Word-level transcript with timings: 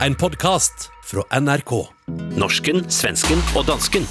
En 0.00 0.14
podkast 0.14 0.90
fra 1.04 1.40
NRK. 1.40 1.70
Norsken, 2.34 2.80
svensken 2.90 3.38
og 3.54 3.62
dansken. 3.68 4.02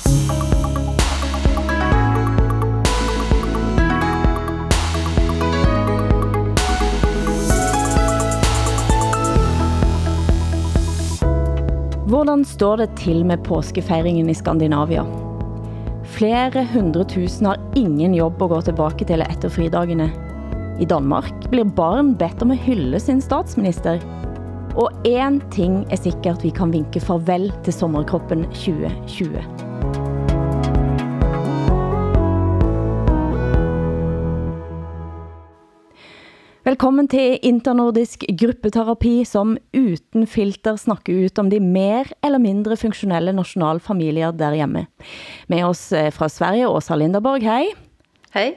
Hvordan 12.08 12.46
står 12.48 12.78
det 12.80 12.90
til 13.04 13.26
med 13.28 13.44
påskefejringen 13.44 14.32
i 14.32 14.38
Skandinavia? 14.40 15.04
Flere 16.16 16.64
hundre 16.72 17.04
tusen 17.04 17.52
har 17.52 17.60
ingen 17.76 18.16
jobb 18.16 18.40
at 18.48 18.56
gå 18.56 18.62
tilbage 18.72 19.12
til 19.12 19.28
efter 19.28 19.52
fridagene. 19.52 20.14
I 20.80 20.88
Danmark 20.88 21.52
blir 21.52 21.68
barn 21.68 22.16
bedt 22.16 22.42
om 22.42 22.56
at 22.56 22.64
hylde 22.64 23.04
sin 23.04 23.20
statsminister. 23.22 24.00
Og 24.74 24.90
en 25.06 25.36
ting 25.54 25.84
er 25.94 26.00
sikkert, 26.02 26.42
vi 26.42 26.50
kan 26.50 26.72
vinke 26.74 26.98
farvel 26.98 27.52
til 27.62 27.76
sommerkroppen 27.76 28.48
2020. 28.58 29.38
Velkommen 36.66 37.06
til 37.12 37.36
internordisk 37.46 38.24
gruppeterapi, 38.40 39.12
som 39.30 39.52
uden 39.78 40.26
filter 40.26 40.80
snakker 40.82 41.28
ut 41.28 41.38
om 41.38 41.52
de 41.52 41.60
mer 41.62 42.10
eller 42.26 42.42
mindre 42.42 42.78
funktionelle 42.80 43.36
nationalfamilier 43.36 44.34
der 44.34 44.58
hjemme. 44.58 44.88
Med 45.54 45.68
oss 45.68 45.92
eh, 45.94 46.10
fra 46.10 46.26
Sverige, 46.32 46.72
Åsa 46.72 46.98
Linderborg, 46.98 47.46
hej. 47.46 47.70
Hej. 48.34 48.56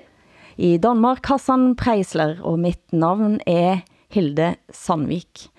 I 0.57 0.79
Danmark, 0.81 1.27
Hassan 1.29 1.75
Preisler, 1.77 2.39
og 2.41 2.57
mitt 2.63 2.97
navn 2.97 3.37
er 3.45 3.85
Hilde 4.17 4.55
Sandvik. 4.73 5.51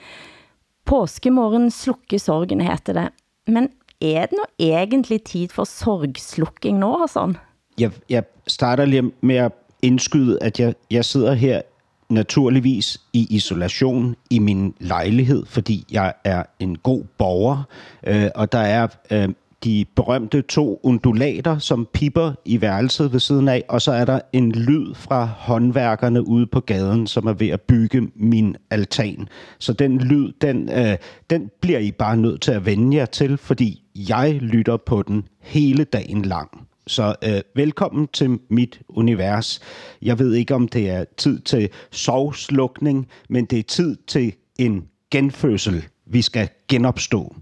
Påskemorgen 0.88 1.72
slukke 1.72 2.20
sorgen, 2.20 2.62
heter 2.62 2.94
det. 2.94 3.08
Men 3.48 3.70
er 4.02 4.26
det 4.26 4.38
nu 4.38 4.46
egentlig 4.60 5.24
tid 5.24 5.52
for 5.52 5.64
sorgslukking 5.64 6.80
nå, 6.80 6.98
Hassan? 6.98 7.38
Jeg, 7.80 7.92
jeg 8.10 8.24
starter 8.48 8.86
lige 8.86 9.12
med 9.22 9.36
at 9.36 9.52
indskyde, 9.82 10.38
at 10.42 10.60
jeg, 10.60 10.74
jeg 10.92 11.06
sidder 11.06 11.34
her 11.34 11.62
naturligvis 12.10 13.02
i 13.14 13.28
isolation 13.30 14.16
i 14.30 14.40
min 14.40 14.74
lejlighed, 14.80 15.46
fordi 15.46 15.86
jeg 15.92 16.14
er 16.24 16.44
en 16.60 16.78
god 16.78 17.04
borger, 17.18 17.64
øh, 18.08 18.30
og 18.36 18.52
der 18.52 18.60
er 18.60 18.88
øh, 19.12 19.30
de 19.68 19.86
berømte 19.96 20.42
to 20.42 20.80
undulater, 20.84 21.58
som 21.60 21.88
piper 21.94 22.34
i 22.46 22.62
værelset 22.62 23.14
ved 23.14 23.20
siden 23.20 23.48
af, 23.48 23.64
og 23.70 23.82
så 23.82 23.92
er 23.92 24.06
der 24.06 24.20
en 24.34 24.52
lyd 24.52 24.94
fra 24.96 25.26
håndværkerne 25.26 26.28
ude 26.28 26.46
på 26.46 26.60
gaden, 26.60 27.08
som 27.08 27.28
er 27.28 27.34
ved 27.34 27.48
at 27.48 27.62
bygge 27.62 28.08
min 28.16 28.56
altan. 28.70 29.28
Så 29.60 29.74
den 29.74 29.98
lyd, 29.98 30.32
den, 30.42 30.70
øh, 30.70 30.98
den 31.30 31.50
bliver 31.62 31.80
I 31.80 31.92
bare 31.92 32.18
nødt 32.18 32.42
til 32.42 32.52
at 32.52 32.66
vende 32.66 32.98
jer 32.98 33.06
til, 33.06 33.38
fordi 33.38 33.84
jeg 33.96 34.34
lytter 34.42 34.78
på 34.78 35.02
den 35.02 35.24
hele 35.42 35.84
dagen 35.84 36.22
lang. 36.22 36.68
Så 36.88 37.16
øh, 37.24 37.42
velkommen 37.56 38.08
til 38.14 38.40
mit 38.50 38.82
univers. 38.90 39.60
Jeg 40.02 40.20
ved 40.20 40.34
ikke, 40.34 40.56
om 40.56 40.68
det 40.68 40.90
er 40.90 41.06
tid 41.18 41.40
til 41.40 41.70
sovslukning, 41.92 43.08
men 43.30 43.46
det 43.46 43.60
er 43.60 43.64
tid 43.64 43.98
til 44.08 44.34
en 44.60 44.84
genfødsel. 45.12 45.86
Vi 46.06 46.22
skal 46.22 46.50
genopstå. 46.68 47.36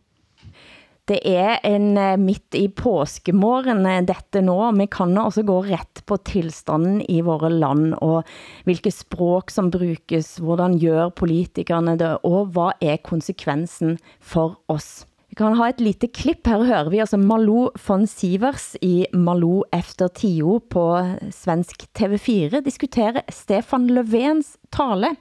Det 1.06 1.20
er 1.22 1.59
en 1.67 2.00
eh, 2.02 2.16
midt 2.17 2.56
i 2.58 2.66
påskemorgen 2.73 3.84
uh, 3.86 4.00
dette 4.02 4.42
nå. 4.42 4.58
Vi 4.73 4.88
kan 4.89 5.14
også 5.22 5.44
gå 5.45 5.59
ret 5.67 6.02
på 6.09 6.17
tilstanden 6.25 7.03
i 7.06 7.20
våre 7.25 7.52
land, 7.53 7.94
og 8.02 8.25
hvilke 8.66 8.89
språk 8.89 9.53
som 9.53 9.70
brukes, 9.70 10.39
hvordan 10.42 10.80
gør 10.81 11.14
politikerne 11.14 11.94
det, 12.02 12.16
og 12.26 12.50
hvad 12.58 12.81
er 12.81 12.98
konsekvensen 13.06 14.00
for 14.17 14.58
oss? 14.66 15.06
Vi 15.30 15.38
kan 15.38 15.58
ha 15.59 15.70
et 15.70 15.81
lite 15.83 16.09
klipp. 16.09 16.48
Her 16.48 16.66
hører 16.66 16.89
vi 16.89 17.03
altså 17.03 17.22
Malou 17.22 17.70
von 17.86 18.08
Sivers 18.09 18.73
i 18.81 19.06
Malou 19.14 19.66
efter 19.76 20.09
tio 20.09 20.58
på 20.72 20.88
svensk 21.30 21.86
TV4 21.93 22.66
diskutere 22.66 23.26
Stefan 23.30 23.92
Löfvens 23.92 24.55
tale. 24.73 25.14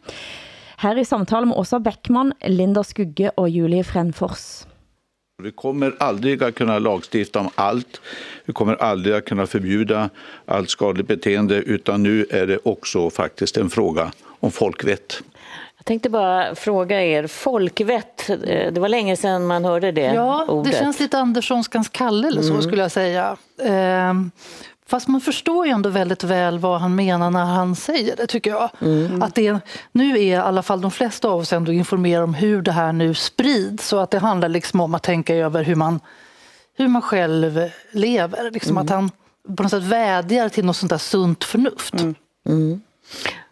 Her 0.80 0.96
i 0.96 1.04
samtale 1.04 1.50
med 1.50 1.58
Åsa 1.60 1.80
Beckmann, 1.82 2.32
Linda 2.46 2.84
Skugge 2.86 3.34
og 3.36 3.50
Julie 3.50 3.84
Frenfors. 3.84 4.64
Vi 5.42 5.50
kommer 5.52 5.94
aldrig 5.98 6.42
att 6.42 6.54
kunna 6.54 6.78
lagstifta 6.78 7.40
om 7.40 7.50
allt. 7.54 8.00
Vi 8.44 8.52
kommer 8.52 8.74
aldrig 8.82 9.14
att 9.14 9.24
kunna 9.24 9.46
förbjuda 9.46 10.10
allt 10.46 10.70
skadligt 10.70 11.08
beteende 11.08 11.54
utan 11.56 12.02
nu 12.02 12.26
är 12.30 12.46
det 12.46 12.58
också 12.64 13.10
faktiskt 13.10 13.56
en 13.56 13.70
fråga 13.70 14.12
om 14.40 14.50
folkvett. 14.50 15.22
Jag 15.76 15.84
tänkte 15.84 16.10
bara 16.10 16.54
fråga 16.54 17.02
er, 17.02 17.26
folkvett, 17.26 18.30
eh, 18.30 18.72
det 18.72 18.78
var 18.80 18.88
länge 18.88 19.16
sedan 19.16 19.46
man 19.46 19.64
hörde 19.64 19.92
det 19.92 20.00
Ja, 20.14 20.46
ordet. 20.48 20.72
det 20.72 20.78
känns 20.78 21.00
lite 21.00 21.18
Anderssonskans 21.18 21.88
Kalle 21.88 22.28
eller 22.28 22.42
så 22.42 22.50
Mm. 22.50 22.62
skulle 22.62 22.82
jag 22.82 22.92
säga. 22.92 23.36
Ehm, 23.64 24.30
fast 24.88 25.08
man 25.08 25.20
förstår 25.20 25.66
ju 25.66 25.72
ändå 25.72 25.90
väldigt 25.90 26.24
väl 26.24 26.58
vad 26.58 26.80
han 26.80 26.94
menar 26.94 27.30
när 27.30 27.44
han 27.44 27.76
säger 27.76 28.16
det 28.16 28.26
tycker 28.26 28.50
jag. 28.50 28.70
Mm. 28.80 29.22
Att 29.22 29.34
det, 29.34 29.60
nu 29.92 30.18
är 30.18 30.22
i 30.22 30.34
alla 30.34 30.62
fall 30.62 30.80
de 30.80 30.90
flesta 30.90 31.28
av 31.28 31.40
oss 31.40 31.52
ändå 31.52 31.72
informerade 31.72 32.24
om 32.24 32.34
hur 32.34 32.62
det 32.62 32.72
här 32.72 32.92
nu 32.92 33.14
sprids. 33.14 33.88
Så 33.88 33.98
att 33.98 34.10
det 34.10 34.18
handlar 34.18 34.48
liksom 34.48 34.80
om 34.80 34.94
att 34.94 35.02
tänka 35.02 35.34
över 35.34 35.64
hur 35.64 35.74
man, 35.74 36.00
hur 36.76 36.88
man 36.88 37.02
själv 37.02 37.70
lever. 37.90 38.50
Liksom 38.50 38.76
Mm. 38.76 38.84
Att 38.84 38.90
han 38.90 39.10
på 39.56 39.62
något 39.62 39.70
sätt 39.70 39.82
vädjar 39.82 40.48
till 40.48 40.64
något 40.64 40.76
sånt 40.76 40.90
där 40.90 40.98
sunt 40.98 41.44
förnuft. 41.44 41.94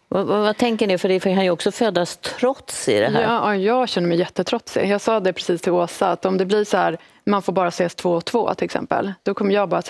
Vad, 0.08 0.26
vad, 0.26 0.40
vad 0.40 0.56
tänker 0.56 0.86
ni? 0.86 0.98
För 0.98 1.08
det 1.08 1.20
kan 1.20 1.44
ju 1.44 1.50
också 1.50 1.72
födas 1.72 2.16
trots 2.16 2.88
i 2.88 3.00
det 3.00 3.08
här. 3.08 3.22
Ja, 3.22 3.28
ja, 3.28 3.56
jag 3.56 3.88
känner 3.88 4.08
mig 4.08 4.18
jättetrotsig. 4.18 4.88
Jag 4.88 5.00
sa 5.00 5.20
det 5.20 5.32
precis 5.32 5.62
till 5.62 5.72
Åsa, 5.72 6.10
att 6.10 6.24
om 6.24 6.38
det 6.38 6.46
blir 6.46 6.64
så 6.64 6.76
här, 6.76 6.98
man 7.26 7.42
får 7.42 7.52
bara 7.52 7.68
ses 7.68 7.94
två 7.94 8.10
och 8.10 8.24
två 8.24 8.54
till 8.54 8.64
exempel, 8.64 9.12
då 9.22 9.34
kommer 9.34 9.54
jag 9.54 9.68
bara 9.68 9.82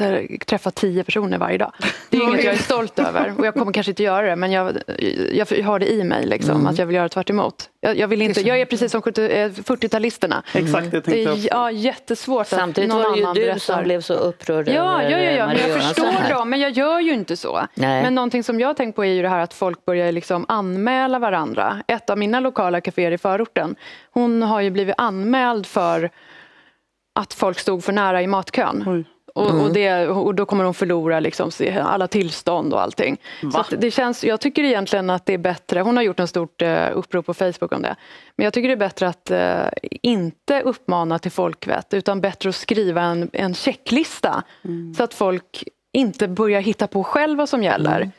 träffa 0.47 0.71
tio 0.71 1.05
personer 1.05 1.39
varje 1.39 1.59
dag. 1.59 1.73
Det 2.11 2.17
är 2.17 2.23
inget 2.23 2.45
jag 2.45 2.55
är 2.55 2.59
stolt 2.59 2.99
över 2.99 3.35
och 3.39 3.47
jag 3.47 3.55
kommer 3.55 3.73
kanske 3.73 3.91
inte 3.93 4.03
göra 4.03 4.27
det, 4.27 4.37
men 4.37 4.53
jag, 4.53 4.77
jag 5.33 5.63
har 5.65 5.79
det 5.79 5.93
i 5.93 6.05
mig, 6.05 6.27
liksom, 6.27 6.67
att 6.67 6.79
jag 6.79 6.87
vill 6.87 6.97
göra 6.97 7.09
tvärt 7.09 7.31
emot. 7.31 7.69
Jag, 7.81 7.99
jag, 7.99 8.09
vill 8.09 8.23
inte, 8.23 8.41
jag 8.41 8.61
är 8.61 8.65
precis 8.65 8.93
som 8.93 9.03
70 9.03 9.23
eh, 9.23 9.49
40-talisterna. 9.51 10.43
Exakt, 10.55 10.91
det 10.91 11.01
tänkte 11.01 11.19
jag 11.21 11.39
ja, 11.39 11.71
jättesvårt 11.71 12.47
Samtidigt 12.47 12.91
att 12.91 12.97
någon 12.97 13.03
var 13.05 13.13
det 13.13 13.19
ju 13.19 13.25
annan 13.25 13.35
du 13.35 13.41
berättar. 13.41 13.59
som 13.59 13.85
blev 13.85 14.01
så 14.01 14.15
upprörd 14.15 14.69
Ja, 14.69 15.03
över 15.03 15.11
ja, 15.11 15.19
ja, 15.19 15.31
ja. 15.31 15.47
men 15.47 15.57
jag 15.57 15.83
förstår 15.83 16.31
dem, 16.31 16.51
men 16.51 16.61
jag 16.61 16.71
gör 16.71 17.01
ju 17.01 17.13
inte 17.13 17.37
så. 17.37 17.67
Nej. 17.75 18.03
Men 18.03 18.15
någonting 18.15 18.45
som 18.45 18.61
jag 18.61 18.69
har 18.69 18.75
tänkt 18.75 18.97
på 18.97 19.05
är 19.05 19.13
ju 19.13 19.23
det 19.23 19.29
här 19.29 19.41
att 19.41 19.55
folk 19.55 19.85
börjar 19.85 20.13
liksom 20.13 20.45
anmäla 20.49 21.19
varandra. 21.19 21.83
Ett 21.87 22.11
av 22.11 22.19
mina 22.19 22.41
lokala 22.41 22.81
kaféer 22.81 23.13
i 23.13 23.19
förorten, 23.19 23.77
hon 24.11 24.43
har 24.43 24.61
ju 24.61 24.71
blivit 24.71 24.95
anmäld 24.99 25.67
för 25.67 26.11
att 27.13 27.35
folk 27.35 27.59
stod 27.59 27.85
för 27.85 27.93
nära 27.93 28.23
i 28.23 28.27
matkön. 28.27 29.05
Och, 29.35 29.51
Mm. 29.51 29.61
och, 29.61 29.73
det, 29.73 30.09
och 30.09 30.35
då 30.35 30.47
kommer 30.47 30.65
hon 30.65 30.75
förlora 30.75 31.21
liksom 31.21 31.51
alla 31.83 32.09
tillstånd 32.09 32.75
och 32.75 32.83
allting. 32.83 33.17
Så 33.53 33.59
att 33.61 33.75
det 33.79 33.91
känns, 33.91 34.25
jag 34.25 34.41
tycker 34.41 34.63
egentligen 34.65 35.11
att 35.11 35.27
det 35.27 35.33
är 35.35 35.39
bättre, 35.39 35.81
hon 35.81 35.97
har 35.97 36.05
gjort 36.05 36.21
en 36.21 36.29
stort 36.29 36.63
eh, 36.63 36.89
upprop 36.95 37.27
på 37.27 37.35
Facebook 37.35 37.73
om 37.73 37.83
det, 37.83 37.97
men 38.37 38.45
jag 38.45 38.53
tycker 38.53 38.69
det 38.69 38.75
är 38.75 38.77
bättre 38.77 39.09
att 39.09 39.31
eh, 39.31 39.69
inte 40.03 40.61
uppmana 40.61 41.19
till 41.19 41.31
folkvett 41.31 41.95
utan 41.95 42.21
bättre 42.21 42.49
att 42.49 42.55
skriva 42.55 43.03
en, 43.03 43.31
en 43.33 43.55
checklista 43.55 44.43
så 44.97 45.05
att 45.05 45.15
folk 45.15 45.65
inte 45.93 46.29
börjar 46.29 46.61
hitta 46.61 46.87
på 46.87 47.05
själv 47.05 47.39
vad 47.39 47.49
som 47.49 47.63
gäller. 47.63 48.11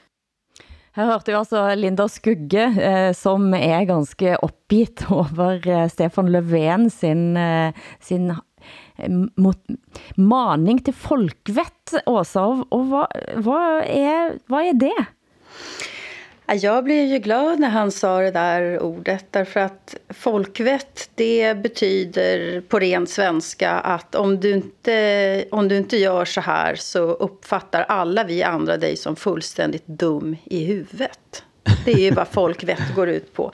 Her 0.95 1.05
hørte 1.05 1.31
vi 1.31 1.35
altså 1.35 1.75
Linda 1.75 2.05
Skugge, 2.09 2.63
eh, 2.63 3.13
som 3.13 3.53
er 3.53 3.83
ganske 3.83 4.35
opgivet 4.37 5.11
over 5.11 5.67
eh, 5.73 5.87
Stefan 5.89 6.31
Löfven 6.31 6.89
sin, 6.89 7.37
eh, 7.37 7.73
sin 7.99 8.35
Eh, 8.97 9.09
maning 10.15 10.83
til 10.85 10.93
folkvett, 10.93 11.97
Åsa. 12.05 12.45
Og, 12.45 12.65
og 12.71 12.87
hva, 12.91 13.03
hva, 13.41 13.59
er, 13.87 14.39
hva 14.47 14.63
er 14.69 14.79
det? 14.79 14.97
Jag 16.61 16.83
blev 16.83 17.05
ju 17.05 17.19
glad 17.19 17.59
när 17.59 17.69
han 17.69 17.91
sa 17.91 18.19
det 18.19 18.31
där 18.31 18.79
ordet 18.79 19.25
därför 19.31 19.59
att 19.59 19.95
folkvett 20.09 21.09
det 21.15 21.57
betyder 21.63 22.61
på 22.61 22.79
ren 22.79 23.07
svenska 23.07 23.71
att 23.71 24.15
om 24.15 24.39
du, 24.39 24.51
inte, 24.51 25.45
om 25.51 25.67
du 25.67 25.77
inte 25.77 25.97
gör 25.97 26.25
så 26.25 26.41
här 26.41 26.75
så 26.75 26.99
uppfattar 26.99 27.81
alla 27.81 28.23
vi 28.23 28.43
andra 28.43 28.77
dig 28.77 28.97
som 28.97 29.15
fullständigt 29.15 29.87
dum 29.87 30.35
i 30.43 30.65
huvudet. 30.65 31.43
Det 31.85 31.91
är 31.91 31.97
ju 31.97 32.11
vad 32.11 32.27
folkvett 32.27 32.95
går 32.95 33.09
ut 33.09 33.33
på. 33.33 33.51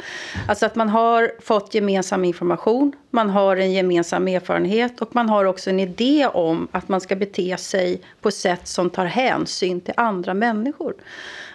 Alltså 0.47 0.65
att 0.65 0.75
man 0.75 0.89
har 0.89 1.31
fått 1.41 1.73
gemensam 1.73 2.25
information, 2.25 2.91
man 3.09 3.29
har 3.29 3.57
en 3.57 3.73
gemensam 3.73 4.27
erfarenhet 4.27 5.01
och 5.01 5.15
man 5.15 5.29
har 5.29 5.45
också 5.45 5.69
en 5.69 5.79
idé 5.79 6.27
om 6.27 6.67
att 6.71 6.89
man 6.89 7.01
ska 7.01 7.15
bete 7.15 7.57
sig 7.57 8.01
på 8.21 8.31
sätt 8.31 8.67
som 8.67 8.89
tar 8.89 9.05
hänsyn 9.05 9.81
till 9.81 9.93
andra 9.97 10.33
människor. 10.33 10.93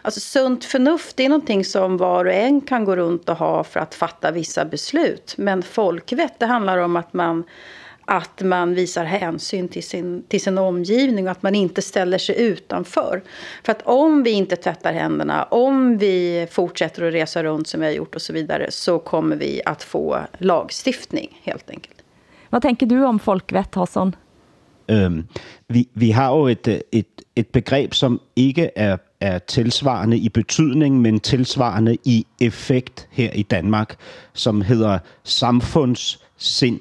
Alltså 0.02 0.20
sunt 0.20 0.64
förnuft 0.64 1.16
det 1.16 1.24
är 1.24 1.28
någonting 1.28 1.64
som 1.64 1.96
var 1.96 2.24
och 2.24 2.32
en 2.32 2.60
kan 2.60 2.84
gå 2.84 2.96
runt 2.96 3.28
och 3.28 3.36
ha 3.36 3.64
för 3.64 3.80
att 3.80 3.94
fatta 3.94 4.30
vissa 4.30 4.64
beslut. 4.64 5.34
Men 5.38 5.62
folkvett 5.62 6.38
det 6.38 6.46
handlar 6.46 6.78
om 6.78 6.96
att 6.96 7.12
man 7.12 7.44
att 8.04 8.42
man 8.42 8.74
visar 8.74 9.04
hänsyn 9.04 9.68
till 9.68 9.82
sin, 9.82 10.24
till 10.28 10.40
sin 10.40 10.58
omgivning 10.58 11.24
och 11.24 11.30
att 11.30 11.42
man 11.42 11.54
inte 11.54 11.82
ställer 11.82 12.18
sig 12.18 12.42
utanför. 12.42 13.22
För 13.64 13.72
att 13.72 13.82
om 13.84 14.22
vi 14.22 14.30
inte 14.30 14.56
tvättar 14.56 14.92
händerna, 14.92 15.42
om 15.42 15.98
vi 15.98 16.46
fortsätter 16.50 17.02
att 17.02 17.14
resa 17.14 17.42
runt 17.42 17.68
som 17.68 17.80
vi 17.80 17.86
har 17.86 17.92
gjort 17.92 18.14
och 18.14 18.22
så 18.22 18.32
vidare 18.32 18.70
så 18.70 18.98
kommer 18.98 19.36
vi 19.36 19.62
att 19.64 19.82
få 19.82 20.18
lagstiftning 20.38 21.40
helt 21.42 21.70
enkelt. 21.70 21.94
Hvad 22.50 22.62
tænker 22.62 22.86
du 22.86 23.04
om 23.04 23.18
folkvett, 23.18 23.74
Hassan? 23.74 24.16
Øhm, 24.88 25.26
vi, 25.68 25.88
vi 25.94 26.10
har 26.10 26.36
jo 26.36 26.48
et, 26.48 26.82
et, 26.92 27.06
et 27.36 27.46
begreb, 27.46 27.94
som 27.94 28.20
ikke 28.36 28.70
er, 28.76 28.96
er 29.20 29.38
tilsvarende 29.38 30.18
i 30.18 30.28
betydning, 30.28 31.00
men 31.00 31.20
tilsvarende 31.20 31.96
i 32.04 32.26
effekt 32.40 33.08
her 33.10 33.30
i 33.32 33.42
Danmark, 33.42 33.96
som 34.32 34.60
hedder 34.60 34.98
samfundssind. 35.24 36.80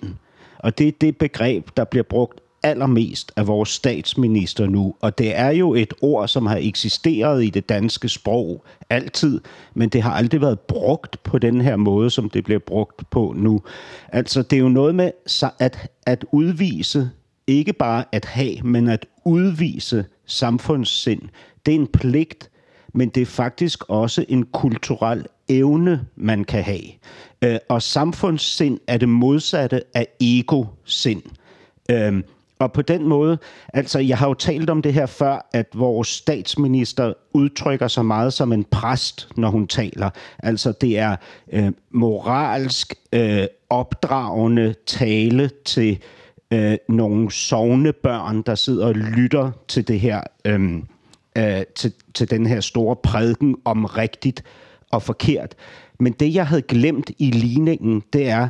Og 0.64 0.78
det 0.78 0.88
er 0.88 0.92
det 1.02 1.18
begreb, 1.18 1.70
der 1.78 1.84
bliver 1.84 2.04
brugt 2.04 2.40
allermest 2.64 3.32
af 3.36 3.48
vores 3.48 3.70
statsminister 3.70 4.66
nu. 4.66 4.96
Og 5.02 5.18
det 5.18 5.38
er 5.38 5.50
jo 5.50 5.74
et 5.74 5.94
ord, 6.02 6.28
som 6.28 6.46
har 6.46 6.58
eksisteret 6.62 7.44
i 7.44 7.50
det 7.50 7.70
danske 7.70 8.10
sprog 8.10 8.66
altid, 8.90 9.42
men 9.74 9.90
det 9.90 10.02
har 10.02 10.12
aldrig 10.12 10.42
været 10.42 10.60
brugt 10.60 11.24
på 11.24 11.38
den 11.38 11.62
her 11.62 11.76
måde, 11.76 12.10
som 12.10 12.30
det 12.30 12.44
bliver 12.44 12.60
brugt 12.60 13.10
på 13.10 13.34
nu. 13.38 13.62
Altså, 14.08 14.42
det 14.42 14.56
er 14.56 14.62
jo 14.62 14.70
noget 14.70 14.96
med 14.96 15.12
at, 15.60 15.90
at 16.06 16.26
udvise, 16.32 17.10
ikke 17.48 17.74
bare 17.74 18.04
at 18.12 18.26
have, 18.26 18.62
men 18.64 18.88
at 18.88 19.06
udvise 19.26 20.06
samfundssind. 20.26 21.22
Det 21.66 21.72
er 21.72 21.80
en 21.80 21.88
pligt, 21.88 22.50
men 22.94 23.10
det 23.10 23.22
er 23.22 23.26
faktisk 23.26 23.84
også 23.90 24.26
en 24.30 24.44
kulturel 24.44 25.26
evne, 25.50 26.06
man 26.16 26.44
kan 26.44 26.64
have. 26.64 26.84
Øh, 27.44 27.58
og 27.70 27.82
samfundssind 27.82 28.80
er 28.88 28.98
det 28.98 29.10
modsatte 29.10 29.82
af 29.94 30.08
ego-sind. 30.22 31.22
Øhm, 31.92 32.24
og 32.60 32.74
på 32.74 32.82
den 32.82 33.08
måde, 33.08 33.38
altså 33.74 34.00
jeg 34.00 34.18
har 34.18 34.28
jo 34.28 34.34
talt 34.34 34.70
om 34.70 34.82
det 34.82 34.94
her 34.94 35.06
før, 35.06 35.50
at 35.54 35.68
vores 35.74 36.08
statsminister 36.08 37.14
udtrykker 37.34 37.88
sig 37.88 38.06
meget 38.06 38.34
som 38.34 38.54
en 38.54 38.64
præst, 38.64 39.28
når 39.36 39.50
hun 39.50 39.68
taler. 39.68 40.10
Altså 40.40 40.72
det 40.72 41.00
er 41.00 41.16
øh, 41.54 41.72
moralsk 41.92 42.94
øh, 43.14 43.46
opdragende 43.70 44.76
tale 44.86 45.50
til 45.66 46.00
øh, 46.52 46.78
nogle 46.90 47.32
sovende 47.32 47.94
børn, 47.94 48.42
der 48.42 48.56
sidder 48.56 48.86
og 48.86 48.96
lytter 48.96 49.52
til 49.68 49.88
det 49.88 50.00
her, 50.00 50.22
øh, 50.46 50.74
øh, 51.38 51.64
til, 51.76 51.94
til 52.14 52.30
den 52.30 52.46
her 52.46 52.60
store 52.60 52.96
prædiken 52.96 53.56
om 53.66 53.86
rigtigt 53.86 54.44
og 54.94 55.04
forkert. 55.04 55.56
Men 56.00 56.14
det, 56.14 56.34
jeg 56.34 56.48
havde 56.48 56.62
glemt 56.62 57.12
i 57.18 57.32
ligningen, 57.32 58.04
det 58.14 58.30
er, 58.30 58.50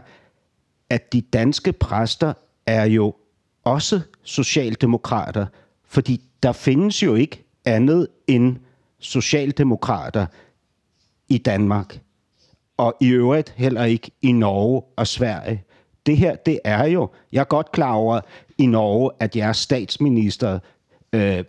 at 0.89 1.13
de 1.13 1.21
danske 1.21 1.73
præster 1.73 2.33
er 2.65 2.85
jo 2.85 3.15
også 3.63 4.01
socialdemokrater, 4.23 5.45
fordi 5.85 6.21
der 6.43 6.51
findes 6.51 7.03
jo 7.03 7.15
ikke 7.15 7.43
andet 7.65 8.07
end 8.27 8.55
socialdemokrater 8.99 10.25
i 11.29 11.37
Danmark, 11.37 11.99
og 12.77 12.95
i 13.01 13.07
øvrigt 13.07 13.53
heller 13.57 13.83
ikke 13.83 14.11
i 14.21 14.31
Norge 14.31 14.81
og 14.95 15.07
Sverige. 15.07 15.63
Det 16.05 16.17
her, 16.17 16.35
det 16.35 16.59
er 16.63 16.85
jo, 16.85 17.09
jeg 17.31 17.39
er 17.39 17.43
godt 17.43 17.71
klar 17.71 17.93
over 17.93 18.21
i 18.57 18.65
Norge, 18.65 19.11
at 19.19 19.35
jeres 19.35 19.57
statsminister 19.57 20.59
øh, 21.13 21.43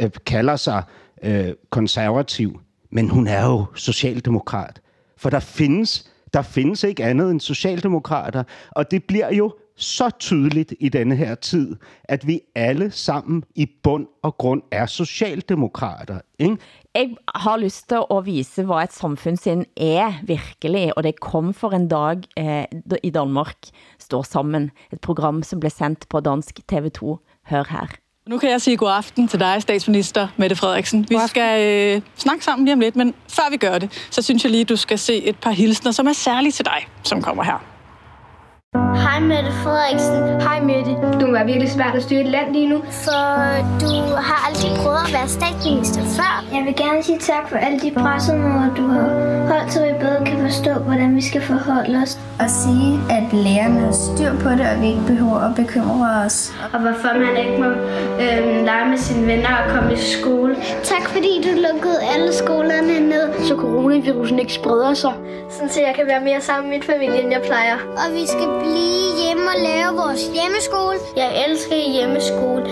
øh 0.00 0.10
kalder 0.26 0.56
sig 0.56 0.82
øh, 1.22 1.54
konservativ, 1.70 2.60
men 2.92 3.08
hun 3.08 3.26
er 3.26 3.46
jo 3.46 3.64
socialdemokrat. 3.74 4.80
For 5.16 5.30
der 5.30 5.40
findes, 5.40 6.10
der 6.34 6.42
findes 6.42 6.84
ikke 6.84 7.04
andet 7.04 7.30
end 7.30 7.40
socialdemokrater, 7.40 8.44
og 8.70 8.90
det 8.90 9.04
bliver 9.04 9.34
jo 9.34 9.54
så 9.76 10.10
tydeligt 10.18 10.74
i 10.80 10.88
denne 10.88 11.16
her 11.16 11.34
tid, 11.34 11.76
at 12.04 12.26
vi 12.26 12.40
alle 12.54 12.90
sammen 12.90 13.44
i 13.54 13.66
bund 13.82 14.06
og 14.22 14.36
grund 14.38 14.62
er 14.70 14.86
socialdemokrater. 14.86 16.20
Ikke? 16.38 16.56
Jeg 16.94 17.10
har 17.34 17.56
lyst 17.56 17.88
til 17.88 18.02
at 18.10 18.26
vise, 18.26 18.64
hvad 18.64 18.84
et 18.84 18.92
samfundssind 18.92 19.66
er 19.76 20.12
virkelig, 20.22 20.96
og 20.96 21.02
det 21.02 21.20
kom 21.20 21.54
for 21.54 21.70
en 21.70 21.88
dag 21.88 22.22
eh, 22.36 22.64
i 23.02 23.10
Danmark, 23.10 23.56
står 23.98 24.22
sammen. 24.22 24.70
Et 24.92 25.00
program, 25.00 25.42
som 25.42 25.60
blev 25.60 25.70
sendt 25.70 26.08
på 26.08 26.20
dansk 26.20 26.60
TV2. 26.72 27.16
Hør 27.44 27.64
her. 27.70 28.01
Nu 28.28 28.38
kan 28.38 28.50
jeg 28.50 28.60
sige 28.60 28.76
god 28.76 28.90
aften 28.90 29.28
til 29.28 29.40
dig, 29.40 29.62
statsminister 29.62 30.28
Mette 30.36 30.56
Frederiksen. 30.56 31.06
Vi 31.08 31.16
skal 31.26 31.60
øh, 31.96 32.02
snakke 32.16 32.44
sammen 32.44 32.64
lige 32.64 32.72
om 32.72 32.80
lidt, 32.80 32.96
men 32.96 33.14
før 33.28 33.50
vi 33.50 33.56
gør 33.56 33.78
det, 33.78 34.06
så 34.10 34.22
synes 34.22 34.44
jeg 34.44 34.50
lige, 34.50 34.64
du 34.64 34.76
skal 34.76 34.98
se 34.98 35.24
et 35.24 35.36
par 35.36 35.50
hilsner, 35.50 35.92
som 35.92 36.06
er 36.06 36.12
særligt 36.12 36.54
til 36.54 36.64
dig, 36.64 36.88
som 37.02 37.22
kommer 37.22 37.42
her. 37.42 37.71
Hej 38.74 39.20
Mette 39.20 39.52
Frederiksen. 39.52 40.40
Hej 40.40 40.60
Mette. 40.60 40.90
Du 41.20 41.26
må 41.26 41.32
være 41.32 41.46
virkelig 41.46 41.70
svært 41.70 41.94
at 41.94 42.02
styre 42.02 42.20
et 42.20 42.26
land 42.26 42.52
lige 42.52 42.68
nu. 42.68 42.78
For 43.04 43.22
du 43.80 43.92
har 44.28 44.48
aldrig 44.48 44.70
prøvet 44.82 44.98
at 45.06 45.12
være 45.12 45.28
statsminister 45.28 46.00
før. 46.16 46.32
Jeg 46.56 46.62
vil 46.66 46.76
gerne 46.76 47.02
sige 47.02 47.18
tak 47.18 47.48
for 47.50 47.56
alle 47.56 47.80
de 47.80 47.90
pressemøder, 47.90 48.74
du 48.76 48.86
har 48.86 49.06
holdt, 49.50 49.72
så 49.72 49.78
vi 49.86 49.92
bedre 50.00 50.24
kan 50.24 50.38
forstå, 50.48 50.72
hvordan 50.72 51.16
vi 51.16 51.20
skal 51.20 51.42
forholde 51.42 51.98
os. 52.02 52.18
Og 52.42 52.50
sige, 52.50 52.92
at 53.10 53.26
lærerne 53.32 53.80
har 53.80 53.92
styr 53.92 54.32
på 54.44 54.50
det, 54.58 54.66
og 54.72 54.80
vi 54.82 54.86
ikke 54.86 55.06
behøver 55.06 55.38
at 55.48 55.54
bekymre 55.54 56.10
os. 56.26 56.52
Og 56.72 56.80
hvorfor 56.80 57.12
man 57.24 57.34
ikke 57.44 57.56
må 57.62 57.68
øhm, 58.24 58.64
lege 58.68 58.88
med 58.92 58.98
sine 58.98 59.26
venner 59.26 59.52
og 59.60 59.64
komme 59.74 59.92
i 59.92 59.96
skole. 59.96 60.56
Tak 60.92 61.04
fordi 61.14 61.32
du 61.46 61.50
lukkede 61.66 61.98
alle 62.14 62.32
skolerne 62.32 63.00
ned. 63.12 63.26
Så 63.48 63.54
coronavirusen 63.56 64.38
ikke 64.38 64.52
spreder 64.52 64.94
sig. 64.94 65.12
Sådan 65.50 65.68
så 65.68 65.80
jeg 65.80 65.94
kan 65.94 66.06
være 66.06 66.20
mere 66.28 66.40
sammen 66.40 66.70
med 66.70 66.78
min 66.78 66.82
familie, 66.92 67.22
end 67.22 67.32
jeg 67.32 67.42
plejer. 67.50 67.76
Og 68.02 68.06
vi 68.14 68.24
skal 68.26 68.48
blive 68.62 69.10
hjemme 69.22 69.44
og 69.54 69.58
lave 69.70 69.90
vores 70.02 70.22
hjemmeskole. 70.36 70.96
Jeg 71.16 71.30
elsker 71.46 71.76
hjemmeskole, 71.96 72.62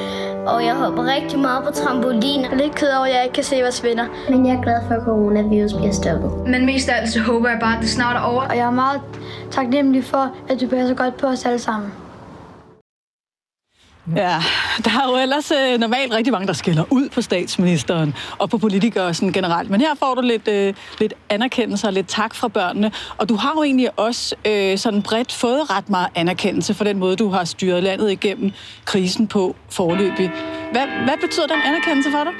og 0.46 0.64
jeg 0.64 0.74
hopper 0.74 1.04
rigtig 1.16 1.38
meget 1.38 1.64
på 1.64 1.70
trampolin. 1.70 2.40
Jeg 2.40 2.52
er 2.52 2.56
lidt 2.56 2.74
ked 2.74 2.90
over, 2.96 3.06
at 3.06 3.14
jeg 3.14 3.22
ikke 3.24 3.34
kan 3.34 3.44
se 3.44 3.56
vores 3.62 3.84
venner. 3.84 4.06
Men 4.30 4.46
jeg 4.46 4.56
er 4.56 4.62
glad 4.62 4.80
for, 4.86 4.94
at 4.94 5.02
coronavirus 5.04 5.72
bliver 5.72 5.92
stoppet. 5.92 6.30
Men 6.52 6.66
mest 6.66 6.88
af 6.88 7.00
alt 7.00 7.10
så 7.12 7.20
håber 7.20 7.48
jeg 7.48 7.58
bare, 7.60 7.76
at 7.76 7.82
det 7.82 7.90
snart 7.90 8.16
er 8.16 8.20
over. 8.20 8.42
Og 8.42 8.56
jeg 8.56 8.66
er 8.66 8.76
meget 8.84 9.00
taknemmelig 9.50 10.04
for, 10.04 10.24
at 10.48 10.60
du 10.60 10.66
passer 10.66 10.94
godt 10.94 11.16
på 11.16 11.26
os 11.26 11.46
alle 11.46 11.58
sammen. 11.58 11.92
Ja, 14.16 14.42
der 14.84 14.90
er 14.90 15.10
jo 15.10 15.16
ellers 15.22 15.50
øh, 15.50 15.78
normalt 15.80 16.14
rigtig 16.14 16.32
mange, 16.32 16.46
der 16.46 16.52
skiller 16.52 16.84
ud 16.90 17.08
på 17.08 17.22
statsministeren 17.22 18.14
og 18.38 18.50
på 18.50 18.58
politikere 18.58 19.14
sådan 19.14 19.32
generelt. 19.32 19.70
Men 19.70 19.80
her 19.80 19.94
får 19.94 20.14
du 20.14 20.20
lidt, 20.20 20.48
øh, 20.48 20.74
lidt 21.00 21.14
anerkendelse 21.28 21.86
og 21.86 21.92
lidt 21.92 22.08
tak 22.08 22.34
fra 22.34 22.48
børnene. 22.48 22.92
Og 23.18 23.28
du 23.28 23.34
har 23.34 23.52
jo 23.56 23.62
egentlig 23.62 23.98
også 23.98 24.36
øh, 24.44 24.78
sådan 24.78 25.02
bredt 25.02 25.32
fået 25.32 25.70
ret 25.70 25.88
meget 25.90 26.08
anerkendelse 26.14 26.74
for 26.74 26.84
den 26.84 26.98
måde, 26.98 27.16
du 27.16 27.28
har 27.28 27.44
styret 27.44 27.82
landet 27.82 28.10
igennem 28.10 28.50
krisen 28.84 29.26
på 29.26 29.56
forløbig. 29.70 30.32
Hvad, 30.72 30.86
hvad 30.86 31.16
betyder 31.20 31.46
den 31.46 31.60
anerkendelse 31.64 32.10
for 32.10 32.24
dig? 32.24 32.32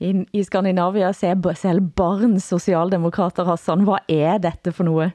I, 0.00 0.24
I 0.32 0.42
Skandinavia 0.42 1.12
så 1.12 1.26
er 1.26 1.52
selv 1.54 1.80
barn 1.80 2.40
socialdemokrater, 2.40 3.44
Hassan. 3.44 3.80
Hvad 3.80 3.96
er 4.08 4.38
dette 4.38 4.72
for 4.72 4.84
noget? 4.84 5.12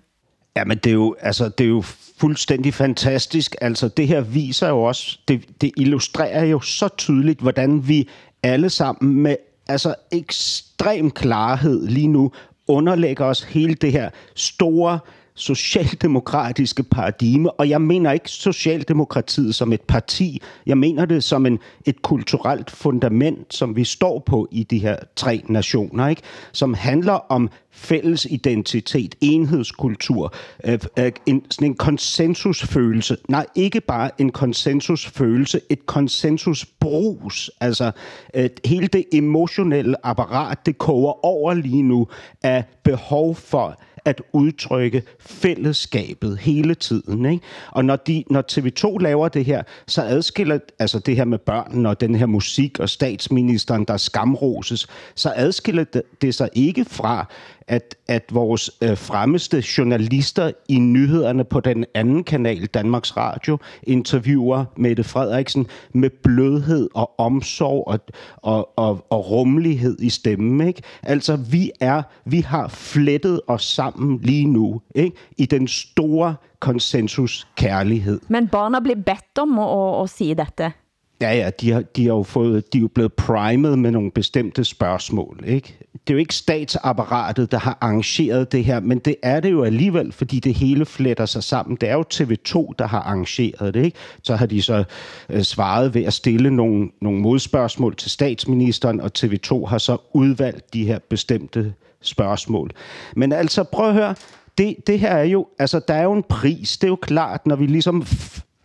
Ja, 0.56 0.66
men 0.66 0.78
det 0.78 0.90
er 0.90 0.94
jo, 0.94 1.16
altså, 1.20 1.50
det 1.50 1.64
er 1.64 1.70
jo 1.70 1.84
fuldstændig 2.20 2.74
fantastisk. 2.74 3.56
Altså, 3.62 3.88
det 3.88 4.08
her 4.08 4.22
viser 4.22 4.70
jo 4.70 4.84
også, 4.84 5.20
det, 5.28 5.62
det 5.62 5.72
illustrerer 5.78 6.46
jo 6.46 6.60
så 6.60 6.88
tydeligt, 6.88 7.40
hvordan 7.40 7.88
vi 7.88 8.10
alle 8.44 8.70
sammen 8.70 9.24
med 9.24 9.36
altså 9.68 9.96
ekstrem 10.12 11.12
klarhed 11.12 11.88
lige 11.88 12.08
nu 12.08 12.32
underlægger 12.68 13.26
os 13.26 13.44
hele 13.44 13.74
det 13.74 13.92
her 13.92 14.10
store 14.36 15.00
socialdemokratiske 15.40 16.84
paradigme, 16.84 17.52
og 17.52 17.70
jeg 17.70 17.82
mener 17.82 18.12
ikke 18.12 18.30
Socialdemokratiet 18.30 19.56
som 19.56 19.74
et 19.74 19.82
parti, 19.82 20.42
jeg 20.66 20.78
mener 20.78 21.06
det 21.06 21.24
som 21.24 21.46
en, 21.46 21.60
et 21.86 22.02
kulturelt 22.02 22.72
fundament, 22.72 23.54
som 23.54 23.76
vi 23.76 23.84
står 23.84 24.20
på 24.20 24.48
i 24.52 24.64
de 24.64 24.80
her 24.80 24.96
tre 25.16 25.42
nationer, 25.48 26.08
ikke? 26.08 26.22
som 26.52 26.74
handler 26.74 27.14
om 27.14 27.50
fælles 27.72 28.28
identitet, 28.30 29.16
enhedskultur, 29.22 30.34
øh, 30.64 30.80
øh, 31.00 31.12
en, 31.26 31.46
sådan 31.52 31.68
en 31.68 31.76
konsensusfølelse. 31.76 33.18
Nej, 33.30 33.46
ikke 33.56 33.82
bare 33.82 34.12
en 34.22 34.32
konsensusfølelse, 34.32 35.62
et 35.70 35.86
konsensusbrus. 35.86 37.52
Altså, 37.62 37.92
øh, 38.34 38.50
hele 38.66 38.88
det 38.88 39.06
emotionelle 39.14 40.06
apparat, 40.06 40.66
det 40.66 40.78
koger 40.78 41.26
over 41.26 41.54
lige 41.54 41.84
nu 41.84 42.08
af 42.44 42.64
behov 42.84 43.36
for 43.36 43.80
at 44.10 44.22
udtrykke 44.34 45.04
fællesskabet 45.20 46.38
hele 46.38 46.76
tiden. 46.76 47.26
Ikke? 47.26 47.46
Og 47.72 47.86
når, 47.86 47.96
de, 47.96 48.24
når 48.30 48.44
TV2 48.52 48.98
laver 48.98 49.28
det 49.28 49.46
her, 49.46 49.64
så 49.88 50.02
adskiller 50.04 50.60
altså 50.80 51.00
det 51.00 51.16
her 51.16 51.26
med 51.26 51.38
børnene 51.38 51.90
og 51.90 52.02
den 52.02 52.16
her 52.16 52.26
musik 52.26 52.80
og 52.80 52.90
statsministeren, 52.90 53.86
der 53.86 53.98
skamroses, 53.98 54.88
så 55.16 55.34
adskiller 55.36 55.84
det, 55.84 56.02
det 56.22 56.36
sig 56.36 56.50
ikke 56.54 56.86
fra, 56.86 57.26
at, 57.70 57.96
at 58.08 58.24
vores 58.32 58.72
øh, 58.84 58.98
fremmeste 58.98 59.64
journalister 59.78 60.52
i 60.70 60.80
nyhederne 60.80 61.44
på 61.44 61.60
den 61.60 61.86
anden 61.94 62.24
kanal, 62.24 62.66
Danmarks 62.66 63.18
Radio, 63.18 63.58
interviewer 63.84 64.66
Mette 64.78 65.04
Frederiksen 65.04 65.68
med 65.94 66.10
blødhed 66.10 66.90
og 66.96 67.20
omsorg 67.20 67.84
og, 67.88 68.00
og, 68.36 68.80
og, 68.80 69.06
og 69.10 69.30
rummelighed 69.32 69.98
i 70.00 70.10
stemmen. 70.10 70.68
Ikke? 70.68 70.82
Altså, 71.04 71.36
vi, 71.36 71.72
er, 71.80 72.02
vi 72.26 72.40
har 72.40 72.68
flettet 72.68 73.42
os 73.48 73.64
sammen 73.64 74.20
lige 74.24 74.46
nu 74.46 74.82
ikke? 74.96 75.18
i 75.38 75.46
den 75.46 75.68
store 75.68 76.36
konsensus 76.60 77.48
kærlighed. 77.56 78.20
Men 78.28 78.48
barna 78.48 78.80
bliver 78.80 78.96
bedt 78.96 79.40
om 79.40 79.60
at, 79.60 79.70
at, 79.70 80.04
at 80.04 80.10
sige 80.10 80.36
dette. 80.36 80.74
Ja, 81.22 81.34
ja, 81.34 81.50
de 81.62 81.72
har, 81.72 81.82
de 81.82 82.08
har 82.08 82.14
jo 82.14 82.24
fået, 82.24 82.74
de 82.74 82.78
er 82.78 82.82
jo 82.82 82.88
blevet 82.88 83.14
primet 83.14 83.80
med 83.80 83.92
nogle 83.92 84.12
bestemte 84.12 84.64
spørgsmål, 84.64 85.44
ikke? 85.46 85.78
Det 85.94 86.10
er 86.10 86.14
jo 86.14 86.18
ikke 86.18 86.36
statsapparatet, 86.36 87.52
der 87.52 87.58
har 87.60 87.78
arrangeret 87.82 88.52
det 88.52 88.66
her, 88.66 88.80
men 88.80 89.00
det 89.00 89.16
er 89.24 89.40
det 89.40 89.52
jo 89.52 89.64
alligevel, 89.64 90.12
fordi 90.12 90.40
det 90.40 90.54
hele 90.54 90.86
fletter 90.86 91.26
sig 91.26 91.44
sammen. 91.44 91.78
Det 91.82 91.90
er 91.90 91.94
jo 91.94 92.04
TV2, 92.14 92.74
der 92.80 92.88
har 92.88 93.00
arrangeret 93.00 93.74
det, 93.74 93.86
ikke? 93.86 93.98
Så 94.24 94.36
har 94.36 94.46
de 94.46 94.62
så 94.62 94.84
øh, 95.30 95.42
svaret 95.44 95.94
ved 95.94 96.04
at 96.04 96.14
stille 96.14 96.52
nogle, 96.52 96.90
nogle 97.02 97.20
modspørgsmål 97.20 97.96
til 97.96 98.12
statsministeren, 98.12 99.02
og 99.02 99.12
TV2 99.20 99.66
har 99.66 99.78
så 99.78 99.98
udvalgt 100.14 100.74
de 100.74 100.86
her 100.86 101.00
bestemte 101.10 101.74
spørgsmål. 102.02 102.72
Men 103.16 103.32
altså, 103.32 103.64
prøv 103.64 103.88
at 103.88 103.94
høre, 103.94 104.16
det, 104.58 104.76
det 104.88 105.00
her 105.00 105.10
er 105.10 105.24
jo, 105.24 105.48
altså, 105.60 105.82
der 105.88 105.94
er 105.94 106.04
jo 106.04 106.14
en 106.14 106.24
pris. 106.24 106.78
Det 106.78 106.88
er 106.88 106.92
jo 106.92 106.96
klart, 106.96 107.48
når 107.48 107.56
vi 107.56 107.66
ligesom 107.66 108.06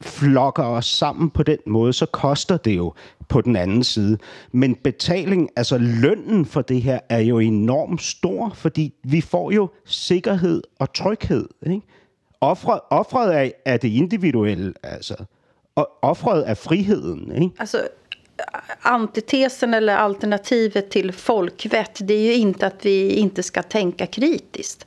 flokker 0.04 0.62
os 0.62 0.86
sammen 0.86 1.30
på 1.30 1.42
den 1.42 1.58
måde, 1.66 1.92
så 1.92 2.06
koster 2.06 2.56
det 2.56 2.76
jo 2.76 2.92
på 3.28 3.40
den 3.40 3.56
anden 3.56 3.84
side. 3.84 4.18
Men 4.52 4.74
betaling, 4.74 5.50
altså 5.56 5.78
lønnen 5.78 6.46
for 6.46 6.62
det 6.62 6.82
her, 6.82 7.00
er 7.08 7.18
jo 7.18 7.38
enormt 7.38 8.02
stor, 8.02 8.52
fordi 8.54 8.94
vi 9.04 9.20
får 9.20 9.50
jo 9.50 9.70
sikkerhed 9.84 10.62
og 10.78 10.92
tryghed. 10.92 11.48
Ikke? 11.66 11.82
Offret, 12.40 12.80
offret 12.90 13.36
er, 13.36 13.50
er 13.64 13.76
det 13.76 13.88
individuelle, 13.88 14.74
altså. 14.82 15.24
Og 15.76 15.88
offret 16.02 16.50
er 16.50 16.54
friheden. 16.54 17.32
Ikke? 17.42 17.54
Altså, 17.58 17.88
antitesen 18.80 19.74
eller 19.74 19.96
alternativet 19.96 20.90
till 20.90 21.12
folkvett, 21.12 21.98
det 22.00 22.14
är 22.14 22.22
ju 22.22 22.34
inte 22.34 22.66
att 22.66 22.86
vi 22.86 23.14
inte 23.14 23.42
ska 23.42 23.62
tänka 23.62 24.06
kritiskt. 24.06 24.86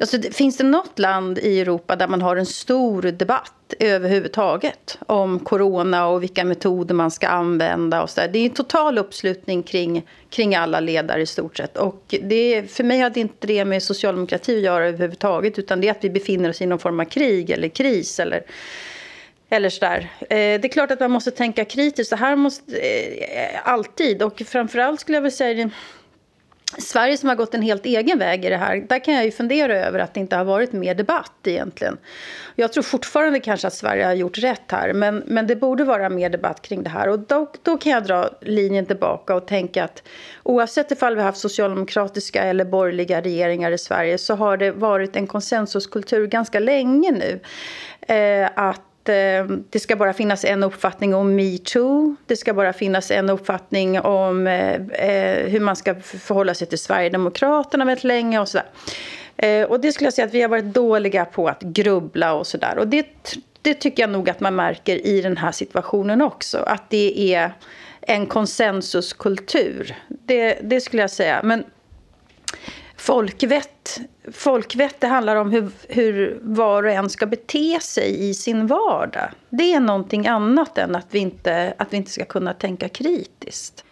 Alltså, 0.00 0.22
finns 0.32 0.56
det 0.56 0.64
något 0.64 0.98
land 0.98 1.38
i 1.38 1.60
Europa 1.60 1.96
där 1.96 2.08
man 2.08 2.22
har 2.22 2.36
en 2.36 2.46
stor 2.46 3.02
debatt 3.02 3.74
överhuvudtaget 3.80 4.98
om 5.06 5.38
corona 5.38 6.06
och 6.06 6.22
vilka 6.22 6.44
metoder 6.44 6.94
man 6.94 7.10
ska 7.10 7.28
använda 7.28 8.02
och 8.02 8.10
så 8.10 8.20
där. 8.20 8.28
Det 8.28 8.38
är 8.38 8.44
en 8.44 8.50
total 8.50 8.98
uppslutning 8.98 9.62
kring, 9.62 10.06
kring 10.30 10.54
alla 10.54 10.80
ledare 10.80 11.22
i 11.22 11.26
stort 11.26 11.56
sett. 11.56 11.76
Och 11.76 12.14
det, 12.22 12.70
för 12.70 12.84
mig 12.84 13.00
hade 13.00 13.20
inte 13.20 13.46
det 13.46 13.64
med 13.64 13.82
socialdemokrati 13.82 14.56
att 14.56 14.62
göra 14.62 14.88
överhuvudtaget 14.88 15.58
utan 15.58 15.80
det 15.80 15.86
är 15.86 15.90
att 15.90 16.04
vi 16.04 16.10
befinner 16.10 16.48
oss 16.48 16.62
i 16.62 16.66
någon 16.66 16.78
form 16.78 17.00
av 17.00 17.04
krig 17.04 17.50
eller 17.50 17.68
kris 17.68 18.20
eller 18.20 18.42
eller 19.54 19.68
sådär. 19.68 20.10
Eh, 20.20 20.26
det 20.36 20.64
är 20.64 20.68
klart 20.68 20.90
att 20.90 21.00
man 21.00 21.10
måste 21.10 21.30
tänka 21.30 21.64
kritiskt. 21.64 22.10
Det 22.10 22.16
här 22.16 22.36
måste 22.36 22.76
eh, 22.78 23.60
alltid. 23.64 24.22
Och 24.22 24.42
framförallt 24.46 25.00
skulle 25.00 25.16
jag 25.16 25.22
vilja 25.22 25.36
säga 25.36 25.70
Sverige 26.78 27.16
som 27.16 27.28
har 27.28 27.36
gått 27.36 27.54
en 27.54 27.62
helt 27.62 27.86
egen 27.86 28.18
väg 28.18 28.44
i 28.44 28.48
det 28.48 28.56
här, 28.56 28.76
där 28.88 29.04
kan 29.04 29.14
jag 29.14 29.24
ju 29.24 29.30
fundera 29.30 29.74
över 29.76 29.98
att 29.98 30.14
det 30.14 30.20
inte 30.20 30.36
har 30.36 30.44
varit 30.44 30.72
mer 30.72 30.94
debatt 30.94 31.32
egentligen. 31.44 31.98
Jag 32.54 32.72
tror 32.72 32.82
fortfarande 32.82 33.40
kanske 33.40 33.66
att 33.66 33.74
Sverige 33.74 34.04
har 34.04 34.12
gjort 34.12 34.38
rätt 34.38 34.70
här, 34.70 34.92
men, 34.92 35.22
men 35.26 35.46
det 35.46 35.56
borde 35.56 35.84
vara 35.84 36.08
mer 36.08 36.30
debatt 36.30 36.62
kring 36.62 36.82
det 36.82 36.90
här. 36.90 37.08
Och 37.08 37.18
då, 37.18 37.52
då 37.62 37.78
kan 37.78 37.92
jag 37.92 38.04
dra 38.04 38.30
linjen 38.40 38.86
tillbaka 38.86 39.34
och 39.34 39.46
tänka 39.46 39.84
att 39.84 40.02
oavsett 40.42 40.90
ifall 40.90 41.14
vi 41.14 41.20
har 41.20 41.26
haft 41.26 41.38
socialdemokratiska 41.38 42.42
eller 42.42 42.64
borgerliga 42.64 43.20
regeringar 43.20 43.70
i 43.72 43.78
Sverige 43.78 44.18
så 44.18 44.34
har 44.34 44.56
det 44.56 44.70
varit 44.70 45.16
en 45.16 45.26
konsensuskultur 45.26 46.26
ganska 46.26 46.60
länge 46.60 47.12
nu. 47.12 47.40
Eh, 48.14 48.50
att 48.54 48.80
Eh, 49.08 49.46
det 49.70 49.80
ska 49.80 49.96
bara 49.96 50.12
finnas 50.12 50.44
en 50.44 50.62
uppfattning 50.62 51.14
om 51.14 51.34
metoo. 51.34 52.16
Det 52.26 52.36
ska 52.36 52.54
bara 52.54 52.72
finnas 52.72 53.10
en 53.10 53.30
uppfattning 53.30 54.00
om 54.00 54.46
eh, 54.46 54.74
eh 54.74 55.48
hur 55.48 55.60
man 55.60 55.76
ska 55.76 55.94
förhålla 55.94 56.54
sig 56.54 56.66
till 56.66 56.78
Sverigedemokraterna 56.78 57.84
väldigt 57.84 58.04
länge 58.04 58.40
och 58.40 58.48
sådär. 58.48 58.66
Eh, 59.36 59.62
och 59.62 59.80
det 59.80 59.92
skulle 59.92 60.06
jag 60.06 60.14
säga 60.14 60.26
att 60.26 60.34
vi 60.34 60.42
har 60.42 60.48
varit 60.48 60.64
dåliga 60.64 61.24
på 61.24 61.48
att 61.48 61.62
grubbla 61.62 62.34
och 62.34 62.46
sådär. 62.46 62.78
Och 62.78 62.88
det, 62.88 63.06
det 63.62 63.74
tycker 63.74 64.02
jag 64.02 64.10
nog 64.10 64.30
att 64.30 64.40
man 64.40 64.54
märker 64.54 65.06
i 65.06 65.20
den 65.20 65.36
här 65.36 65.52
situationen 65.52 66.22
också. 66.22 66.58
Att 66.58 66.90
det 66.90 67.34
är 67.34 67.52
en 68.00 68.26
konsensuskultur. 68.26 69.96
Det, 70.08 70.58
det 70.62 70.80
skulle 70.80 71.02
jag 71.02 71.10
säga. 71.10 71.40
Men 71.44 71.64
folkvett, 73.04 74.00
folkvett 74.32 75.00
det 75.00 75.06
handlar 75.06 75.36
om 75.36 75.50
hur, 75.52 75.70
hur 75.88 76.38
var 76.42 76.82
och 76.82 76.90
en 76.90 77.10
ska 77.10 77.26
bete 77.26 77.80
sig 77.80 78.28
i 78.28 78.34
sin 78.34 78.66
vardag. 78.66 79.28
Det 79.50 79.74
är 79.74 79.80
någonting 79.80 80.26
annat 80.26 80.78
än 80.78 80.94
att 80.94 81.06
vi 81.10 81.18
inte, 81.18 81.74
att 81.78 81.92
vi 81.92 81.96
inte 81.96 82.10
ska 82.10 82.24
kunna 82.24 82.54
tänka 82.54 82.88
kritiskt. 82.88 83.84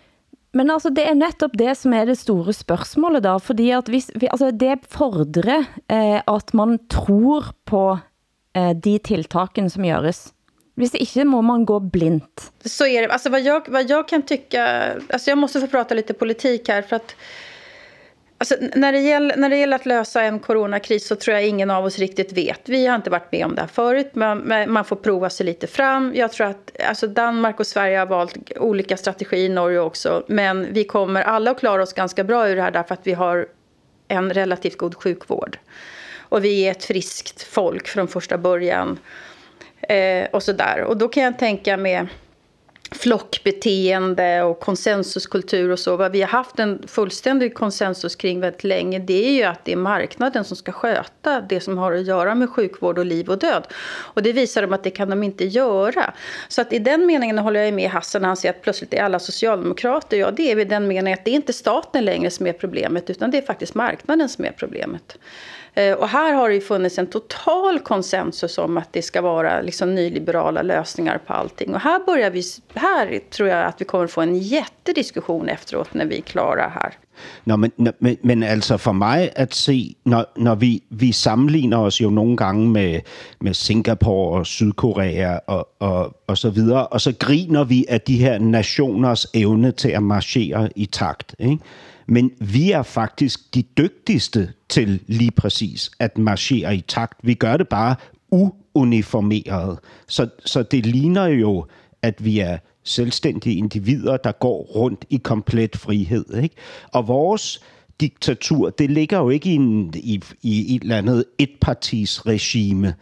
Men 0.53 0.71
altså, 0.71 0.91
det 0.91 1.05
er 1.09 1.15
netop 1.15 1.53
det, 1.57 1.75
som 1.81 1.95
er 1.97 2.07
det 2.07 2.19
store 2.21 2.53
spørgsmålet 2.53 3.25
da, 3.25 3.39
fordi 3.41 3.71
at 3.73 3.89
hvis, 3.89 4.11
altså, 4.21 4.51
det 4.51 4.83
fordrer 4.93 5.65
eh, 5.89 6.21
at 6.27 6.53
man 6.53 6.77
tror 6.93 7.55
på 7.65 7.99
eh, 8.57 8.73
de 8.77 8.99
tiltakene 8.99 9.73
som 9.73 9.85
görs. 9.85 10.27
Hvis 10.77 10.93
ikke 10.97 11.25
må 11.29 11.41
man 11.45 11.65
gå 11.69 11.79
blint. 11.81 12.53
Så 12.65 12.87
är 12.87 13.03
det. 13.03 13.13
Alltså, 13.13 13.31
vad, 13.31 13.41
jag, 13.41 13.69
vad 13.69 13.91
jag 13.91 14.09
kan 14.09 14.23
tycka... 14.23 14.93
Alltså, 15.09 15.31
jag 15.31 15.39
måste 15.39 15.61
få 15.61 15.67
prata 15.67 15.95
lite 15.95 16.15
politik 16.15 16.69
här. 16.69 16.83
för 16.83 16.97
att 16.97 17.17
Alltså, 18.43 18.57
när, 18.75 18.93
det 18.93 18.99
gäller, 18.99 19.37
när 19.37 19.49
det 19.51 19.57
gäller 19.57 19.77
att 19.77 19.87
lösa 19.87 20.23
en 20.23 20.39
coronakris 20.39 21.07
så 21.07 21.17
tror 21.17 21.35
jag 21.37 21.47
ingen 21.47 21.71
av 21.71 21.85
oss 21.85 21.99
riktigt 21.99 22.33
vet. 22.33 22.69
Vi 22.69 22.87
har 22.87 22.97
inte 22.97 23.11
varit 23.11 23.33
med 23.33 23.47
om 23.47 23.55
det 23.55 23.61
här 23.61 23.69
förut, 23.69 24.11
men 24.13 24.73
man 24.73 24.85
får 24.85 24.97
prova 24.97 25.31
sig 25.31 25.47
lite 25.47 25.67
fram. 25.67 26.13
Jag 26.15 26.33
tror 26.33 26.47
att 26.47 26.71
alltså 26.89 27.07
Danmark 27.07 27.61
och 27.61 27.67
Sverige 27.67 27.99
har 27.99 28.07
valt 28.07 28.37
olika 28.57 28.97
strategier, 28.97 29.51
Norge 29.51 29.79
också. 29.79 30.25
Men 30.29 30.73
vi 30.73 30.85
kommer 30.85 31.23
alla 31.23 31.51
att 31.51 31.59
klara 31.59 31.83
oss 31.83 31.93
ganska 31.93 32.25
bra 32.25 32.49
ur 32.49 32.57
det 32.57 32.63
här 32.63 32.71
därför 32.71 32.95
att 32.95 33.07
vi 33.07 33.13
har 33.13 33.47
en 34.09 34.33
relativt 34.33 34.77
god 34.77 34.95
sjukvård. 34.95 35.59
Och 36.19 36.45
vi 36.45 36.67
är 36.67 36.71
ett 36.71 36.85
friskt 36.85 37.43
folk 37.43 37.89
från 37.89 38.09
första 38.09 38.39
början. 38.39 38.99
Eh, 39.89 40.27
och 40.33 40.43
sådär. 40.43 40.85
Och 40.85 40.97
då 40.97 41.09
kan 41.09 41.23
jag 41.23 41.39
tänka 41.39 41.77
med 41.77 42.07
flockbeteende 42.95 44.43
och 44.43 44.61
konsensuskultur 44.61 45.71
och 45.71 45.79
så. 45.79 45.97
Vad 45.97 46.13
vi 46.13 46.21
har 46.21 46.29
haft 46.29 46.59
en 46.59 46.83
fullständig 46.87 47.55
konsensus 47.55 48.17
kring 48.17 48.41
väldigt 48.41 48.65
länge 48.65 48.99
det 48.99 49.29
är 49.29 49.33
ju 49.33 49.43
att 49.43 49.65
det 49.65 49.73
är 49.73 49.77
marknaden 49.77 50.45
som 50.45 50.57
ska 50.57 50.73
sköta 50.73 51.41
det 51.41 51.61
som 51.61 51.79
har 51.79 51.93
att 51.93 52.07
göra 52.07 52.35
med 52.35 52.51
sjukvård 52.51 52.99
och 52.99 53.07
liv 53.07 53.29
och 53.29 53.39
död. 53.39 53.67
Och 53.93 54.23
det 54.23 54.33
visar 54.33 54.63
de 54.63 54.73
att 54.73 54.85
det 54.85 54.91
kan 54.91 55.11
de 55.11 55.23
inte 55.23 55.45
göra. 55.45 56.15
Så 56.49 56.61
att 56.61 56.73
i 56.73 56.79
den 56.79 57.07
meningen 57.07 57.39
håller 57.39 57.61
jag 57.61 57.75
med 57.75 57.91
Hassan 57.91 58.23
när 58.23 58.29
han 58.29 58.37
säger 58.37 58.55
att 58.55 58.63
plötsligt 58.63 58.95
är 58.95 59.03
alla 59.03 59.19
socialdemokrater. 59.19 60.17
Ja, 60.17 60.31
det 60.31 60.51
är 60.51 60.59
i 60.59 60.65
den 60.65 60.89
meningen 60.89 61.19
att 61.19 61.25
det 61.25 61.31
är 61.31 61.35
inte 61.35 61.53
staten 61.53 62.05
längre 62.05 62.31
som 62.31 62.47
är 62.47 62.53
problemet 62.53 63.11
utan 63.11 63.31
det 63.31 63.39
är 63.39 63.43
faktiskt 63.43 63.75
marknaden 63.75 64.29
som 64.29 64.45
är 64.45 64.53
problemet. 64.53 65.19
Eh, 65.75 65.95
och 65.95 66.09
här 66.09 66.33
har 66.33 66.49
det 66.49 66.55
ju 66.55 66.61
funnits 66.61 66.99
en 66.99 67.07
total 67.07 67.79
konsensus 67.79 68.59
om 68.59 68.77
att 68.77 68.93
det 68.93 69.03
ska 69.03 69.21
vara 69.21 69.61
liksom 69.61 69.95
nyliberala 69.95 70.63
lösningar 70.63 71.19
på 71.27 71.33
allting. 71.33 71.75
Och 71.75 71.81
här, 71.81 72.07
börjar 72.07 72.31
vi, 72.31 72.43
här 72.75 73.21
tror 73.31 73.49
jag 73.49 73.67
att 73.67 73.81
vi 73.81 73.85
kommer 73.85 74.07
få 74.07 74.21
en 74.21 74.39
jättediskussion 74.39 75.49
efteråt 75.49 75.95
när 75.95 76.07
vi 76.07 76.19
är 76.19 76.23
klara 76.23 76.69
här. 76.69 76.99
Nå, 77.45 77.57
men, 77.57 77.71
men, 77.99 78.17
men 78.23 78.43
altså 78.43 78.79
for 78.79 78.93
mig 78.93 79.31
at 79.37 79.55
se, 79.55 79.95
når, 80.05 80.25
når 80.37 80.55
vi, 80.55 80.83
vi 80.89 81.13
sammenligner 81.13 81.79
os 81.79 82.01
jo 82.01 82.11
nogle 82.11 82.37
gange 82.37 82.69
med, 82.69 83.01
med 83.41 83.55
Singapore 83.55 84.39
og 84.39 84.47
Sydkorea 84.47 85.39
og, 85.47 85.69
og, 85.81 86.17
og 86.27 86.39
så 86.39 86.51
videre, 86.51 86.87
og 86.87 87.01
så 87.01 87.13
griner 87.19 87.65
vi 87.65 87.85
af 87.89 88.01
de 88.01 88.17
her 88.17 88.39
nationers 88.39 89.27
evne 89.35 89.73
til 89.73 89.89
at 89.89 90.03
marchere 90.03 90.69
i 90.77 90.87
takt. 90.87 91.35
Ikke? 91.39 91.59
Men 92.07 92.31
vi 92.39 92.71
er 92.71 92.83
faktisk 92.83 93.55
de 93.55 93.63
dygtigste 93.63 94.53
til 94.69 95.01
lige 95.07 95.31
præcis 95.31 95.91
at 95.99 96.19
marchere 96.19 96.77
i 96.77 96.81
takt. 96.81 97.15
Vi 97.23 97.35
gør 97.35 97.57
det 97.57 97.69
bare 97.69 97.97
uuniformeret. 98.31 99.79
Så, 100.09 100.29
så 100.45 100.63
det 100.63 100.87
ligner 100.87 101.27
jo, 101.27 101.67
at 102.03 102.25
vi 102.25 102.39
er 102.39 102.59
selvstændige 102.85 103.57
individer, 103.57 104.17
der 104.17 104.33
går 104.33 104.63
rundt 104.63 105.05
i 105.11 105.17
komplet 105.17 105.77
frihed. 105.77 106.35
Ikke? 106.43 106.55
Og 106.93 107.09
vores 107.09 107.61
diktatur, 108.01 108.71
det 108.71 108.91
ligger 108.91 109.19
jo 109.19 109.31
ikke 109.31 109.51
i, 109.51 109.55
en, 109.55 109.95
i, 109.97 110.23
i 110.43 110.77
et 110.77 110.83
eller 110.83 110.99
andet 110.99 111.25
etpartisregime, 111.39 112.95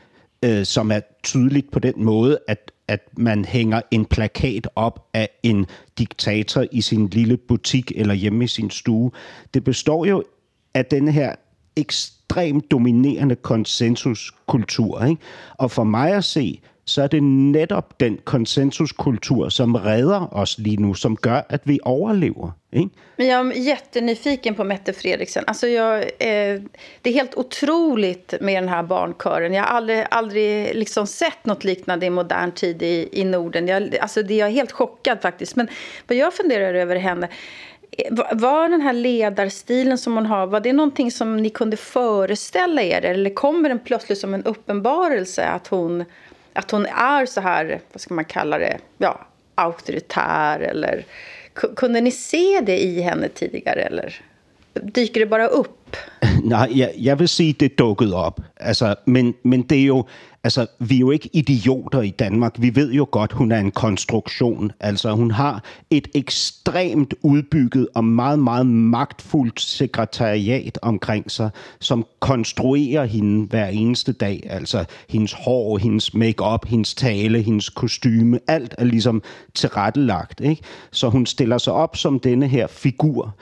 øh, 0.44 0.64
som 0.64 0.90
er 0.90 1.00
tydeligt 1.22 1.70
på 1.70 1.78
den 1.78 2.04
måde, 2.04 2.38
at 2.48 2.72
at 2.90 3.00
man 3.16 3.44
hænger 3.44 3.80
en 3.90 4.04
plakat 4.04 4.68
op 4.76 5.08
af 5.14 5.28
en 5.42 5.66
diktator 5.98 6.64
i 6.72 6.80
sin 6.80 7.08
lille 7.08 7.36
butik 7.36 7.92
eller 7.94 8.14
hjemme 8.14 8.44
i 8.44 8.46
sin 8.46 8.70
stue. 8.70 9.10
Det 9.54 9.64
består 9.64 10.04
jo 10.04 10.24
af 10.74 10.86
den 10.86 11.08
her 11.08 11.34
ekstremt 11.76 12.70
dominerende 12.70 13.36
konsensuskultur. 13.36 15.04
Ikke? 15.04 15.22
Og 15.58 15.70
for 15.70 15.84
mig 15.84 16.12
at 16.12 16.24
se, 16.24 16.60
så 16.90 17.02
er 17.02 17.08
det 17.08 17.20
netop 17.22 17.98
den 18.00 18.16
konsensuskultur, 18.24 19.48
som 19.48 19.76
redder 19.76 20.34
os 20.34 20.58
lige 20.58 20.82
nu, 20.82 20.94
som 20.94 21.16
gør, 21.16 21.42
att 21.48 21.62
vi 21.64 21.78
överlever. 21.86 22.52
Ikke? 22.72 22.90
Men 23.16 23.26
jag 23.26 23.46
är 23.46 23.60
jättenyfiken 23.60 24.54
på 24.54 24.64
Mette 24.64 24.92
Fredriksen. 24.92 25.44
Alltså 25.46 25.68
jag, 25.68 25.98
eh, 26.02 26.60
det 27.02 27.10
är 27.10 27.14
helt 27.14 27.34
otroligt 27.34 28.34
med 28.40 28.62
den 28.62 28.68
här 28.68 28.82
barnkören. 28.82 29.54
Jag 29.54 29.62
har 29.62 29.76
aldrig, 29.76 30.06
aldrig 30.10 30.74
liksom 30.74 31.06
sett 31.06 31.44
något 31.44 31.64
liknande 31.64 32.06
i 32.06 32.10
modern 32.10 32.52
tid 32.52 32.82
i, 32.82 33.08
i 33.12 33.24
Norden. 33.24 33.68
Jag, 33.68 33.96
alltså 33.96 34.22
det, 34.22 34.34
jag 34.34 34.48
är 34.48 34.52
helt 34.52 34.72
chockad 34.72 35.22
faktiskt. 35.22 35.56
Men 35.56 35.68
vad 36.08 36.18
jag 36.18 36.34
funderar 36.34 36.74
över 36.74 36.96
henne 36.96 37.28
eh, 37.90 38.14
var 38.32 38.68
den 38.68 38.80
här 38.80 38.92
ledarstilen 38.92 39.98
som 39.98 40.14
hon 40.14 40.26
har, 40.26 40.46
var 40.46 40.60
det 40.60 40.72
någonting 40.72 41.10
som 41.10 41.36
ni 41.36 41.50
kunde 41.50 41.76
föreställa 41.76 42.82
er? 42.82 43.04
Eller 43.04 43.34
kommer 43.34 43.68
den 43.68 43.78
plötsligt 43.78 44.18
som 44.18 44.34
en 44.34 44.44
uppenbarelse 44.44 45.46
att 45.46 45.66
hon 45.66 46.04
att 46.60 46.70
hon 46.70 46.86
är 46.86 47.26
så 47.26 47.40
här, 47.40 47.80
vad 47.92 48.00
ska 48.00 48.14
man 48.14 48.24
kalla 48.24 48.58
det, 48.58 48.78
ja, 48.98 49.26
auktoritär 49.54 50.60
eller 50.60 51.04
kunde 51.76 52.00
ni 52.00 52.10
se 52.10 52.60
det 52.60 52.82
i 52.82 53.00
henne 53.00 53.28
tidigare 53.28 53.82
eller? 53.82 54.20
Dyker 54.76 55.20
det 55.20 55.30
bara 55.30 55.48
upp? 55.48 55.68
Nej, 56.44 56.72
jeg, 56.76 56.92
jeg 56.98 57.18
vil 57.18 57.28
sige, 57.28 57.52
det 57.52 57.78
dukkede 57.78 58.14
op. 58.14 58.40
Altså, 58.56 58.94
men, 59.06 59.34
men 59.42 59.62
det 59.62 59.80
er 59.80 59.84
jo, 59.84 60.04
altså, 60.44 60.66
vi 60.78 60.94
er 60.94 60.98
jo 60.98 61.10
ikke 61.10 61.30
idioter 61.32 62.00
i 62.00 62.10
Danmark. 62.10 62.54
Vi 62.58 62.74
ved 62.74 62.92
jo 62.92 63.06
godt, 63.10 63.32
hun 63.32 63.52
er 63.52 63.58
en 63.58 63.70
konstruktion. 63.70 64.72
Altså, 64.80 65.12
hun 65.12 65.30
har 65.30 65.64
et 65.90 66.08
ekstremt 66.14 67.14
udbygget 67.22 67.88
og 67.94 68.04
meget, 68.04 68.38
meget 68.38 68.66
magtfuldt 68.66 69.60
sekretariat 69.60 70.78
omkring 70.82 71.30
sig, 71.30 71.50
som 71.80 72.06
konstruerer 72.20 73.04
hende 73.04 73.46
hver 73.46 73.66
eneste 73.66 74.12
dag. 74.12 74.46
Altså, 74.50 74.84
hendes 75.08 75.32
hår, 75.32 75.78
hendes 75.78 76.14
makeup, 76.14 76.66
hendes 76.66 76.94
tale, 76.94 77.42
hendes 77.42 77.68
kostyme, 77.68 78.38
alt 78.46 78.74
er 78.78 78.84
ligesom 78.84 79.22
tilrettelagt. 79.54 80.40
Ikke? 80.40 80.62
Så 80.90 81.08
hun 81.08 81.26
stiller 81.26 81.58
sig 81.58 81.72
op 81.72 81.96
som 81.96 82.20
denne 82.20 82.48
her 82.48 82.66
figur. 82.66 83.34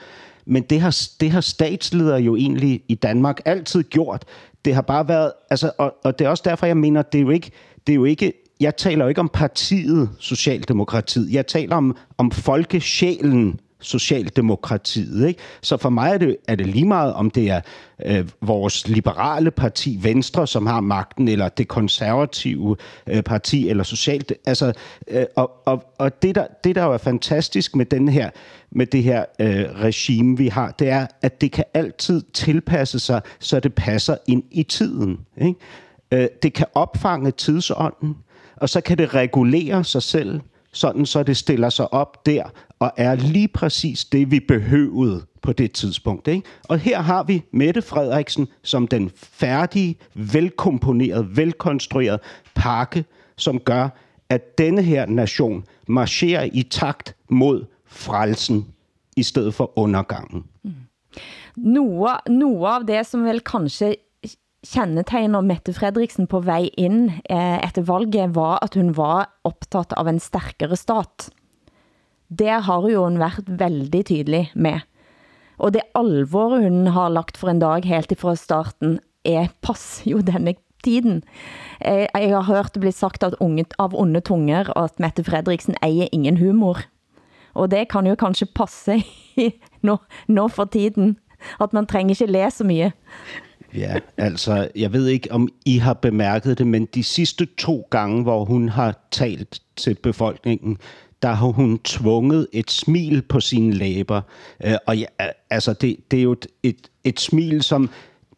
Men 0.49 0.63
det 0.63 0.81
har, 0.81 1.07
det 1.19 1.31
har 1.31 1.41
statsledere 1.41 2.19
jo 2.21 2.35
egentlig 2.35 2.81
i 2.87 2.95
Danmark 2.95 3.41
altid 3.45 3.83
gjort. 3.83 4.25
Det 4.65 4.75
har 4.75 4.81
bare 4.81 5.07
været, 5.07 5.31
altså, 5.49 5.71
og, 5.77 5.95
og 6.03 6.19
det 6.19 6.25
er 6.25 6.29
også 6.29 6.43
derfor, 6.45 6.65
jeg 6.65 6.77
mener, 6.77 7.01
det 7.01 7.17
er 7.17 7.21
jo 7.21 7.29
ikke, 7.29 7.51
det 7.87 7.93
er 7.93 7.95
jo 7.95 8.05
ikke 8.05 8.33
jeg 8.59 8.77
taler 8.77 9.05
jo 9.05 9.09
ikke 9.09 9.21
om 9.21 9.29
partiet 9.33 10.09
Socialdemokratiet. 10.19 11.31
Jeg 11.31 11.47
taler 11.47 11.75
om, 11.75 11.97
om 12.17 12.31
folkesjælen 12.31 13.59
Socialdemokratiet. 13.81 15.27
Ikke? 15.27 15.39
Så 15.61 15.77
for 15.77 15.89
mig 15.89 16.13
er 16.13 16.17
det, 16.17 16.37
er 16.47 16.55
det 16.55 16.67
lige 16.67 16.87
meget, 16.87 17.13
om 17.13 17.31
det 17.31 17.49
er 17.49 17.61
øh, 18.05 18.29
vores 18.41 18.87
liberale 18.87 19.51
parti 19.51 19.99
Venstre, 20.01 20.47
som 20.47 20.65
har 20.65 20.81
magten, 20.81 21.27
eller 21.27 21.49
det 21.49 21.67
konservative 21.67 22.75
øh, 23.07 23.23
parti, 23.23 23.69
eller 23.69 23.83
socialt. 23.83 24.33
Altså, 24.45 24.73
øh, 25.07 25.25
og 25.35 25.59
og, 25.69 25.93
og 25.97 26.21
det, 26.21 26.35
der, 26.35 26.47
det, 26.63 26.75
der 26.75 26.83
jo 26.83 26.93
er 26.93 26.97
fantastisk 26.97 27.75
med, 27.75 27.85
den 27.85 28.09
her, 28.09 28.29
med 28.71 28.85
det 28.85 29.03
her 29.03 29.25
øh, 29.39 29.65
regime, 29.81 30.37
vi 30.37 30.47
har, 30.47 30.71
det 30.71 30.89
er, 30.89 31.07
at 31.21 31.41
det 31.41 31.51
kan 31.51 31.63
altid 31.73 32.21
tilpasse 32.33 32.99
sig, 32.99 33.21
så 33.39 33.59
det 33.59 33.73
passer 33.73 34.17
ind 34.27 34.43
i 34.51 34.63
tiden. 34.63 35.19
Ikke? 35.41 35.55
Øh, 36.11 36.27
det 36.43 36.53
kan 36.53 36.65
opfange 36.73 37.31
tidsånden, 37.31 38.17
og 38.55 38.69
så 38.69 38.81
kan 38.81 38.97
det 38.97 39.13
regulere 39.13 39.83
sig 39.83 40.03
selv, 40.03 40.39
sådan 40.73 41.05
så 41.05 41.23
det 41.23 41.37
stiller 41.37 41.69
sig 41.69 41.93
op 41.93 42.25
der 42.25 42.43
og 42.79 42.91
er 42.97 43.15
lige 43.15 43.47
præcis 43.47 44.05
det, 44.05 44.31
vi 44.31 44.39
behøvede 44.39 45.25
på 45.41 45.53
det 45.53 45.71
tidspunkt. 45.71 46.27
Ikke? 46.27 46.47
Og 46.69 46.79
her 46.79 47.01
har 47.01 47.23
vi 47.23 47.43
Mette 47.51 47.81
Frederiksen 47.81 48.47
som 48.63 48.87
den 48.87 49.11
færdige, 49.15 49.95
velkomponerede, 50.13 51.27
velkonstruerede 51.37 52.19
pakke, 52.55 53.05
som 53.37 53.59
gør, 53.59 53.89
at 54.29 54.57
denne 54.57 54.81
her 54.81 55.05
nation 55.05 55.63
marcherer 55.87 56.49
i 56.53 56.63
takt 56.63 57.15
mod 57.29 57.65
frelsen 57.85 58.65
i 59.17 59.23
stedet 59.23 59.53
for 59.53 59.79
undergangen. 59.79 60.43
Mm. 60.63 60.73
Noe, 61.57 62.13
noe 62.29 62.69
av 62.69 62.85
det, 62.87 63.01
som 63.09 63.25
vel 63.25 63.41
kanskje 63.43 63.95
kendetegner 64.63 65.43
Mette 65.43 65.73
Frederiksen 65.73 66.27
på 66.27 66.39
vej 66.45 66.69
ind 66.77 67.09
eh, 67.29 67.59
efter 67.63 67.81
valget, 67.81 68.35
var, 68.35 68.59
at 68.63 68.75
hun 68.75 68.93
var 68.97 69.39
optaget 69.43 69.95
av 69.97 70.07
en 70.07 70.19
stærkere 70.19 70.75
stat. 70.75 71.29
Det 72.29 72.61
har 72.63 72.89
jo 72.89 73.03
hun 73.03 73.19
været 73.19 73.59
veldig 73.59 74.05
tydelig 74.05 74.51
med. 74.55 74.79
Og 75.57 75.73
det 75.73 75.81
alvor 75.95 76.59
hun 76.61 76.87
har 76.87 77.09
lagt 77.09 77.37
for 77.37 77.49
en 77.49 77.59
dag 77.59 77.85
helt 77.85 78.13
fra 78.17 78.35
starten, 78.35 78.99
er 79.25 79.49
pass 79.61 80.01
jo 80.05 80.21
denne 80.21 80.53
tiden. 80.83 81.23
Jeg, 81.81 82.07
jeg 82.13 82.29
har 82.31 82.47
hørt 82.47 82.73
det 82.73 82.81
bli 82.81 82.91
sagt 82.91 83.23
at 83.23 83.35
unge, 83.39 83.65
av 83.79 83.93
onde 83.93 84.21
tunger, 84.21 84.71
at 84.77 84.99
Mette 84.99 85.23
Fredriksen 85.23 85.75
eier 85.83 86.07
ingen 86.11 86.37
humor. 86.37 86.85
Og 87.53 87.71
det 87.71 87.89
kan 87.89 88.07
jo 88.07 88.15
kanskje 88.15 88.47
passe 88.55 89.01
nå, 89.87 89.97
nå 90.27 90.47
for 90.47 90.69
tiden, 90.71 91.17
at 91.59 91.73
man 91.73 91.87
trænger 91.87 92.15
ikke 92.15 92.31
læse 92.31 92.57
så 92.57 92.63
mye. 92.63 92.91
Ja, 93.73 93.99
altså, 94.17 94.67
jeg 94.75 94.93
ved 94.93 95.07
ikke, 95.07 95.31
om 95.31 95.49
I 95.65 95.77
har 95.77 95.93
bemærket 95.93 96.57
det, 96.57 96.67
men 96.67 96.85
de 96.85 97.03
sidste 97.03 97.45
to 97.45 97.87
gange, 97.89 98.23
hvor 98.23 98.45
hun 98.45 98.69
har 98.69 98.95
talt 99.11 99.61
til 99.75 99.95
befolkningen, 99.95 100.77
der 101.21 101.33
har 101.33 101.47
hun 101.47 101.79
tvunget 101.79 102.47
et 102.53 102.71
smil 102.71 103.21
på 103.21 103.39
sine 103.39 103.73
læber. 103.73 104.21
Øh, 104.65 104.75
og 104.87 104.97
ja, 104.97 105.05
altså, 105.49 105.73
det, 105.73 105.95
det 106.11 106.19
er 106.19 106.23
jo 106.23 106.31
et, 106.31 106.47
et, 106.63 106.89
et 107.03 107.19
smil, 107.19 107.63
som 107.63 107.89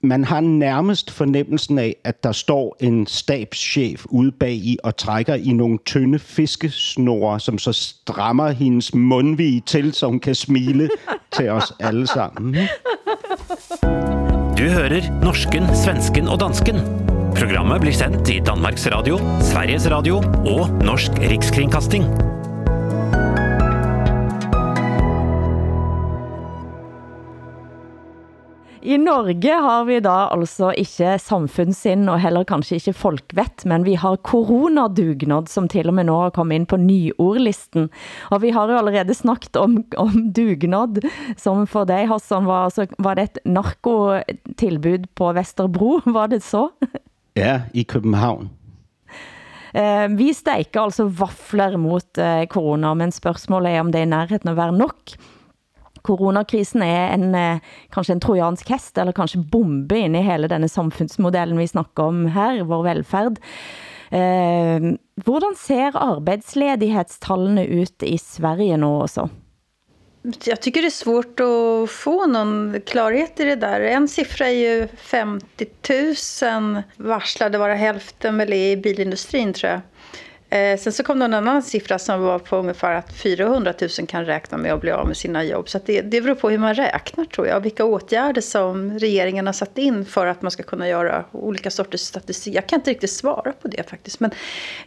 man 0.04 0.24
har 0.24 0.42
nærmest 0.42 1.12
fornemmelsen 1.12 1.80
af, 1.80 1.96
at 2.04 2.24
der 2.24 2.32
står 2.32 2.78
en 2.80 3.08
stabschef 3.08 4.06
ude 4.06 4.32
bag 4.32 4.54
i 4.54 4.78
og 4.84 4.98
trækker 4.98 5.36
i 5.36 5.52
nogle 5.54 5.78
tynde 5.86 6.20
fiskesnore, 6.20 7.40
som 7.40 7.58
så 7.58 7.74
strammer 7.74 8.50
hendes 8.50 8.94
mundvige 8.94 9.62
til, 9.66 9.94
så 9.94 10.08
hun 10.08 10.20
kan 10.20 10.36
smile 10.36 10.90
til 11.38 11.50
os 11.50 11.74
alle 11.80 12.08
sammen. 12.08 12.56
Du 14.58 14.64
hører 14.64 15.22
norsken, 15.24 15.64
svensken 15.84 16.28
og 16.28 16.40
dansken. 16.40 16.76
Programmet 17.36 17.82
blir 17.82 17.94
sendt 17.94 18.30
i 18.30 18.40
Danmarks 18.46 18.88
Radio, 18.92 19.18
Sveriges 19.42 19.92
Radio 19.92 20.18
og 20.46 20.70
Norsk 20.84 21.12
Rikskringkasting. 21.30 22.31
I 28.82 28.98
Norge 28.98 29.54
har 29.62 29.86
vi 29.86 30.00
da 30.02 30.16
altså 30.34 30.72
ikke 30.78 31.14
samfundssind 31.22 32.10
og 32.10 32.22
heller 32.24 32.46
kanskje 32.50 32.80
ikke 32.80 32.94
folkvett, 32.98 33.66
men 33.70 33.86
vi 33.86 33.94
har 34.00 34.18
coronadugnad, 34.26 35.52
som 35.52 35.68
til 35.70 35.92
og 35.92 35.98
med 36.00 36.08
nå 36.10 36.16
har 36.24 36.34
kommet 36.34 36.62
ind 36.62 36.68
på 36.72 36.80
nyordlisten. 36.82 37.92
Og 38.34 38.42
vi 38.42 38.54
har 38.56 38.72
jo 38.72 38.80
allerede 38.80 39.14
snakket 39.18 39.60
om, 39.62 39.78
om 40.02 40.32
dugnad, 40.34 40.98
som 41.38 41.68
for 41.70 41.86
dig, 41.90 42.08
Hassan, 42.10 42.50
var, 42.50 42.72
altså, 42.72 42.88
var 42.98 43.20
det 43.20 43.28
et 43.30 43.44
narkotilbud 43.46 45.06
på 45.16 45.30
Vesterbro, 45.38 46.00
var 46.18 46.34
det 46.34 46.42
så? 46.46 46.68
Ja, 47.38 47.62
i 47.74 47.84
København. 47.84 48.50
Eh, 49.78 50.08
vi 50.18 50.34
steiker 50.36 50.82
altså 50.88 51.06
vafler 51.06 51.78
mot 51.80 52.18
eh, 52.20 52.48
corona, 52.52 52.96
men 52.98 53.14
spørgsmålet 53.14 53.76
er 53.76 53.86
om 53.86 53.94
det 53.94 54.02
er 54.02 54.10
i 54.10 54.12
nærheten 54.16 54.52
at 54.52 54.58
være 54.58 54.76
nok. 54.76 55.16
Coronakrisen 56.08 56.82
er 56.86 57.14
en, 57.14 57.36
eh, 57.36 57.60
kanskje 57.94 58.18
en 58.18 58.24
trojansk 58.24 58.70
hest, 58.70 58.98
eller 58.98 59.12
kanskje 59.12 59.44
bombe 59.52 59.98
inde 59.98 60.20
i 60.20 60.28
hele 60.28 60.48
denne 60.48 60.70
samfundsmodellen 60.70 61.58
vi 61.58 61.68
snakker 61.68 62.04
om 62.04 62.26
her, 62.28 62.64
vår 62.64 62.84
velfærd. 62.84 63.40
Eh, 64.12 64.92
hvordan 65.24 65.56
ser 65.56 65.96
arbejdsledighedstallene 65.96 67.66
ut 67.66 68.04
i 68.04 68.18
Sverige 68.18 68.78
nu 68.78 68.86
også? 69.06 69.30
Jag 70.44 70.62
tycker 70.62 70.82
det 70.82 70.88
är 70.88 70.90
svårt 70.90 71.40
att 71.40 71.92
få 71.92 72.28
någon 72.28 72.82
klarhet 72.86 73.40
i 73.40 73.44
det 73.44 73.56
där. 73.56 73.82
En 73.82 74.08
siffra 74.08 74.48
är 74.48 74.52
ju 74.52 74.88
50 74.98 75.66
000 76.44 76.84
varslade, 76.98 77.58
vara 77.58 77.74
hälften 77.74 78.38
väl 78.38 78.54
är 78.54 78.72
i 78.72 78.78
bilindustrin 78.78 79.54
tror 79.54 79.72
jag. 79.72 79.82
Eh, 80.52 80.78
sen 80.78 80.94
så 80.94 81.04
kom 81.04 81.20
det 81.20 81.26
en 81.26 81.34
annan 81.34 81.64
siffra 81.64 82.00
som 82.00 82.22
var 82.22 82.40
på 82.40 82.58
ungefär 82.58 82.96
att 82.96 83.14
400 83.14 83.74
000 84.00 84.08
kan 84.08 84.26
räkna 84.26 84.58
med 84.58 84.74
att 84.74 84.82
bli 84.82 84.92
av 84.92 85.08
med 85.08 85.18
sina 85.18 85.44
jobb. 85.44 85.70
Så 85.70 85.78
att 85.78 85.86
det, 85.86 86.02
det 86.02 86.22
beror 86.22 86.36
på 86.36 86.50
hur 86.50 86.58
man 86.58 86.74
räknar 86.74 87.26
tror 87.26 87.48
jag. 87.48 87.60
Vilka 87.60 87.86
åtgärder 87.86 88.42
som 88.42 89.00
regeringen 89.00 89.46
har 89.46 89.54
satt 89.54 89.78
in 89.78 90.06
för 90.06 90.28
att 90.28 90.42
man 90.42 90.52
ska 90.52 90.64
kunna 90.64 90.88
göra 90.88 91.26
olika 91.32 91.72
sorters 91.72 92.00
statistik. 92.00 92.56
Jag 92.56 92.68
kan 92.68 92.80
inte 92.80 92.92
riktigt 92.92 93.12
svara 93.12 93.54
på 93.62 93.68
det 93.68 93.90
faktiskt. 93.90 94.20
Men 94.20 94.32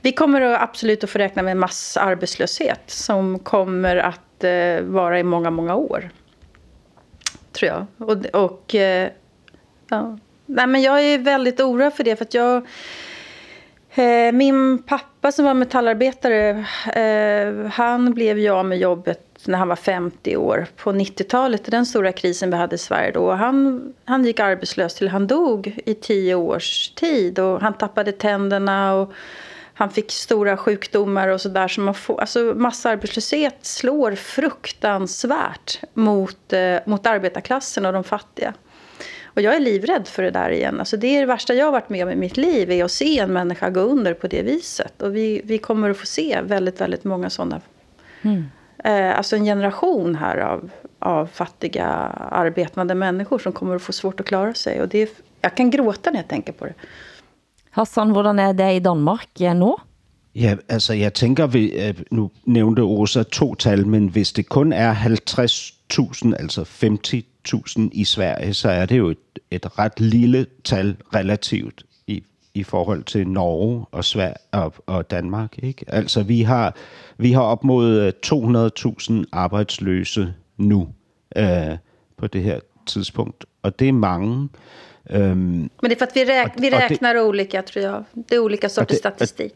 vi 0.00 0.12
kommer 0.12 0.40
absolut 0.40 1.04
att 1.04 1.10
få 1.10 1.18
räkna 1.18 1.42
med 1.42 1.56
massarbetslöshet 1.56 2.80
som 2.86 3.38
kommer 3.38 3.96
att 3.96 4.44
eh, 4.44 4.80
vara 4.80 5.18
i 5.18 5.22
många, 5.22 5.50
många 5.50 5.74
år. 5.74 6.10
Tror 7.52 7.70
jag. 7.70 7.86
Och, 8.08 8.44
och 8.44 8.74
eh, 8.74 9.10
ja. 9.88 10.18
Nej, 10.46 10.66
men 10.66 10.82
jag 10.82 11.02
är 11.02 11.18
väldigt 11.18 11.60
oroad 11.60 11.94
för 11.94 12.04
det. 12.04 12.16
För 12.16 12.24
att 12.24 12.34
jag 12.34 12.66
Eh, 13.96 14.32
min 14.32 14.82
pappa 14.82 15.32
som 15.32 15.44
var 15.44 15.54
metallarbetare, 15.54 16.66
eh, 16.94 17.66
han 17.70 18.14
blev 18.14 18.38
ju 18.38 18.48
av 18.48 18.66
med 18.66 18.78
jobbet 18.78 19.20
när 19.46 19.58
han 19.58 19.68
var 19.68 19.76
50 19.76 20.36
år 20.36 20.66
på 20.76 20.92
90-talet, 20.92 21.70
den 21.70 21.86
stora 21.86 22.12
krisen 22.12 22.50
vi 22.50 22.56
hade 22.56 22.74
i 22.74 22.78
Sverige 22.78 23.10
då. 23.12 23.30
Han, 23.30 23.92
han 24.04 24.24
gick 24.24 24.40
arbetslös 24.40 24.94
till 24.94 25.08
han 25.08 25.26
dog 25.26 25.78
i 25.86 25.94
tio 25.94 26.34
års 26.34 26.90
tid 26.90 27.38
och 27.38 27.60
han 27.60 27.74
tappade 27.74 28.12
tänderna 28.12 28.94
och 28.94 29.12
han 29.74 29.90
fick 29.90 30.12
stora 30.12 30.56
sjukdomar 30.56 31.28
och 31.28 31.40
sådär. 31.40 31.68
Så 31.68 31.80
man 31.80 31.94
får, 31.94 32.20
alltså 32.20 32.38
massarbetslöshet 32.38 33.58
slår 33.66 34.14
fruktansvärt 34.14 35.80
mot, 35.94 36.52
eh, 36.52 36.78
mot 36.86 37.06
arbetarklassen 37.06 37.86
och 37.86 37.92
de 37.92 38.04
fattiga. 38.04 38.54
Och 39.34 39.42
jag 39.42 39.54
är 39.56 39.60
livrädd 39.60 40.08
för 40.08 40.22
det 40.22 40.30
där 40.30 40.50
igen. 40.50 40.80
Alltså 40.80 40.96
det 40.96 41.06
är 41.06 41.20
det 41.20 41.26
värsta 41.26 41.54
jag 41.54 41.64
har 41.64 41.72
varit 41.72 41.88
med 41.88 42.06
om 42.06 42.10
i 42.10 42.16
mitt 42.16 42.36
liv. 42.36 42.70
Är 42.70 42.84
att 42.84 42.90
se 42.90 43.18
en 43.18 43.32
människa 43.32 43.70
gå 43.70 43.80
under 43.80 44.14
på 44.14 44.26
det 44.26 44.42
viset. 44.42 45.02
Och 45.02 45.16
vi, 45.16 45.40
vi 45.44 45.58
kommer 45.58 45.90
att 45.90 45.96
få 45.96 46.06
se 46.06 46.40
väldigt, 46.42 46.80
väldigt 46.80 47.04
många 47.04 47.30
sådana. 47.30 47.60
Mm. 48.22 48.44
Eh, 48.84 49.18
alltså 49.18 49.36
en 49.36 49.44
generation 49.44 50.14
här 50.14 50.38
av, 50.38 50.70
av 50.98 51.26
fattiga 51.26 51.86
arbetande 52.30 52.94
människor 52.94 53.38
som 53.38 53.52
kommer 53.52 53.76
att 53.76 53.82
få 53.82 53.92
svårt 53.92 54.20
att 54.20 54.26
klara 54.26 54.54
sig. 54.54 54.82
Och 54.82 54.88
det 54.88 55.02
är, 55.02 55.08
jag 55.40 55.54
kan 55.56 55.70
gråta 55.70 56.10
när 56.10 56.18
jag 56.18 56.28
tänker 56.28 56.52
på 56.52 56.64
det. 56.64 56.74
Hassan, 57.70 58.10
hvordan 58.10 58.38
er 58.38 58.52
det 58.52 58.72
i 58.72 58.80
Danmark 58.80 59.40
nu? 59.40 59.74
Ja, 60.34 60.56
altså 60.68 60.94
jeg 60.94 61.14
tænker, 61.14 61.46
vi, 61.46 61.88
øh, 61.88 61.94
nu 62.10 62.30
nævnte 62.46 62.80
Osa 62.80 63.22
to 63.22 63.54
tal, 63.54 63.86
men 63.86 64.08
hvis 64.08 64.32
det 64.32 64.48
kun 64.48 64.72
er 64.72 64.94
50.000, 64.94 66.34
altså 66.38 66.64
50.000 67.48 67.88
i 67.92 68.04
Sverige, 68.04 68.54
så 68.54 68.68
er 68.68 68.86
det 68.86 68.98
jo 68.98 69.08
et, 69.08 69.18
et 69.50 69.78
ret 69.78 70.00
lille 70.00 70.46
tal 70.64 70.96
relativt 71.14 71.84
i, 72.06 72.22
i 72.54 72.62
forhold 72.62 73.04
til 73.04 73.28
Norge 73.28 73.86
og 73.92 74.04
Sverige 74.04 74.36
og, 74.52 74.74
og 74.86 75.10
Danmark. 75.10 75.58
Ikke? 75.58 75.84
Altså 75.88 76.22
vi 76.22 76.42
har, 76.42 76.74
vi 77.18 77.32
har 77.32 77.42
op 77.42 77.64
mod 77.64 78.12
200.000 79.22 79.28
arbejdsløse 79.32 80.34
nu 80.56 80.88
øh, 81.36 81.76
på 82.16 82.26
det 82.26 82.42
her 82.42 82.60
tidspunkt, 82.86 83.44
og 83.62 83.78
det 83.78 83.88
er 83.88 83.92
mange. 83.92 84.48
Um, 85.14 85.18
Men 85.20 85.70
det 85.82 85.92
er 85.92 85.96
for 85.98 86.04
at 86.04 86.14
vi, 86.14 86.20
räk 86.20 86.60
vi 86.60 86.68
räknar 86.68 87.12
det, 87.12 87.22
olika, 87.22 87.60
tror 87.60 87.80
jeg. 87.80 88.02
Det 88.14 88.36
er 88.36 88.40
olika 88.40 88.68
sorters 88.68 88.96
statistik. 88.96 89.52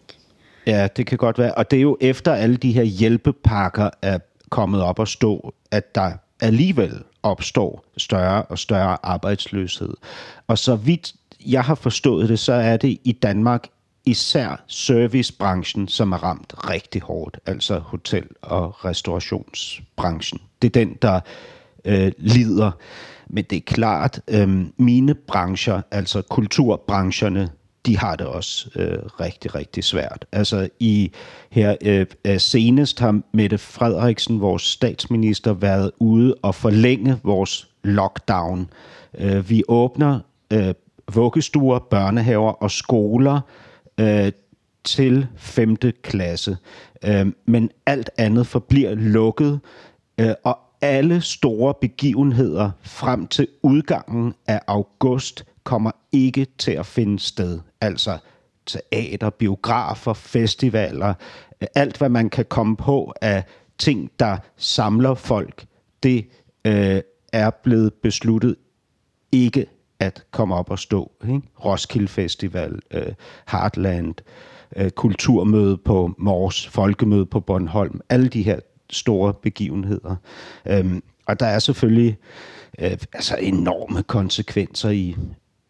Ja, 0.67 0.89
det 0.97 1.07
kan 1.07 1.19
godt 1.19 1.39
være. 1.39 1.55
Og 1.55 1.71
det 1.71 1.77
er 1.77 1.81
jo 1.81 1.97
efter 2.01 2.35
alle 2.35 2.57
de 2.57 2.73
her 2.73 2.83
hjælpepakker 2.83 3.91
er 4.03 4.19
kommet 4.51 4.83
op 4.83 4.99
og 4.99 5.09
stå, 5.09 5.55
at 5.71 5.95
der 5.95 6.13
alligevel 6.41 7.03
opstår 7.23 7.85
større 7.97 8.43
og 8.43 8.59
større 8.59 8.97
arbejdsløshed. 9.03 9.95
Og 10.47 10.59
så 10.59 10.77
vidt 10.77 11.15
jeg 11.47 11.65
har 11.65 11.75
forstået 11.75 12.29
det, 12.29 12.39
så 12.39 12.53
er 12.53 12.77
det 12.77 12.99
i 13.05 13.13
Danmark 13.13 13.69
især 14.07 14.65
servicebranchen, 14.67 15.89
som 15.89 16.13
er 16.13 16.17
ramt 16.17 16.55
rigtig 16.71 17.03
hårdt, 17.03 17.39
altså 17.47 17.79
hotel- 17.79 18.29
og 18.43 18.85
restaurationsbranchen. 18.85 20.41
Det 20.63 20.77
er 20.77 20.85
den, 20.85 20.95
der 21.03 21.21
øh, 21.85 22.13
lider. 22.19 22.71
Men 23.27 23.45
det 23.45 23.57
er 23.57 23.61
klart, 23.67 24.21
øh, 24.29 24.67
mine 24.77 25.15
brancher, 25.15 25.83
altså 25.91 26.23
kulturbrancherne, 26.23 27.51
de 27.89 27.99
har 27.99 28.17
det 28.17 28.27
også 28.27 28.71
øh, 28.77 28.99
rigtig, 29.21 29.55
rigtig 29.55 29.85
svært. 29.85 30.25
Altså 30.33 30.69
i 30.81 31.11
her 31.51 31.77
øh, 32.25 32.41
senest 32.41 33.01
har 33.01 33.21
Mette 33.33 33.59
Frederiksen, 33.59 34.41
vores 34.41 34.63
statsminister, 34.63 35.53
været 35.53 35.91
ude 35.99 36.35
og 36.43 36.55
forlænge 36.55 37.21
vores 37.23 37.69
lockdown. 37.85 38.71
Øh, 39.19 39.51
vi 39.51 39.63
åbner 39.69 40.21
øh, 40.53 40.75
vuggestuer, 41.15 41.79
børnehaver 41.79 42.53
og 42.53 42.71
skoler 42.71 43.41
øh, 44.01 44.33
til 44.85 45.27
5. 45.37 45.77
klasse. 46.03 46.57
Øh, 47.05 47.27
men 47.47 47.71
alt 47.87 48.11
andet 48.19 48.47
forbliver 48.47 48.95
lukket, 48.95 49.61
øh, 50.21 50.35
og 50.45 50.59
alle 50.81 51.21
store 51.21 51.75
begivenheder 51.81 52.71
frem 52.83 53.27
til 53.27 53.49
udgangen 53.63 54.35
af 54.47 54.61
august 54.67 55.45
kommer 55.69 55.91
ikke 56.13 56.47
til 56.59 56.73
at 56.73 56.87
finde 56.87 57.19
sted. 57.19 57.61
Altså 57.81 58.19
teater, 58.67 59.31
biografer, 59.31 60.13
festivaler, 60.13 61.15
øh, 61.63 61.69
alt 61.75 61.99
hvad 61.99 62.09
man 62.09 62.31
kan 62.31 62.45
komme 62.45 62.77
på 62.77 63.13
af 63.23 63.45
ting, 63.79 64.11
der 64.19 64.37
samler 64.57 65.15
folk, 65.15 65.67
det 66.03 66.27
øh, 66.65 67.01
er 67.33 67.51
blevet 67.51 67.95
besluttet 67.95 68.57
ikke 69.33 69.67
at 70.01 70.25
komme 70.31 70.55
op 70.55 70.71
og 70.71 70.79
stå. 70.79 71.13
Ikke? 71.23 71.43
Roskilde 71.65 72.09
Festival, 72.09 72.81
øh, 72.91 73.13
Heartland, 73.49 74.15
øh, 74.77 74.91
kulturmøde 74.91 75.77
på 75.77 76.15
Mors, 76.19 76.69
folkemøde 76.69 77.27
på 77.27 77.41
Bornholm, 77.41 78.01
alle 78.09 78.29
de 78.29 78.43
her 78.43 78.59
store 78.91 79.35
begivenheder. 79.35 80.17
Øhm, 80.67 81.03
og 81.27 81.41
der 81.41 81.47
er 81.47 81.59
selvfølgelig 81.59 82.19
øh, 82.79 82.99
altså 83.13 83.37
enorme 83.37 84.03
konsekvenser 84.03 84.91
i 84.91 85.17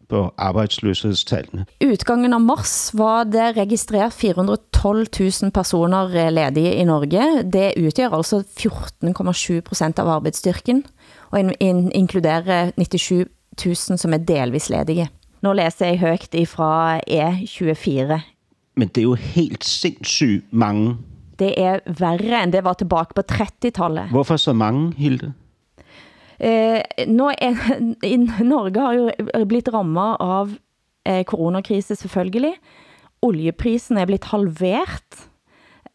på 0.09 0.33
arbejdsløshedstallene. 0.37 1.65
Utgangen 1.85 2.33
af 2.33 2.41
mars 2.41 2.91
var 2.93 3.23
det 3.23 3.57
registreret 3.57 4.13
412.000 4.13 5.49
personer 5.49 6.29
ledige 6.29 6.73
i 6.73 6.83
Norge. 6.83 7.43
Det 7.53 7.73
udgør 7.77 8.17
altså 8.17 8.43
14,7 8.59 9.61
procent 9.61 9.99
av 9.99 10.07
arbejdsstyrken, 10.07 10.83
og 11.31 11.39
in, 11.39 11.53
in, 11.59 11.91
inkluderer 11.91 12.71
97.000 12.81 13.97
som 13.97 14.13
er 14.13 14.17
delvis 14.17 14.69
ledige. 14.69 15.09
Nu 15.41 15.53
læser 15.53 15.85
jeg 15.85 15.99
højt 15.99 16.33
ifra 16.33 16.99
E24. 16.99 18.19
Men 18.75 18.87
det 18.87 18.97
er 18.97 19.03
jo 19.03 19.13
helt 19.13 19.63
sindssygt 19.63 20.53
mange. 20.53 20.97
Det 21.39 21.53
er 21.57 21.79
værre 21.99 22.43
end 22.43 22.53
det 22.53 22.63
var 22.63 22.73
tilbage 22.73 23.15
på 23.15 23.21
30-tallet. 23.31 24.09
Hvorfor 24.09 24.37
så 24.37 24.53
mange, 24.53 24.93
Hilde? 24.97 25.33
Eh, 26.39 26.81
nå 27.07 27.31
er, 27.35 27.57
i 28.13 28.15
Norge 28.19 28.83
har 28.83 28.97
jo 28.97 29.45
blitt 29.49 29.71
rammet 29.73 30.21
av 30.23 30.53
eh, 31.05 31.23
coronakrise 31.27 31.97
selvfølgelig. 31.99 32.55
Oljeprisen 33.25 33.99
er 33.99 34.07
blitt 34.09 34.29
halvert. 34.31 35.25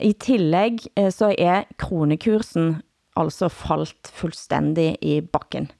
I 0.02 0.12
tillegg 0.20 0.84
eh, 0.98 1.08
så 1.14 1.32
er 1.32 1.68
kronekursen 1.80 2.76
altså 3.18 3.48
falt 3.48 4.10
fuldstændig 4.10 4.96
i 5.06 5.20
bakken. 5.22 5.70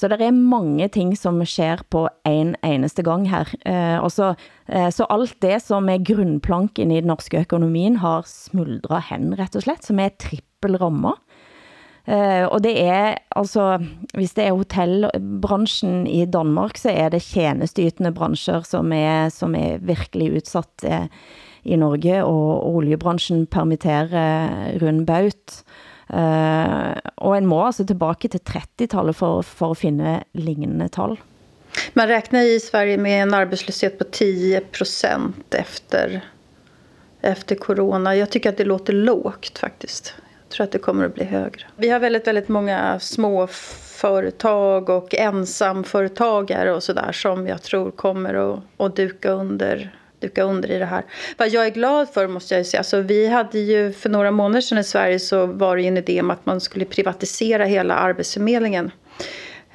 Så 0.00 0.08
der 0.08 0.22
er 0.22 0.32
mange 0.32 0.88
ting, 0.88 1.12
som 1.18 1.42
sker 1.44 1.82
på 1.92 2.06
en 2.24 2.54
eneste 2.64 3.02
gang 3.04 3.26
her. 3.28 3.50
Eh, 3.66 3.98
og 4.00 4.10
så, 4.12 4.34
eh, 4.68 4.88
så 4.90 5.06
alt 5.10 5.36
det, 5.42 5.60
som 5.62 5.88
er 5.88 6.00
grundplanken 6.00 6.90
i 6.90 7.00
den 7.00 7.10
norske 7.10 7.42
økonomien, 7.42 7.98
har 8.00 8.24
smuldret 8.24 9.10
hen, 9.10 9.34
rett 9.36 9.56
og 9.56 9.66
slett, 9.66 9.84
som 9.84 10.00
er 10.00 10.16
trippelrammer. 10.16 11.20
Uh, 12.08 12.48
og 12.48 12.62
det 12.64 12.72
er, 12.80 13.18
altså, 13.36 13.76
hvis 14.16 14.32
det 14.36 14.46
er 14.46 14.56
hotellbranchen 14.56 16.06
i 16.08 16.24
Danmark, 16.24 16.80
så 16.80 16.90
er 16.90 17.12
det 17.12 17.22
tjenestytende 17.26 18.12
brancher, 18.16 18.64
som 18.64 18.92
er, 18.96 19.28
som 19.34 19.54
er 19.54 19.82
virkelig 19.84 20.30
udsat 20.40 20.86
uh, 20.88 20.94
eh, 20.94 21.06
i 21.62 21.76
Norge, 21.76 22.22
og 22.24 22.64
oliebranchen 22.72 23.44
permitterer 23.46 24.78
rundbaut. 24.80 25.60
Uh, 26.08 26.18
eh, 26.18 27.10
og 27.20 27.36
en 27.36 27.46
må 27.46 27.60
altså 27.66 27.84
tilbage 27.86 28.32
til 28.32 28.40
30-tallet 28.48 29.16
for, 29.16 29.44
for 29.44 29.76
at 29.76 29.82
finde 29.82 30.22
lignende 30.32 30.88
tal. 30.88 31.18
Man 31.94 32.08
räknar 32.08 32.42
i 32.42 32.58
Sverige 32.58 32.96
med 32.96 33.22
en 33.22 33.34
arbetslöshet 33.34 33.98
på 33.98 34.04
10 34.04 34.60
procent 34.72 35.54
efter, 35.54 36.20
efter 37.20 37.56
corona. 37.56 38.16
Jag 38.16 38.30
tycker 38.30 38.48
att 38.48 38.56
det 38.56 38.64
låter 38.64 38.92
lågt 38.92 39.58
faktiskt 39.58 40.14
tror 40.50 40.64
att 40.64 40.72
det 40.72 40.78
kommer 40.78 41.06
att 41.06 41.14
bli 41.14 41.24
högre. 41.24 41.66
Vi 41.76 41.88
har 41.88 42.00
väldigt, 42.00 42.26
väldigt 42.26 42.48
många 42.48 43.00
små 43.00 43.46
företag 43.46 44.88
och 44.88 45.14
ensamföretagare 45.14 46.72
och 46.72 46.82
sådär 46.82 47.12
som 47.12 47.46
jag 47.46 47.62
tror 47.62 47.90
kommer 47.90 48.34
att, 48.34 48.60
att 48.76 48.96
duka 48.96 49.30
under 49.30 49.90
duka 50.20 50.42
under 50.42 50.70
i 50.70 50.78
det 50.78 50.84
här. 50.84 51.04
Vad 51.38 51.48
jag 51.48 51.66
är 51.66 51.70
glad 51.70 52.08
för 52.08 52.26
måste 52.26 52.54
jag 52.54 52.66
säga. 52.66 52.80
Alltså, 52.80 53.00
vi 53.00 53.26
hade 53.26 53.58
ju 53.58 53.92
för 53.92 54.08
några 54.08 54.30
månader 54.30 54.60
sedan 54.60 54.78
i 54.78 54.84
Sverige 54.84 55.18
så 55.18 55.46
var 55.46 55.76
det 55.76 55.82
ju 55.82 55.88
en 55.88 55.96
idé 55.96 56.20
om 56.20 56.30
att 56.30 56.46
man 56.46 56.60
skulle 56.60 56.84
privatisera 56.84 57.64
hela 57.64 57.94
Arbetsförmedlingen. 57.94 58.90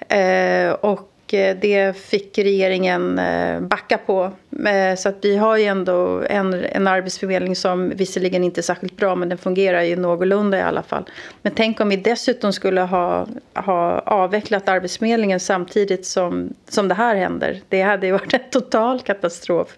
Eh, 0.08 0.72
och 0.72 1.14
Eh, 1.34 1.58
det 1.62 1.98
fick 1.98 2.38
regeringen 2.38 3.20
eh, 3.20 3.62
backa 3.62 3.98
på. 3.98 4.32
Eh, 4.68 4.96
så 4.98 5.10
att 5.10 5.16
vi 5.22 5.38
har 5.38 5.58
ju 5.58 5.64
ändå 5.64 6.24
en, 6.30 6.54
en 6.54 6.88
arbetsförmedling 6.88 7.56
som 7.56 7.90
visserligen 7.90 8.44
inte 8.44 8.60
är 8.60 8.64
särskilt 8.64 8.98
bra 8.98 9.16
men 9.16 9.30
den 9.30 9.38
fungerar 9.38 9.82
ju 9.82 9.96
någorlunda 9.96 10.58
i 10.58 10.62
alla 10.62 10.84
fall. 10.84 11.04
Men 11.42 11.54
tänk 11.56 11.80
om 11.80 11.90
vi 11.90 11.96
dessutom 11.96 12.54
skulle 12.54 12.82
ha, 12.82 13.28
ha 13.54 14.00
avvecklat 14.00 14.70
arbetsförmedlingen 14.70 15.40
samtidigt 15.40 16.06
som, 16.06 16.54
som 16.70 16.88
det 16.88 16.96
här 16.96 17.16
händer. 17.16 17.62
Det 17.70 17.82
hade 17.82 18.08
ju 18.08 18.12
varit 18.12 18.34
en 18.34 18.50
total 18.52 19.00
katastrof. 19.00 19.78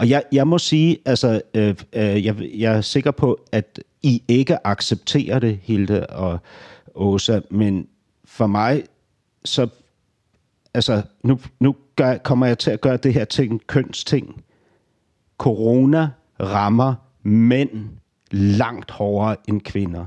Og 0.00 0.06
jeg, 0.06 0.22
jeg 0.32 0.46
må 0.46 0.58
sige, 0.58 0.98
altså, 1.04 1.40
øh, 1.54 1.74
øh, 1.92 2.26
jeg, 2.26 2.34
jeg 2.54 2.76
er 2.76 2.80
sikker 2.80 3.10
på, 3.10 3.38
at 3.52 3.80
I 4.02 4.22
ikke 4.28 4.66
accepterer 4.66 5.38
det, 5.38 5.58
Hilde 5.62 6.06
og 6.06 6.38
Åsa, 6.94 7.40
men 7.50 7.86
for 8.24 8.46
mig, 8.46 8.82
så 9.44 9.68
altså, 10.74 11.02
nu, 11.24 11.38
nu 11.60 11.76
gør, 11.96 12.16
kommer 12.16 12.46
jeg 12.46 12.58
til 12.58 12.70
at 12.70 12.80
gøre 12.80 12.96
det 12.96 13.14
her 13.14 13.24
til 13.24 13.50
en 13.50 13.58
kønsting. 13.58 14.44
Corona 15.38 16.08
rammer 16.40 16.94
mænd 17.22 17.70
langt 18.30 18.90
hårdere 18.90 19.36
end 19.48 19.60
kvinder. 19.60 20.06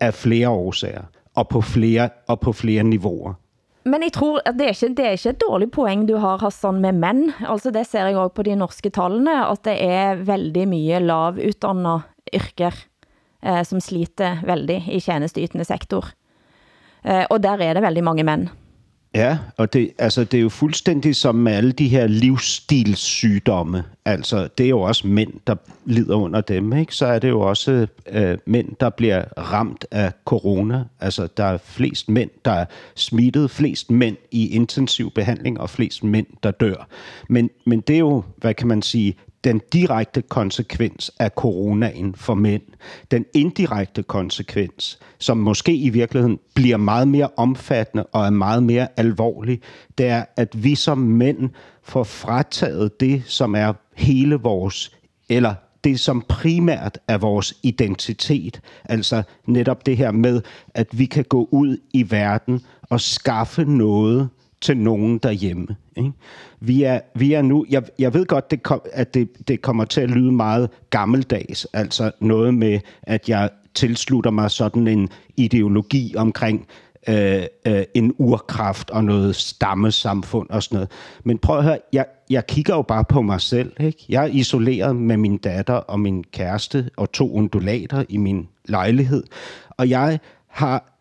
Af 0.00 0.14
flere 0.14 0.48
årsager. 0.48 1.02
Og 1.34 1.48
på 1.48 1.60
flere, 1.60 2.08
og 2.28 2.40
på 2.40 2.52
flere 2.52 2.82
niveauer. 2.82 3.34
Men 3.84 4.02
jeg 4.02 4.12
tror, 4.12 4.38
at 4.46 4.54
det 4.54 4.68
er, 4.68 4.74
ikke, 4.74 4.94
det 4.94 5.06
er 5.06 5.10
ikke 5.16 5.28
et 5.28 5.40
dårligt 5.42 5.72
poeng 5.72 6.06
du 6.08 6.16
har, 6.22 6.38
Hassan, 6.38 6.80
med 6.80 6.92
mænd. 6.92 7.32
Altså 7.48 7.70
det 7.74 7.86
ser 7.86 8.06
jeg 8.06 8.16
også 8.16 8.34
på 8.34 8.42
de 8.46 8.54
norske 8.54 8.90
tallene, 8.90 9.34
at 9.46 9.64
det 9.64 9.76
er 9.82 10.14
veldig 10.14 10.68
mye 10.68 11.00
lavutdannede 11.02 12.00
yrker, 12.34 12.76
eh, 13.42 13.64
som 13.64 13.80
sliter 13.80 14.44
veldig 14.46 14.84
i 14.92 15.00
tjenesteytende 15.00 15.64
sektor. 15.64 16.12
Eh, 17.04 17.26
og 17.30 17.42
der 17.42 17.58
er 17.58 17.74
det 17.74 17.82
veldig 17.82 18.04
mange 18.04 18.24
mænd. 18.24 18.48
Ja, 19.14 19.38
og 19.56 19.72
det, 19.72 19.92
altså, 19.98 20.24
det 20.24 20.38
er 20.38 20.42
jo 20.42 20.48
fuldstændig 20.48 21.16
som 21.16 21.34
med 21.34 21.52
alle 21.52 21.72
de 21.72 21.88
her 21.88 22.06
livsstilssygdomme. 22.06 23.84
Altså, 24.04 24.48
det 24.58 24.66
er 24.66 24.70
jo 24.70 24.80
også 24.80 25.06
mænd, 25.06 25.32
der 25.46 25.54
lider 25.84 26.14
under 26.14 26.40
dem, 26.40 26.72
ikke? 26.72 26.94
Så 26.94 27.06
er 27.06 27.18
det 27.18 27.28
jo 27.28 27.40
også 27.40 27.86
øh, 28.12 28.38
mænd, 28.46 28.68
der 28.80 28.90
bliver 28.90 29.24
ramt 29.38 29.86
af 29.90 30.12
corona. 30.24 30.84
Altså, 31.00 31.28
der 31.36 31.44
er 31.44 31.58
flest 31.64 32.08
mænd, 32.08 32.30
der 32.44 32.50
er 32.50 32.64
smittet, 32.94 33.50
flest 33.50 33.90
mænd 33.90 34.16
i 34.30 34.48
intensiv 34.48 35.10
behandling, 35.10 35.60
og 35.60 35.70
flest 35.70 36.04
mænd, 36.04 36.26
der 36.42 36.50
dør. 36.50 36.88
Men, 37.28 37.50
men 37.66 37.80
det 37.80 37.94
er 37.94 38.00
jo, 38.00 38.22
hvad 38.36 38.54
kan 38.54 38.68
man 38.68 38.82
sige, 38.82 39.14
den 39.44 39.60
direkte 39.72 40.22
konsekvens 40.22 41.10
af 41.18 41.30
coronaen 41.30 42.14
for 42.14 42.34
mænd. 42.34 42.62
Den 43.10 43.24
indirekte 43.34 44.02
konsekvens, 44.02 44.98
som 45.18 45.36
måske 45.36 45.74
i 45.74 45.88
virkeligheden 45.88 46.38
bliver 46.54 46.76
meget 46.76 47.08
mere 47.08 47.28
omfattende 47.36 48.04
og 48.04 48.26
er 48.26 48.30
meget 48.30 48.62
mere 48.62 48.88
alvorlig, 48.96 49.60
det 49.98 50.06
er, 50.06 50.24
at 50.36 50.64
vi 50.64 50.74
som 50.74 50.98
mænd 50.98 51.50
får 51.82 52.04
frataget 52.04 53.00
det, 53.00 53.22
som 53.26 53.54
er 53.54 53.72
hele 53.94 54.34
vores, 54.34 54.96
eller 55.28 55.54
det, 55.84 56.00
som 56.00 56.24
primært 56.28 56.98
er 57.08 57.18
vores 57.18 57.54
identitet. 57.62 58.60
Altså 58.84 59.22
netop 59.46 59.86
det 59.86 59.96
her 59.96 60.10
med, 60.10 60.42
at 60.74 60.98
vi 60.98 61.06
kan 61.06 61.24
gå 61.24 61.48
ud 61.50 61.76
i 61.92 62.10
verden 62.10 62.60
og 62.82 63.00
skaffe 63.00 63.64
noget 63.64 64.28
til 64.62 64.76
nogen 64.76 65.18
derhjemme. 65.18 65.66
Ikke? 65.96 66.12
Vi, 66.60 66.82
er, 66.82 67.00
vi 67.14 67.32
er 67.32 67.42
nu, 67.42 67.66
jeg, 67.70 67.82
jeg 67.98 68.14
ved 68.14 68.26
godt, 68.26 68.50
det 68.50 68.62
kom, 68.62 68.82
at 68.92 69.14
det, 69.14 69.48
det 69.48 69.62
kommer 69.62 69.84
til 69.84 70.00
at 70.00 70.10
lyde 70.10 70.32
meget 70.32 70.70
gammeldags, 70.90 71.66
altså 71.72 72.10
noget 72.20 72.54
med, 72.54 72.80
at 73.02 73.28
jeg 73.28 73.50
tilslutter 73.74 74.30
mig 74.30 74.50
sådan 74.50 74.88
en 74.88 75.08
ideologi 75.36 76.14
omkring 76.16 76.66
øh, 77.08 77.42
øh, 77.66 77.82
en 77.94 78.14
urkraft 78.18 78.90
og 78.90 79.04
noget 79.04 79.36
stammesamfund 79.36 80.50
og 80.50 80.62
sådan 80.62 80.76
noget. 80.76 80.90
Men 81.24 81.38
prøv 81.38 81.58
at 81.58 81.64
høre, 81.64 81.78
jeg, 81.92 82.06
jeg 82.30 82.46
kigger 82.46 82.74
jo 82.74 82.82
bare 82.82 83.04
på 83.04 83.22
mig 83.22 83.40
selv. 83.40 83.72
Ikke? 83.80 84.04
Jeg 84.08 84.22
er 84.22 84.28
isoleret 84.28 84.96
med 84.96 85.16
min 85.16 85.38
datter 85.38 85.74
og 85.74 86.00
min 86.00 86.24
kæreste 86.32 86.90
og 86.96 87.12
to 87.12 87.32
undulater 87.32 88.04
i 88.08 88.16
min 88.16 88.48
lejlighed. 88.64 89.22
Og 89.70 89.88
jeg 89.88 90.18
har 90.46 90.91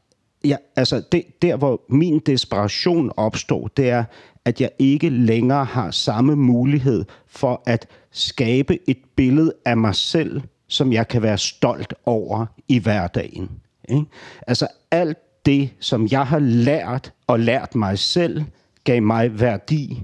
ja, 0.46 0.56
altså 0.76 1.04
det, 1.12 1.42
der, 1.42 1.56
hvor 1.56 1.82
min 1.90 2.20
desperation 2.20 3.12
opstår, 3.18 3.68
det 3.78 3.90
er, 3.90 4.04
at 4.46 4.62
jeg 4.62 4.70
ikke 4.80 5.10
længere 5.10 5.66
har 5.66 5.92
samme 5.92 6.36
mulighed 6.36 7.06
for 7.28 7.64
at 7.66 7.88
skabe 8.12 8.90
et 8.90 8.98
billede 9.16 9.54
af 9.66 9.78
mig 9.78 9.96
selv, 9.96 10.42
som 10.68 10.94
jeg 10.94 11.08
kan 11.08 11.22
være 11.22 11.38
stolt 11.38 11.94
over 12.06 12.46
i 12.68 12.80
hverdagen. 12.80 13.50
Ikke? 13.90 14.06
Altså 14.48 14.68
alt 14.92 15.18
det, 15.46 15.70
som 15.80 16.08
jeg 16.12 16.28
har 16.28 16.40
lært 16.40 17.14
og 17.28 17.40
lært 17.40 17.76
mig 17.76 18.00
selv, 18.00 18.44
gav 18.84 19.02
mig 19.02 19.40
værdi. 19.40 20.04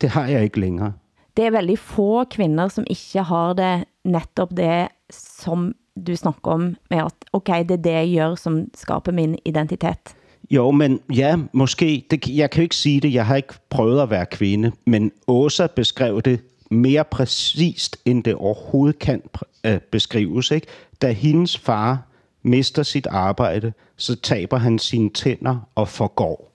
Det 0.00 0.08
har 0.08 0.26
jeg 0.26 0.44
ikke 0.44 0.60
længere. 0.60 0.92
Det 1.36 1.46
er 1.46 1.50
veldig 1.50 1.78
få 1.78 2.24
kvinder, 2.24 2.68
som 2.68 2.84
ikke 2.90 3.22
har 3.22 3.52
det 3.52 3.84
netop 4.04 4.56
det, 4.56 4.88
som 5.10 5.74
du 6.06 6.16
snakker 6.16 6.50
om, 6.50 6.76
med 6.90 6.98
at 6.98 7.12
okay, 7.32 7.62
det 7.62 7.70
er 7.70 7.76
det 7.76 7.92
jeg 7.92 8.14
gør, 8.16 8.34
som 8.34 8.68
skaber 8.74 9.12
min 9.12 9.38
identitet. 9.44 10.14
Jo, 10.50 10.70
men 10.70 11.00
ja, 11.14 11.36
måske. 11.52 12.06
Det, 12.10 12.28
jeg 12.28 12.50
kan 12.50 12.60
jo 12.60 12.62
ikke 12.62 12.76
sige 12.76 13.00
det. 13.00 13.14
Jeg 13.14 13.26
har 13.26 13.36
ikke 13.36 13.54
prøvet 13.70 14.00
at 14.02 14.10
være 14.10 14.26
kvinde, 14.26 14.72
men 14.86 15.12
Åsa 15.26 15.66
beskrev 15.66 16.22
det 16.22 16.40
mere 16.70 17.04
præcist, 17.04 17.96
end 18.04 18.24
det 18.24 18.34
overhovedet 18.34 18.98
kan 18.98 19.22
øh, 19.64 19.80
beskrives. 19.80 20.50
Ikke? 20.50 20.66
Da 21.02 21.12
hendes 21.12 21.58
far 21.58 22.02
mister 22.42 22.82
sit 22.82 23.06
arbejde, 23.06 23.72
så 23.96 24.16
taber 24.16 24.56
han 24.56 24.78
sine 24.78 25.10
tænder 25.10 25.68
og 25.74 25.88
forgår. 25.88 26.52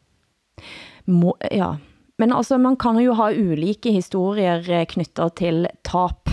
Må, 1.06 1.38
ja, 1.52 1.72
men 2.20 2.34
altså 2.34 2.58
man 2.58 2.76
kan 2.78 2.98
jo 3.00 3.14
ha 3.14 3.32
ulike 3.32 3.92
historier 3.92 4.80
eh, 4.80 4.86
knyttet 4.86 5.34
til 5.34 5.68
tap. 5.84 6.33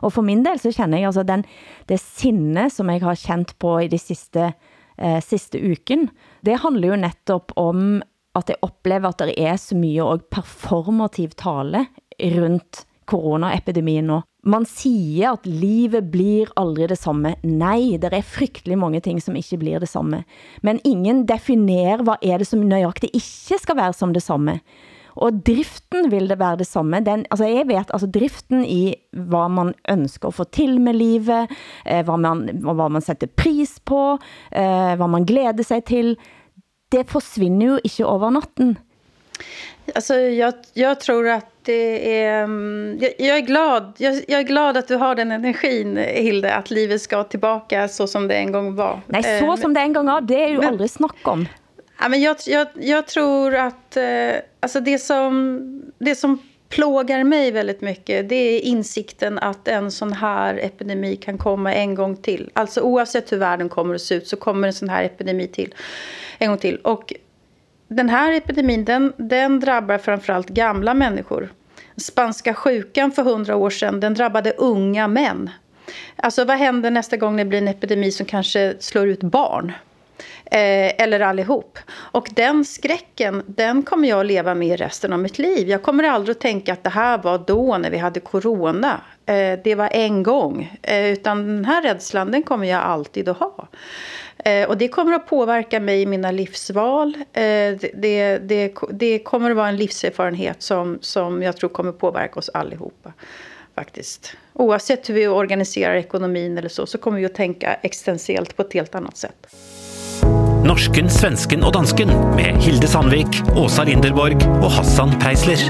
Og 0.00 0.14
for 0.14 0.26
min 0.26 0.44
del 0.44 0.60
så 0.60 0.72
kender 0.74 1.00
jeg 1.00 1.10
altså 1.10 1.24
den, 1.26 1.44
det 1.88 2.00
sinne, 2.02 2.68
som 2.70 2.90
jeg 2.92 3.04
har 3.04 3.18
kjent 3.18 3.56
på 3.60 3.78
i 3.84 3.90
de 3.92 3.98
sidste, 4.00 4.52
eh, 4.98 5.20
sidste 5.22 5.60
uken, 5.60 6.08
det 6.46 6.60
handler 6.62 6.94
jo 6.94 7.02
netop 7.08 7.52
om 7.56 8.00
at 8.38 8.52
jeg 8.52 8.62
oplever 8.62 9.10
at 9.10 9.18
der 9.18 9.32
er 9.36 9.56
så 9.58 9.76
mye 9.76 10.04
og 10.06 10.24
performativ 10.30 11.34
tale 11.36 11.86
rundt 12.20 12.84
coronaepidemien 13.10 14.06
nu. 14.06 14.20
Man 14.46 14.64
siger, 14.64 15.34
at 15.34 15.44
livet 15.44 16.06
blir 16.12 16.48
aldrig 16.56 16.88
det 16.88 16.98
samme. 16.98 17.34
Nej, 17.44 17.98
der 18.00 18.14
er 18.16 18.24
frygtelig 18.24 18.78
mange 18.78 19.02
ting, 19.04 19.20
som 19.20 19.36
ikke 19.36 19.58
blir 19.60 19.82
det 19.82 19.90
samme. 19.90 20.22
Men 20.62 20.80
ingen 20.84 21.26
definerer, 21.28 22.02
hvad 22.02 22.22
er 22.22 22.40
det 22.40 22.48
som 22.48 22.62
nøjagtigt 22.64 23.12
ikke 23.14 23.58
skal 23.60 23.76
være 23.76 23.92
som 23.92 24.14
det 24.14 24.22
samme. 24.22 24.60
Og 25.14 25.46
driften 25.46 26.10
vil 26.10 26.28
det 26.28 26.38
være 26.38 26.56
det 26.56 26.66
samme. 26.66 27.00
Den, 27.06 27.26
altså 27.30 27.44
jeg 27.44 27.66
vet, 27.68 27.90
altså 27.92 28.06
driften 28.06 28.64
i 28.64 28.94
hvad 29.12 29.48
man 29.50 29.74
ønsker 29.90 30.28
at 30.28 30.34
få 30.34 30.44
til 30.44 30.80
med 30.80 30.94
livet, 30.94 31.48
eh, 31.86 32.04
hvad, 32.04 32.18
man, 32.18 32.50
hvad 32.62 32.88
man 32.90 33.02
sætter 33.02 33.26
pris 33.36 33.80
på, 33.84 34.18
eh, 34.52 34.94
hvad 34.96 35.08
man 35.08 35.24
glæder 35.24 35.62
sig 35.62 35.84
til, 35.84 36.16
det 36.92 37.06
forsvinder 37.10 37.66
jo 37.66 37.78
ikke 37.84 38.06
over 38.06 38.30
natten. 38.30 38.78
Alltså, 39.94 40.14
jag, 40.14 40.54
jag 40.74 41.00
tror 41.00 41.28
att 41.28 41.46
det 41.62 42.16
är... 42.22 42.44
mm, 42.44 42.98
Jag, 43.00 43.12
jag 43.18 43.36
är 43.36 43.40
glad. 43.40 43.92
Jag, 43.98 44.14
jag 44.28 44.40
är 44.40 44.44
glad 44.44 44.76
att 44.76 44.88
du 44.88 44.96
har 44.96 45.14
den 45.14 45.32
energin, 45.32 45.96
Hilde, 45.96 46.54
att 46.54 46.70
livet 46.70 47.02
ska 47.02 47.24
tillbaka 47.24 47.88
så 47.88 48.06
som 48.06 48.28
det 48.28 48.34
en 48.36 48.52
gång 48.52 48.74
var. 48.76 49.00
Nej, 49.06 49.22
så 49.22 49.46
Eh, 49.46 49.56
som 49.56 49.74
det 49.74 49.80
en 49.80 49.92
gång 49.92 50.06
var, 50.06 50.20
det 50.20 50.44
är 50.44 50.48
ju 50.48 50.62
aldrig 50.64 50.90
snack 50.90 51.28
om. 51.28 51.46
Ja, 52.00 52.08
men 52.08 52.20
jag, 52.20 52.36
jag, 52.46 52.66
jag 52.74 53.06
tror 53.06 53.54
att 53.54 53.96
eh, 53.96 54.34
alltså 54.60 54.80
det, 54.80 54.98
som, 54.98 55.92
det 55.98 56.14
som 56.14 56.38
plågar 56.68 57.24
mig 57.24 57.50
väldigt 57.50 57.80
mycket 57.80 58.28
det 58.28 58.34
är 58.34 58.60
insikten 58.60 59.38
att 59.38 59.68
en 59.68 59.90
sån 59.90 60.12
här 60.12 60.54
epidemi 60.62 61.16
kan 61.16 61.38
komma 61.38 61.74
en 61.74 61.94
gång 61.94 62.16
till. 62.16 62.50
Alltså 62.52 62.80
oavsett 62.80 63.32
hur 63.32 63.36
världen 63.36 63.68
kommer 63.68 63.94
att 63.94 64.00
se 64.00 64.14
ut 64.14 64.28
så 64.28 64.36
kommer 64.36 64.68
en 64.68 64.74
sån 64.74 64.88
här 64.88 65.04
epidemi 65.04 65.46
till 65.46 65.74
en 66.38 66.48
gång 66.48 66.58
till. 66.58 66.76
Och 66.76 67.12
den 67.88 68.08
här 68.08 68.32
epidemin 68.32 68.84
den, 68.84 69.12
den 69.16 69.60
drabbar 69.60 69.98
framförallt 69.98 70.48
gamla 70.48 70.94
människor. 70.94 71.52
Spanska 71.96 72.54
sjukan 72.54 73.12
för 73.12 73.22
hundra 73.22 73.56
år 73.56 73.70
sedan 73.70 74.00
den 74.00 74.14
drabbade 74.14 74.50
unga 74.50 75.08
män. 75.08 75.50
Alltså 76.16 76.44
vad 76.44 76.56
händer 76.56 76.90
nästa 76.90 77.16
gång 77.16 77.36
det 77.36 77.44
blir 77.44 77.58
en 77.58 77.68
epidemi 77.68 78.10
som 78.10 78.26
kanske 78.26 78.74
slår 78.78 79.08
ut 79.08 79.22
barn? 79.22 79.72
Eh, 80.52 81.02
eller 81.02 81.20
allihop. 81.20 81.78
Och 81.90 82.28
den 82.34 82.64
skräcken, 82.64 83.42
den 83.46 83.82
kommer 83.82 84.08
jag 84.08 84.20
att 84.20 84.26
leva 84.26 84.54
med 84.54 84.78
resten 84.78 85.12
av 85.12 85.18
mitt 85.18 85.38
liv. 85.38 85.68
Jag 85.68 85.82
kommer 85.82 86.04
aldrig 86.04 86.36
att 86.36 86.40
tänka 86.40 86.72
att 86.72 86.84
det 86.84 86.90
här 86.90 87.18
var 87.18 87.44
då 87.46 87.78
när 87.78 87.90
vi 87.90 87.98
hade 87.98 88.20
corona. 88.20 89.00
Eh, 89.26 89.58
det 89.64 89.74
var 89.74 89.88
en 89.92 90.22
gång. 90.22 90.78
Eh, 90.82 91.06
utan 91.06 91.46
den 91.46 91.64
här 91.64 91.82
rädslan, 91.82 92.30
den 92.30 92.42
kommer 92.42 92.68
jag 92.68 92.82
alltid 92.82 93.28
att 93.28 93.36
ha. 93.38 93.68
Eh, 94.44 94.68
och 94.68 94.76
det 94.76 94.88
kommer 94.88 95.12
att 95.12 95.26
påverka 95.26 95.80
mig 95.80 96.02
i 96.02 96.06
mina 96.06 96.30
livsval. 96.30 97.14
Eh, 97.16 97.42
det, 97.42 97.90
det, 97.94 98.38
det, 98.38 98.74
det 98.90 99.18
kommer 99.18 99.50
att 99.50 99.56
vara 99.56 99.68
en 99.68 99.76
livserfarenhet 99.76 100.62
som, 100.62 100.98
som 101.00 101.42
jag 101.42 101.56
tror 101.56 101.70
kommer 101.70 101.92
påverka 101.92 102.38
oss 102.38 102.48
allihopa. 102.48 103.12
Faktiskt. 103.74 104.36
Oavsett 104.52 105.08
hur 105.08 105.14
vi 105.14 105.28
organiserar 105.28 105.94
ekonomin 105.94 106.58
eller 106.58 106.68
så, 106.68 106.86
så 106.86 106.98
kommer 106.98 107.18
vi 107.18 107.24
att 107.24 107.34
tänka 107.34 107.74
existentiellt 107.74 108.56
på 108.56 108.62
ett 108.62 108.72
helt 108.72 108.94
annat 108.94 109.16
sätt. 109.16 109.46
Norsken, 110.60 111.08
svensken 111.08 111.62
og 111.64 111.72
dansken 111.72 112.10
med 112.36 112.58
Hilde 112.60 112.88
Sandvik, 112.88 113.38
Åsa 113.56 113.86
Linderborg 113.88 114.42
og 114.60 114.68
Hassan 114.74 115.14
Preisler. 115.22 115.62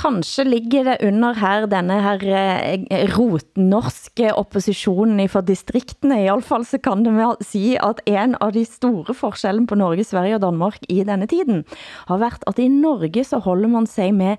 Kanskje 0.00 0.46
ligger 0.46 0.86
det 0.86 0.94
under 1.04 1.34
her 1.36 1.66
denne 1.68 1.98
her 2.00 2.22
eh, 2.30 3.02
rotnorske 3.10 4.30
oppositionen 4.38 5.20
for 5.28 5.44
distriktene. 5.44 6.22
I 6.22 6.30
alle 6.30 6.46
fall 6.46 6.64
så 6.64 6.78
kan 6.78 7.02
det 7.04 7.12
vel 7.18 7.34
si 7.44 7.74
at 7.74 8.00
en 8.08 8.38
av 8.38 8.54
de 8.54 8.62
store 8.64 9.18
forskellen 9.18 9.66
på 9.68 9.76
Norge, 9.82 10.06
Sverige 10.06 10.38
og 10.38 10.46
Danmark 10.46 10.78
i 10.88 11.02
denne 11.04 11.26
tiden 11.28 11.66
har 12.08 12.22
været 12.22 12.46
at 12.46 12.62
i 12.62 12.70
Norge 12.70 13.26
så 13.26 13.42
holder 13.42 13.74
man 13.74 13.90
sig 13.90 14.14
med 14.14 14.38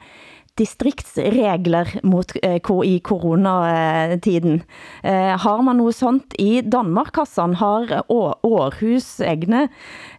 distriktsregler 0.62 1.96
mot, 2.08 2.32
eh, 2.44 2.60
i 2.86 3.00
coronatiden. 3.04 4.62
Eh, 5.04 5.34
har 5.42 5.62
man 5.66 5.76
noget 5.82 5.96
sånt 5.98 6.36
i 6.40 6.62
Danmark, 6.62 7.16
Hassan? 7.18 7.56
Har 7.60 7.90
Å- 8.06 8.40
Århus 8.44 9.20
egne 9.26 9.68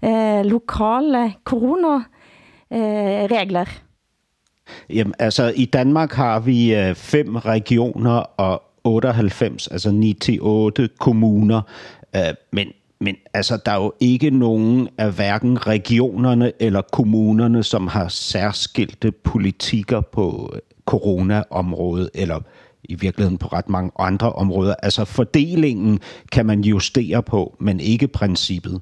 eh, 0.02 0.42
lokale 0.44 1.32
coronaregler? 1.44 2.08
Eh, 2.72 3.28
regler? 3.28 3.68
Jamen, 4.88 5.14
altså 5.18 5.52
i 5.56 5.64
Danmark 5.64 6.12
har 6.16 6.40
vi 6.40 6.74
øh, 6.74 6.94
fem 6.94 7.36
regioner 7.36 8.22
og 8.40 8.62
98, 8.84 9.68
altså 9.68 9.90
9-8 9.90 10.86
kommuner, 10.98 11.62
øh, 12.16 12.32
men, 12.52 12.72
men 13.02 13.16
altså, 13.34 13.58
der 13.66 13.72
er 13.72 13.82
jo 13.82 13.92
ikke 14.00 14.30
nogen 14.30 14.88
af 14.98 15.12
hverken 15.12 15.66
regionerne 15.66 16.52
eller 16.60 16.82
kommunerne, 16.92 17.62
som 17.62 17.86
har 17.86 18.08
særskilte 18.08 19.12
politikker 19.12 20.00
på 20.00 20.50
øh, 20.54 20.60
coronaområdet, 20.86 22.10
eller 22.14 22.40
i 22.84 22.94
virkeligheden 22.94 23.38
på 23.38 23.46
ret 23.46 23.68
mange 23.68 23.90
andre 23.98 24.32
områder. 24.32 24.74
Altså 24.82 25.04
fordelingen 25.04 26.00
kan 26.32 26.46
man 26.46 26.60
justere 26.60 27.22
på, 27.22 27.56
men 27.60 27.80
ikke 27.80 28.08
princippet. 28.08 28.80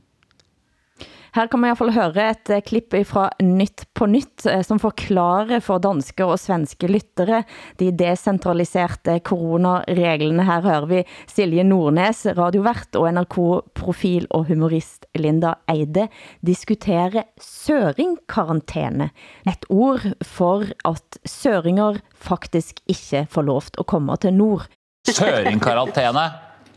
Her 1.37 1.47
kan 1.51 1.61
man 1.61 1.69
i 1.69 1.73
hvert 1.73 1.81
fall 1.81 1.95
høre 1.95 2.27
et 2.33 2.51
eh, 2.51 2.63
klipp 2.65 2.95
fra 3.07 3.29
Nytt 3.45 3.85
på 3.95 4.09
Nytt, 4.11 4.47
eh, 4.51 4.63
som 4.67 4.81
forklarer 4.83 5.63
for 5.63 5.83
danske 5.83 6.27
og 6.27 6.41
svenske 6.43 6.91
lyttere 6.91 7.45
de 7.79 7.91
decentraliserte 7.95 9.19
coronareglene. 9.27 10.43
Eh, 10.43 10.51
Her 10.51 10.67
hører 10.67 10.89
vi 10.91 11.03
Silje 11.31 11.65
Nordnes, 11.67 12.25
radiovert 12.39 12.99
og 12.99 13.09
NRK-profil 13.15 14.27
og 14.35 14.49
humorist 14.51 15.07
Linda 15.19 15.55
Eide 15.71 16.09
diskutere 16.47 17.29
søringkarantene. 17.41 19.11
Et 19.47 19.71
ord 19.71 20.11
for 20.27 20.67
at 20.89 21.21
søringer 21.29 22.01
faktisk 22.21 22.83
ikke 22.91 23.27
får 23.31 23.47
lov 23.47 23.73
at 23.79 23.87
komme 23.87 24.17
til 24.21 24.35
nord. 24.35 24.69
Søringkarantene. 25.09 26.31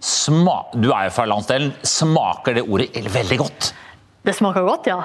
Sma 0.04 0.58
du 0.76 0.90
er 0.92 1.08
jo 1.08 1.14
fra 1.16 1.26
landsdelen. 1.32 1.72
Smaker 1.88 2.58
det 2.58 2.66
ordet 2.68 2.92
veldig 3.14 3.38
godt? 3.40 3.70
Det 4.24 4.32
smaker 4.38 4.64
godt, 4.64 4.88
ja. 4.88 5.02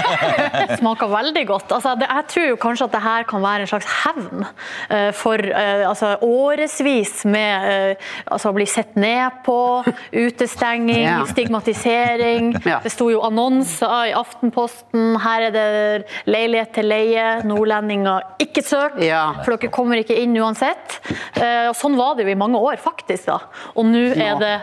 det 0.68 0.78
smaker 0.80 1.10
veldig 1.10 1.42
godt. 1.46 1.70
Altså, 1.76 1.92
det, 2.00 2.08
jeg 2.10 2.26
tror 2.32 2.46
jo 2.48 2.56
kanskje 2.58 2.88
at 2.88 2.94
det 2.96 3.02
her 3.04 3.26
kan 3.30 3.44
være 3.44 3.62
en 3.62 3.70
slags 3.70 3.90
hevn 4.02 4.42
uh, 4.42 5.12
for 5.14 5.38
uh, 5.38 5.84
altså, 5.86 6.16
åresvis 6.26 7.12
med 7.30 7.68
uh, 7.94 8.08
altså, 8.34 8.50
å 8.50 8.56
bli 8.56 8.66
sett 8.66 8.98
ned 8.98 9.38
på, 9.46 9.58
utestenging, 10.10 11.04
ja. 11.04 11.20
stigmatisering. 11.30 12.50
Ja. 12.66 12.80
Det 12.82 12.90
sto 12.90 13.06
jo 13.12 13.22
annonser 13.26 14.10
i 14.10 14.16
Aftenposten. 14.18 15.14
Her 15.22 15.46
er 15.46 15.54
det 15.54 15.70
leilighet 16.26 16.74
til 16.74 16.90
leie. 16.90 17.28
Nordlendinger, 17.46 18.34
ikke 18.42 18.66
søk, 18.66 18.98
ja. 19.04 19.28
for 19.44 19.54
dere 19.54 19.70
kommer 19.70 20.02
ikke 20.02 20.18
inn 20.18 20.34
uansett. 20.42 20.98
og 21.38 21.76
sånn 21.78 21.94
var 21.98 22.16
det 22.18 22.26
jo 22.26 22.34
i 22.34 22.38
mange 22.38 22.58
år, 22.58 22.80
faktisk. 22.82 23.30
da. 23.30 23.38
Og 23.78 23.86
nå 23.86 24.08
er 24.16 24.42
det 24.42 24.54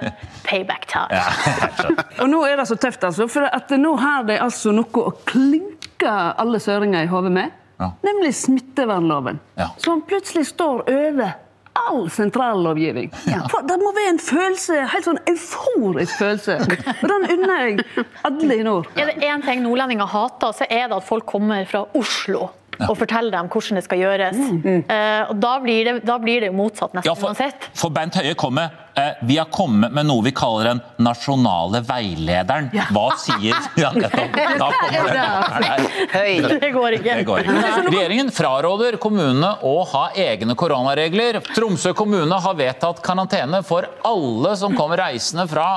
payback 0.45 0.87
time. 0.91 1.21
og 2.21 2.29
nå 2.29 2.43
er 2.47 2.59
det 2.59 2.67
så 2.69 2.77
tøft, 2.79 3.03
altså. 3.03 3.27
For 3.31 3.47
at 3.47 3.71
nå 3.79 3.95
har 4.01 4.27
de 4.29 4.39
altså 4.41 4.73
noe 4.75 5.07
å 5.09 5.13
klinke 5.29 6.09
alle 6.09 6.61
søringer 6.63 7.07
i 7.07 7.11
hodet 7.11 7.33
med. 7.35 7.59
Ja. 7.81 7.91
Nemlig 8.05 8.35
smittevernloven. 8.37 9.39
Ja. 9.59 9.71
Som 9.81 10.03
plutselig 10.07 10.47
står 10.51 10.85
over 10.89 11.33
all 11.73 12.09
sentrallovgivning. 12.09 13.11
Ja. 13.33 13.47
For 13.49 13.65
det 13.67 13.79
må 13.81 13.91
være 13.95 14.13
en 14.13 14.19
følelse, 14.21 14.83
helt 14.93 15.07
sånn 15.07 15.21
euforisk 15.29 16.19
følelse. 16.19 16.57
Og 17.01 17.05
den 17.09 17.29
unner 17.33 17.63
jeg 17.63 18.05
alle 18.27 18.57
i 18.59 18.65
nord. 18.65 18.89
Er 18.99 19.09
det 19.09 19.25
én 19.25 19.43
ting 19.45 19.63
nordlendinger 19.65 20.09
hater, 20.11 20.53
så 20.53 20.67
er 20.69 20.89
det 20.91 20.99
at 20.99 21.07
folk 21.07 21.25
kommer 21.29 21.65
fra 21.69 21.85
Oslo 21.97 22.45
ja. 22.45 22.51
Og 22.81 22.95
fortelle 22.97 23.31
dem 23.33 23.49
hvordan 23.51 23.79
det 23.79 23.83
skal 23.85 24.01
gjøres. 24.01 24.37
Mm. 24.37 24.85
Uh, 24.87 25.31
og 25.31 25.35
da 25.43 25.51
blir, 25.63 25.87
det, 25.87 25.93
da 26.07 26.17
blir 26.21 26.43
det 26.43 26.51
jo 26.51 26.55
motsatt 26.57 26.95
nesten 26.97 27.11
ja, 27.11 27.15
for, 27.17 27.31
uansett. 27.31 27.67
For 27.77 27.93
Bent 27.93 28.17
Høie 28.19 28.33
kommer 28.39 28.73
uh, 28.97 29.21
Vi 29.27 29.37
har 29.39 29.49
kommet 29.53 29.93
med 29.93 30.07
noe 30.09 30.25
vi 30.25 30.33
kaller 30.35 30.71
den 30.71 30.81
nasjonale 31.05 31.83
veilederen. 31.87 32.69
Ja. 32.75 32.87
Hva 32.93 33.07
sier 33.21 33.55
ja, 33.83 33.93
Da 33.93 34.09
kommer 34.11 35.13
det. 35.13 36.59
Det 36.63 36.71
går 36.75 36.99
ikke. 36.99 37.17
Det 37.21 37.27
går 37.27 37.43
ikke. 37.45 37.87
Regjeringen 37.89 38.31
fraråder 38.33 38.99
kommunene 39.01 39.55
å 39.67 39.75
ha 39.93 40.05
egne 40.19 40.57
koronaregler. 40.59 41.41
Tromsø 41.53 41.93
kommune 41.97 42.39
har 42.45 42.57
vedtatt 42.59 43.03
karantene 43.05 43.63
for 43.65 43.87
alle 44.07 44.55
som 44.59 44.75
kommer 44.77 45.01
reisende 45.03 45.47
fra 45.51 45.67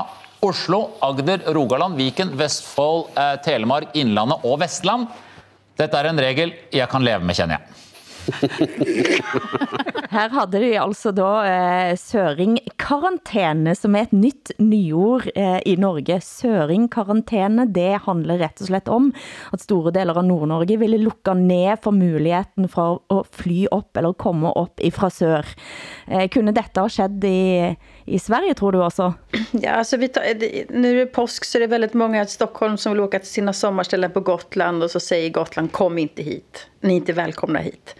Oslo, 0.45 0.91
Agder, 1.01 1.41
Rogaland, 1.57 1.97
Viken, 1.97 2.37
Vestfold, 2.37 3.07
eh, 3.17 3.37
Telemark, 3.45 3.95
Innlandet 3.97 4.45
og 4.45 4.61
Vestland. 4.61 5.09
Dette 5.77 5.99
er 6.01 6.11
en 6.11 6.23
regel 6.23 6.55
jeg 6.73 6.89
kan 6.93 7.05
leve 7.05 7.25
med, 7.25 7.37
kjenner 7.37 7.61
jeg. 7.61 7.83
Her 10.11 10.33
havde 10.33 10.61
de 10.61 10.71
altså 10.81 11.13
da 11.15 11.31
eh, 11.47 11.93
søringkarantene, 12.01 13.75
som 13.79 13.97
er 13.97 14.07
et 14.07 14.15
nytt 14.17 14.53
nyord 14.63 15.29
eh, 15.35 15.61
i 15.69 15.77
Norge. 15.81 16.19
Søringkarantene, 16.25 17.69
det 17.75 18.03
handler 18.07 18.41
rett 18.43 18.63
og 18.63 18.71
slett 18.71 18.91
om 18.93 19.13
at 19.55 19.65
store 19.65 19.93
deler 19.95 20.19
av 20.19 20.27
Nord-Norge 20.27 20.79
ville 20.81 21.01
lukke 21.03 21.37
ned 21.39 21.83
for 21.85 21.97
muligheten 21.97 22.71
for 22.73 23.03
å 23.13 23.23
fly 23.37 23.67
opp 23.75 23.97
eller 23.99 24.17
komme 24.19 24.53
opp 24.59 24.83
ifra 24.85 25.11
sør. 25.13 25.47
Eh, 26.07 26.27
kunne 26.33 26.55
dette 26.57 26.83
ha 26.83 26.91
skett 26.91 27.25
i, 27.27 27.75
i 28.07 28.19
Sverige, 28.19 28.55
tror 28.55 28.73
du 28.73 28.79
også? 28.83 29.13
Ja, 29.51 29.71
alltså 29.71 29.97
vi 29.97 30.09
tar, 30.09 30.23
nu 30.73 30.91
är 30.91 30.95
det 30.95 31.07
påsk 31.07 31.45
så 31.45 31.59
det 31.59 31.67
väldigt 31.67 31.95
många 31.95 32.23
i 32.23 32.27
Stockholm 32.27 32.77
som 32.77 32.93
vill 32.93 33.01
åka 33.01 33.19
till 33.19 33.29
sina 33.29 33.53
sommarställen 33.53 34.11
på 34.11 34.21
Gotland 34.21 34.83
och 34.83 34.91
så 34.91 35.01
säger 35.01 35.31
Gotland 35.31 35.73
kom 35.73 35.99
inte 35.99 36.23
hit, 36.23 36.67
ni 36.81 36.93
är 36.93 36.97
inte 36.97 37.13
välkomna 37.13 37.59
hit. 37.59 37.97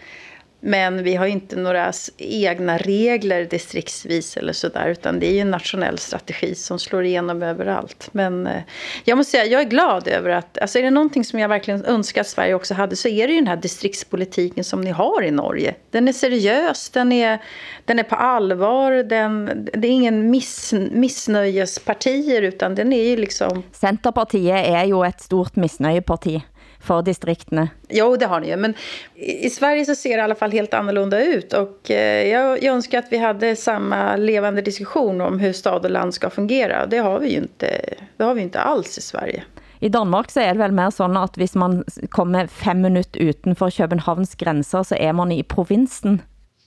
Men 0.59 1.03
vi 1.03 1.15
har 1.15 1.25
inte 1.25 1.55
några 1.55 1.91
egna 2.17 2.77
regler 2.77 3.45
distriktsvis 3.45 4.37
eller 4.37 4.53
sådär, 4.53 4.89
utan 4.89 5.19
det 5.19 5.27
är 5.27 5.33
ju 5.33 5.39
en 5.39 5.51
nationell 5.51 5.97
strategi 5.97 6.55
som 6.55 6.79
slår 6.79 7.03
igenom 7.03 7.43
överallt. 7.43 8.09
Men 8.11 8.47
eh, 8.47 8.61
jag 9.03 9.17
måste 9.17 9.31
säga, 9.31 9.45
jag 9.45 9.61
är 9.61 9.65
glad 9.65 10.07
över 10.07 10.29
att, 10.29 10.57
alltså 10.57 10.79
är 10.79 10.83
det 10.83 10.89
någonting 10.89 11.23
som 11.23 11.39
jag 11.39 11.49
verkligen 11.49 11.85
önskar 11.85 12.21
att 12.21 12.27
Sverige 12.27 12.53
också 12.53 12.73
hade, 12.73 12.95
så 12.95 13.07
är 13.07 13.27
det 13.27 13.33
ju 13.33 13.39
den 13.39 13.47
här 13.47 13.57
distriktspolitiken 13.57 14.63
som 14.63 14.81
ni 14.81 14.91
har 14.91 15.23
i 15.23 15.31
Norge. 15.31 15.75
Den 15.91 16.07
är 16.07 16.13
seriös, 16.13 16.89
den 16.89 17.11
är, 17.11 17.41
den 17.85 17.99
är 17.99 18.03
på 18.03 18.15
allvar, 18.15 18.91
den, 18.91 19.67
det 19.73 19.87
är 19.87 19.91
ingen 19.91 20.29
miss, 20.29 20.73
missnöjespartier, 20.91 22.41
utan 22.41 22.75
den 22.75 22.93
är 22.93 23.03
ju 23.03 23.17
liksom... 23.17 23.63
Centerpartiet 23.71 24.67
är 24.67 24.85
ju 24.85 25.05
ett 25.05 25.21
stort 25.21 25.55
missnöjeparti 25.55 26.41
för 26.87 27.01
distriktene. 27.01 27.69
Jo, 27.89 28.15
det 28.15 28.25
har 28.25 28.39
ni 28.39 28.49
ju. 28.49 28.55
Men 28.55 28.73
i 29.15 29.49
Sverige 29.49 29.85
så 29.85 29.95
ser 29.95 30.09
det 30.09 30.21
i 30.21 30.21
alla 30.21 30.35
fall 30.35 30.51
helt 30.51 30.73
annorlunda 30.73 31.23
ut. 31.23 31.53
Och 31.53 31.91
eh, 31.91 32.27
jag, 32.27 32.63
jag 32.63 32.75
önskar 32.75 32.99
att 32.99 33.11
vi 33.11 33.17
hade 33.17 33.55
samma 33.55 34.15
levande 34.15 34.61
diskussion 34.61 35.21
om 35.21 35.39
hur 35.39 35.53
stad 35.53 35.85
och 35.85 35.91
land 35.91 36.13
ska 36.13 36.29
fungera. 36.29 36.85
Det 36.85 36.97
har 36.97 37.19
vi 37.19 37.29
ju 37.29 37.37
inte, 37.37 37.79
det 38.17 38.23
har 38.23 38.33
vi 38.33 38.41
inte 38.41 38.59
alls 38.59 38.97
i 38.97 39.01
Sverige. 39.01 39.43
I 39.79 39.89
Danmark 39.89 40.31
så 40.31 40.39
er 40.39 40.53
det 40.53 40.59
vel 40.59 40.71
mer 40.71 40.89
sådan, 40.89 41.17
at 41.17 41.35
hvis 41.37 41.55
man 41.55 41.83
kommer 42.09 42.47
fem 42.47 42.77
minutter 42.77 43.29
utenfor 43.29 43.69
Københavns 43.69 44.35
grænser, 44.35 44.83
så 44.83 44.95
er 44.99 45.11
man 45.11 45.31
i 45.31 45.43
provinsen. 45.43 46.21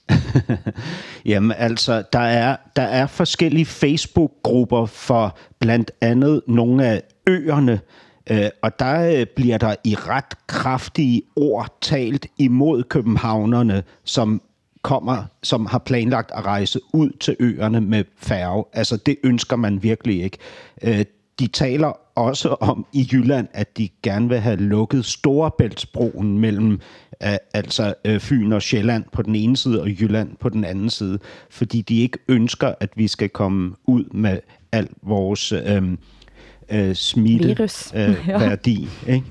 Jamen 1.25 1.57
altså, 1.57 2.03
der 2.13 2.19
er, 2.19 2.55
der 2.75 2.81
er 2.81 3.07
forskellige 3.07 3.65
Facebook-grupper 3.65 4.85
for 4.85 5.37
blandt 5.59 5.91
andet 6.01 6.41
nogle 6.47 6.85
af 6.85 7.01
øerne, 7.27 7.79
Øh, 8.29 8.49
og 8.61 8.79
der 8.79 9.19
øh, 9.19 9.25
bliver 9.35 9.57
der 9.57 9.75
i 9.83 9.95
ret 9.95 10.47
kraftige 10.47 11.21
ord 11.35 11.77
talt 11.81 12.27
imod 12.37 12.83
københavnerne, 12.83 13.83
som 14.03 14.41
kommer, 14.81 15.23
som 15.43 15.65
har 15.65 15.79
planlagt 15.79 16.31
at 16.35 16.45
rejse 16.45 16.79
ud 16.93 17.09
til 17.19 17.35
øerne 17.39 17.81
med 17.81 18.03
færge. 18.17 18.65
Altså, 18.73 18.97
det 18.97 19.15
ønsker 19.23 19.55
man 19.55 19.83
virkelig 19.83 20.23
ikke. 20.23 20.37
Øh, 20.83 21.05
de 21.39 21.47
taler 21.47 21.93
også 22.15 22.49
om 22.59 22.85
i 22.93 23.09
Jylland, 23.11 23.47
at 23.53 23.77
de 23.77 23.89
gerne 24.03 24.29
vil 24.29 24.39
have 24.39 24.55
lukket 24.55 25.05
Storebæltsbroen 25.05 26.39
mellem 26.39 26.79
øh, 27.23 27.35
altså 27.53 27.93
øh, 28.05 28.19
Fyn 28.19 28.51
og 28.51 28.61
Sjælland 28.61 29.03
på 29.11 29.21
den 29.21 29.35
ene 29.35 29.57
side 29.57 29.81
og 29.81 29.89
Jylland 29.89 30.37
på 30.39 30.49
den 30.49 30.63
anden 30.63 30.89
side, 30.89 31.19
fordi 31.49 31.81
de 31.81 32.01
ikke 32.01 32.17
ønsker, 32.27 32.73
at 32.79 32.89
vi 32.95 33.07
skal 33.07 33.29
komme 33.29 33.75
ud 33.85 34.03
med 34.13 34.39
al 34.71 34.89
vores 35.01 35.51
øh, 35.51 35.97
øh, 36.69 36.95
smitte 36.95 37.69
øh. 37.95 38.57
Ikke? 39.13 39.23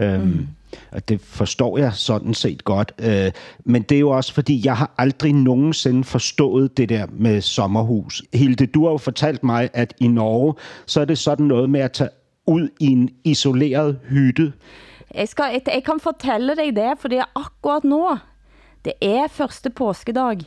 Øhm, 0.00 0.22
mm. 0.22 0.48
Og 0.92 1.08
det 1.08 1.20
forstår 1.20 1.78
jeg 1.78 1.92
sådan 1.94 2.34
set 2.34 2.64
godt. 2.64 2.92
Øh, 2.98 3.32
men 3.64 3.82
det 3.82 3.94
er 3.94 4.00
jo 4.00 4.10
også, 4.10 4.34
fordi 4.34 4.62
jeg 4.64 4.76
har 4.76 4.90
aldrig 4.98 5.32
nogensinde 5.32 6.04
forstået 6.04 6.76
det 6.76 6.88
der 6.88 7.06
med 7.12 7.40
sommerhus. 7.40 8.22
Hilde, 8.32 8.66
du 8.66 8.84
har 8.84 8.90
jo 8.90 8.98
fortalt 8.98 9.44
mig, 9.44 9.70
at 9.74 9.94
i 10.00 10.08
Norge, 10.08 10.54
så 10.86 11.00
er 11.00 11.04
det 11.04 11.18
sådan 11.18 11.46
noget 11.46 11.70
med 11.70 11.80
at 11.80 11.92
tage 11.92 12.10
ud 12.46 12.68
i 12.80 12.86
en 12.86 13.10
isoleret 13.24 13.98
hytte. 14.08 14.52
Jeg, 15.14 15.28
skal, 15.28 15.44
jeg, 15.66 15.82
kan 15.84 16.00
fortælle 16.00 16.56
dig 16.56 16.76
det, 16.76 16.92
for 16.98 17.08
det 17.08 17.18
er 17.18 17.30
akkurat 17.34 17.84
nu. 17.84 18.18
Det 18.84 18.92
er 19.02 19.28
første 19.28 19.70
påskedag. 19.70 20.38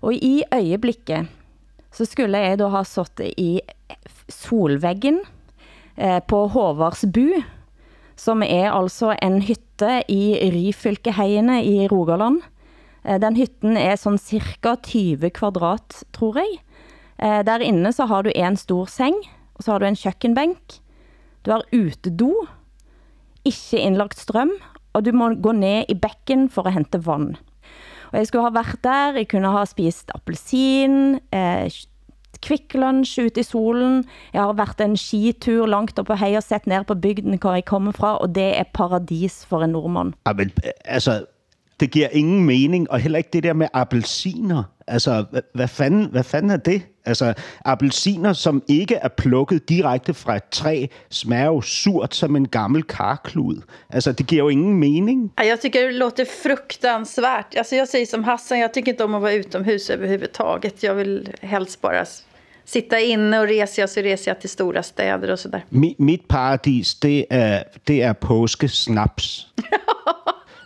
Og 0.00 0.14
i 0.14 0.42
øjeblikket, 0.52 1.26
så 1.92 2.04
skulle 2.04 2.38
jeg 2.38 2.58
da 2.58 2.68
ha 2.68 2.82
sat 2.84 3.20
i 3.36 3.60
solvæggen, 4.28 5.18
Eh, 5.98 6.20
på 6.30 6.44
Håvardsbu, 6.46 7.40
som 8.14 8.42
er 8.46 8.68
altså 8.70 9.16
en 9.18 9.40
hytte 9.42 9.96
i 10.06 10.38
Ryfylkeheiene 10.54 11.56
i 11.66 11.88
Rogaland. 11.90 12.38
Eh, 13.02 13.18
den 13.18 13.34
hytten 13.34 13.74
er 13.76 13.96
sådan 13.98 14.20
cirka 14.22 14.76
20 14.76 15.32
kvadrat, 15.34 16.04
tror 16.14 16.38
jeg. 16.38 16.60
Eh, 17.18 17.42
der 17.42 17.66
inne 17.66 17.90
så 17.92 18.06
har 18.06 18.22
du 18.22 18.30
en 18.30 18.56
stor 18.56 18.86
seng, 18.86 19.18
og 19.54 19.64
så 19.64 19.72
har 19.72 19.82
du 19.82 19.86
en 19.86 19.98
køkkenbænk. 19.98 20.78
Du 21.42 21.50
har 21.50 21.66
utedo, 21.74 22.46
ikke 23.44 23.82
indlagt 23.82 24.22
strøm, 24.22 24.54
og 24.92 25.04
du 25.04 25.10
må 25.12 25.34
gå 25.34 25.52
ned 25.52 25.90
i 25.90 25.98
bækken 25.98 26.46
for 26.48 26.62
at 26.66 26.78
hente 26.78 27.02
vand. 27.06 27.34
Og 28.12 28.18
jeg 28.18 28.26
skulle 28.26 28.46
ha 28.46 28.54
været 28.54 28.84
der, 28.84 29.18
jeg 29.18 29.28
kunne 29.28 29.50
ha 29.50 29.64
spist 29.64 30.14
appelsin, 30.14 31.18
eh, 31.32 31.66
Quick 32.42 32.74
Lunch 32.74 33.18
ute 33.18 33.40
i 33.40 33.42
solen. 33.42 34.04
Jeg 34.32 34.42
har 34.42 34.52
været 34.52 34.80
en 34.80 34.96
skitur 34.96 35.66
langt 35.66 35.98
op 35.98 36.06
på 36.06 36.14
hei 36.14 36.34
og 36.36 36.42
sett 36.42 36.66
ned 36.66 36.84
på 36.84 36.94
bygden, 36.94 37.38
hvor 37.40 37.54
jeg 37.54 37.64
kommer 37.64 37.92
fra, 37.92 38.16
og 38.16 38.34
det 38.34 38.58
er 38.58 38.64
paradis 38.74 39.46
for 39.46 39.62
en 39.62 39.70
nordmand. 39.70 40.12
Ja, 40.26 40.32
men, 40.32 40.52
altså, 40.84 41.24
det 41.80 41.90
giver 41.90 42.08
ingen 42.12 42.44
mening, 42.44 42.90
og 42.90 42.98
heller 42.98 43.18
ikke 43.18 43.30
det 43.32 43.42
der 43.42 43.52
med 43.52 43.68
appelsiner. 43.72 44.62
Altså, 44.86 45.24
hvad, 45.54 45.68
fanden, 45.68 46.08
hvad 46.10 46.24
fanden 46.24 46.50
er 46.50 46.56
det? 46.56 46.82
Altså, 47.04 47.34
appelsiner, 47.64 48.32
som 48.32 48.62
ikke 48.68 48.94
er 48.94 49.08
plukket 49.08 49.68
direkte 49.68 50.14
fra 50.14 50.36
et 50.36 50.44
træ, 50.50 50.86
smager 51.10 51.44
jo 51.44 51.60
surt 51.60 52.14
som 52.14 52.36
en 52.36 52.48
gammel 52.48 52.82
karklud. 52.82 53.62
Altså, 53.90 54.12
det 54.12 54.26
giver 54.26 54.42
jo 54.42 54.48
ingen 54.48 54.78
mening. 54.78 55.32
Jag 55.38 55.60
tycker 55.60 55.80
det 55.86 55.94
låter 55.94 56.24
fruktansvärt. 56.42 57.56
Alltså 57.56 57.76
jag 57.76 57.88
säger 57.88 58.06
som 58.06 58.24
Hassan, 58.24 58.58
jag 58.58 58.74
tycker 58.74 58.92
inte 58.92 59.04
om 59.04 59.14
att 59.14 59.22
vara 59.22 59.32
utomhus 59.32 59.90
överhuvudtaget. 59.90 60.82
Jag 60.82 60.94
vill 60.94 61.32
helst 61.42 61.80
bara 61.80 62.04
sitta 62.68 63.00
inne 63.00 63.40
och 63.40 63.48
reser 63.48 63.82
jag 63.82 63.90
så 63.90 64.00
reser 64.00 64.30
jag 64.30 64.40
till 64.40 64.50
stora 64.50 64.82
städer 64.82 65.30
och 65.30 65.38
sådär. 65.38 65.64
Mi, 65.68 65.94
mit 65.98 66.28
paradis, 66.28 66.94
det 67.00 67.26
er, 67.30 67.64
det 67.84 68.02
er 68.02 68.12
påskesnaps. 68.12 69.46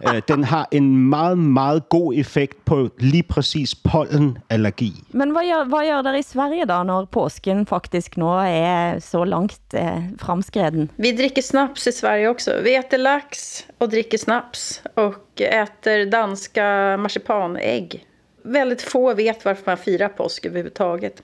Øh, 0.09 0.22
den 0.28 0.44
har 0.44 0.68
en 0.70 0.96
meget, 1.09 1.38
meget 1.38 1.88
god 1.88 2.14
effekt 2.14 2.64
på 2.64 2.88
lige 2.98 3.22
præcis 3.22 3.74
pollenallergi. 3.74 4.92
Men 5.11 5.30
hvad 5.30 5.42
gør, 5.42 5.64
hvad 5.64 5.86
gør 5.86 6.03
der 6.03 6.14
i 6.14 6.22
Sverige 6.22 6.66
da, 6.66 6.82
når 6.82 7.05
påsken 7.05 7.66
faktisk 7.66 8.16
nu 8.16 8.26
er 8.26 8.98
så 8.98 9.24
langt 9.24 9.74
eh, 9.74 10.03
fremskreden? 10.20 10.90
Vi 10.96 11.16
dricker 11.16 11.42
snaps 11.42 11.86
i 11.86 11.92
Sverige 11.92 12.28
också. 12.28 12.50
Vi 12.62 12.74
äter 12.74 12.98
lax 12.98 13.62
och 13.78 13.88
dricker 13.90 14.18
snaps 14.18 14.82
och 14.94 15.40
äter 15.40 16.11
danska 16.11 16.96
marsipanägg. 16.96 18.07
Väldigt 18.44 18.82
få 18.82 19.14
vet 19.14 19.44
varför 19.44 19.62
man 19.66 19.76
firar 19.76 20.09
påsk 20.09 20.46
överhuvudtaget. 20.46 21.22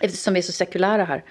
Eftersom 0.00 0.34
vi 0.34 0.40
är 0.40 0.42
så 0.42 0.52
sekulära 0.52 1.04
här. 1.04 1.24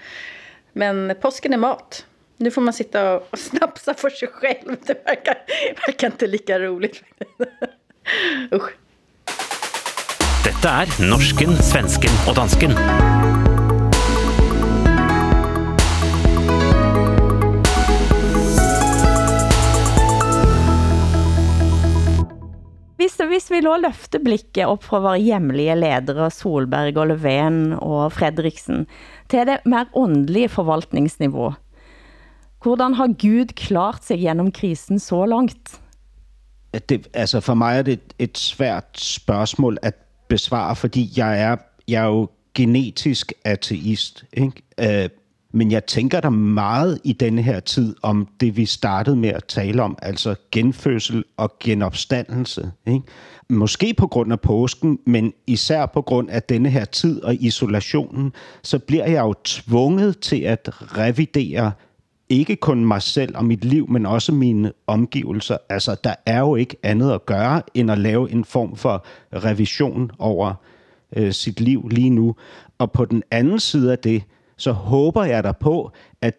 Men 0.72 1.14
påsken 1.20 1.52
är 1.52 1.56
mat. 1.56 2.06
Nu 2.36 2.50
får 2.50 2.60
man 2.60 2.74
sitta 2.74 3.14
och 3.14 3.28
snapsa 3.38 3.94
för 3.94 4.10
sig 4.10 4.28
själv. 4.28 4.76
Det 4.86 5.04
verkar, 5.06 5.34
verkar 5.86 6.06
inte 6.06 6.26
lika 6.26 6.58
roligt. 6.58 7.02
Usch. 8.54 8.70
Detta 10.44 10.68
är 10.68 11.10
norsken, 11.10 11.56
svensken 11.56 12.10
och 12.28 12.34
dansken. 12.34 12.70
Hvis, 23.00 23.14
hvis 23.16 23.46
vi 23.48 23.62
nå 23.64 23.78
løfter 23.80 24.20
blikket 24.20 24.68
op 24.68 24.82
fra 24.84 24.98
våre 25.00 25.20
hjemlige 25.24 25.72
ledere, 25.78 26.26
Solberg 26.28 26.98
og 27.00 27.06
Löfven 27.08 27.78
og 27.80 28.12
Fredriksen, 28.12 28.82
til 29.32 29.48
det 29.48 29.62
mer 29.64 29.88
åndelige 29.96 30.50
forvaltningsniveau, 30.52 31.54
hvordan 32.60 32.94
har 32.94 33.14
Gud 33.16 33.54
klart 33.56 34.04
sig 34.04 34.20
gennem 34.20 34.52
krisen 34.52 34.98
så 34.98 35.24
langt? 35.24 35.80
Det, 36.88 37.08
altså 37.14 37.40
for 37.40 37.54
mig 37.54 37.78
er 37.78 37.82
det 37.82 37.92
et, 37.92 38.14
et 38.18 38.38
svært 38.38 39.00
spørgsmål 39.00 39.78
at 39.82 39.94
besvare, 40.28 40.76
fordi 40.76 41.08
jeg 41.16 41.40
er, 41.40 41.56
jeg 41.88 42.02
er 42.02 42.06
jo 42.06 42.28
genetisk 42.54 43.32
ateist. 43.44 44.24
Ikke? 44.32 44.62
Øh, 44.80 45.08
men 45.52 45.70
jeg 45.70 45.86
tænker 45.86 46.20
der 46.20 46.30
meget 46.30 47.00
i 47.04 47.12
denne 47.12 47.42
her 47.42 47.60
tid 47.60 47.94
om 48.02 48.28
det, 48.40 48.56
vi 48.56 48.66
startede 48.66 49.16
med 49.16 49.28
at 49.28 49.44
tale 49.44 49.82
om, 49.82 49.98
altså 50.02 50.34
genfødsel 50.52 51.24
og 51.36 51.52
genopstandelse. 51.60 52.70
Ikke? 52.86 53.02
Måske 53.48 53.94
på 53.94 54.06
grund 54.06 54.32
af 54.32 54.40
påsken, 54.40 54.98
men 55.06 55.32
især 55.46 55.86
på 55.86 56.02
grund 56.02 56.30
af 56.30 56.42
denne 56.42 56.70
her 56.70 56.84
tid 56.84 57.22
og 57.22 57.34
isolationen, 57.34 58.32
så 58.62 58.78
bliver 58.78 59.06
jeg 59.06 59.20
jo 59.20 59.34
tvunget 59.44 60.18
til 60.18 60.40
at 60.40 60.68
revidere 60.98 61.72
ikke 62.28 62.56
kun 62.56 62.84
mig 62.84 63.02
selv 63.02 63.36
og 63.36 63.44
mit 63.44 63.64
liv, 63.64 63.90
men 63.90 64.06
også 64.06 64.32
mine 64.32 64.72
omgivelser. 64.86 65.56
Altså, 65.68 65.96
der 66.04 66.14
er 66.26 66.38
jo 66.38 66.56
ikke 66.56 66.76
andet 66.82 67.12
at 67.12 67.26
gøre, 67.26 67.62
end 67.74 67.90
at 67.90 67.98
lave 67.98 68.30
en 68.30 68.44
form 68.44 68.76
for 68.76 69.04
revision 69.32 70.10
over 70.18 70.54
øh, 71.16 71.32
sit 71.32 71.60
liv 71.60 71.88
lige 71.88 72.10
nu. 72.10 72.34
Og 72.78 72.92
på 72.92 73.04
den 73.04 73.22
anden 73.30 73.60
side 73.60 73.92
af 73.92 73.98
det, 73.98 74.22
så 74.60 74.72
håber 74.72 75.24
jeg 75.24 75.44
der 75.44 75.52
på, 75.52 75.92
at 76.20 76.34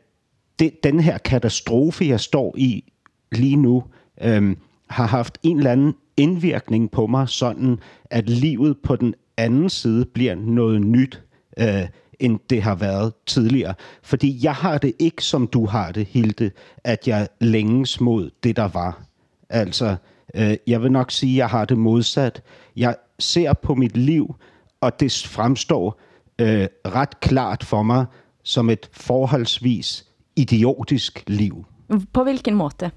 det, 0.60 0.84
den 0.84 1.00
her 1.00 1.18
katastrofe, 1.18 2.06
jeg 2.06 2.20
står 2.20 2.56
i 2.58 2.92
lige 3.32 3.56
nu, 3.56 3.84
øhm, 4.22 4.58
har 4.90 5.08
haft 5.08 5.38
en 5.44 5.58
eller 5.58 5.72
anden 5.72 5.94
indvirkning 6.18 6.92
på 6.92 7.08
mig, 7.08 7.30
sådan 7.30 7.80
at 8.06 8.30
livet 8.30 8.78
på 8.84 8.96
den 8.96 9.14
anden 9.38 9.70
side 9.70 10.06
bliver 10.06 10.36
noget 10.36 10.82
nyt, 10.82 11.24
øh, 11.60 11.88
end 12.20 12.40
det 12.50 12.64
har 12.64 12.76
været 12.76 13.14
tidligere. 13.26 13.74
Fordi 14.04 14.40
jeg 14.44 14.54
har 14.54 14.78
det 14.78 14.94
ikke, 15.00 15.24
som 15.24 15.48
du 15.48 15.66
har 15.66 15.92
det, 15.92 16.08
Hilde, 16.08 16.52
at 16.84 17.08
jeg 17.08 17.28
længes 17.40 18.02
mod 18.02 18.30
det, 18.44 18.56
der 18.56 18.68
var. 18.68 19.06
Altså, 19.50 19.96
øh, 20.36 20.58
jeg 20.68 20.84
vil 20.84 20.92
nok 20.92 21.12
sige, 21.12 21.34
at 21.34 21.38
jeg 21.38 21.50
har 21.50 21.66
det 21.66 21.78
modsat. 21.78 22.44
Jeg 22.76 22.96
ser 23.20 23.54
på 23.54 23.76
mit 23.76 23.98
liv, 23.98 24.36
og 24.82 25.00
det 25.00 25.28
fremstår 25.28 26.00
øh, 26.42 26.68
ret 26.86 27.20
klart 27.20 27.64
for 27.64 27.84
mig 27.84 28.06
som 28.44 28.70
et 28.70 28.90
forholdsvis 28.94 30.06
idiotisk 30.36 31.24
liv. 31.28 31.66
På 32.14 32.24
hvilken 32.24 32.56
måde? 32.56 32.92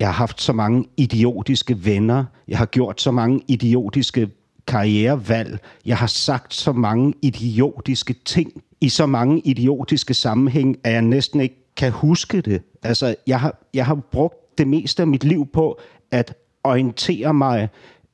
Jeg 0.00 0.08
har 0.08 0.12
haft 0.12 0.42
så 0.42 0.52
mange 0.52 0.84
idiotiske 0.96 1.84
venner. 1.84 2.24
Jeg 2.48 2.58
har 2.58 2.66
gjort 2.66 3.00
så 3.00 3.10
mange 3.10 3.40
idiotiske 3.48 4.30
karrierevalg. 4.66 5.58
Jeg 5.86 5.96
har 5.96 6.06
sagt 6.06 6.54
så 6.54 6.72
mange 6.72 7.14
idiotiske 7.22 8.14
ting 8.24 8.62
i 8.80 8.88
så 8.88 9.06
mange 9.06 9.40
idiotiske 9.44 10.14
sammenhæng, 10.14 10.76
at 10.84 10.92
jeg 10.92 11.02
næsten 11.02 11.40
ikke 11.40 11.74
kan 11.76 11.92
huske 11.92 12.40
det. 12.40 12.62
Altså, 12.82 13.14
jeg 13.26 13.40
har, 13.40 13.62
jeg 13.74 13.86
har 13.86 13.94
brugt 13.94 14.58
det 14.58 14.68
meste 14.68 15.02
af 15.02 15.06
mit 15.06 15.24
liv 15.24 15.48
på 15.52 15.80
at 16.10 16.34
orientere 16.64 17.34
mig 17.34 17.68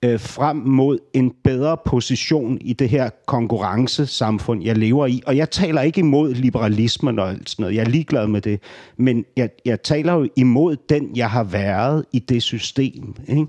øh, 0.05 0.21
frem 0.21 0.57
mod 0.57 0.99
en 1.15 1.35
bedre 1.45 1.77
position 1.87 2.59
i 2.61 2.73
det 2.73 2.89
her 2.89 3.11
konkurrencesamfund, 3.27 4.65
jeg 4.65 4.77
lever 4.77 5.07
i. 5.07 5.23
Og 5.27 5.37
jeg 5.37 5.51
taler 5.51 5.83
ikke 5.83 5.99
imod 5.99 6.35
liberalismen 6.35 7.19
og 7.19 7.35
sådan 7.47 7.63
noget. 7.63 7.75
Jeg 7.75 7.85
er 7.85 7.89
ligeglad 7.89 8.27
med 8.27 8.41
det. 8.41 8.61
Men 8.97 9.25
jeg, 9.37 9.51
jeg 9.65 9.83
taler 9.83 10.13
jo 10.13 10.29
imod 10.37 10.77
den, 10.89 11.17
jeg 11.17 11.31
har 11.31 11.45
været 11.45 12.05
i 12.13 12.19
det 12.19 12.43
system. 12.43 13.15
Ikke? 13.29 13.47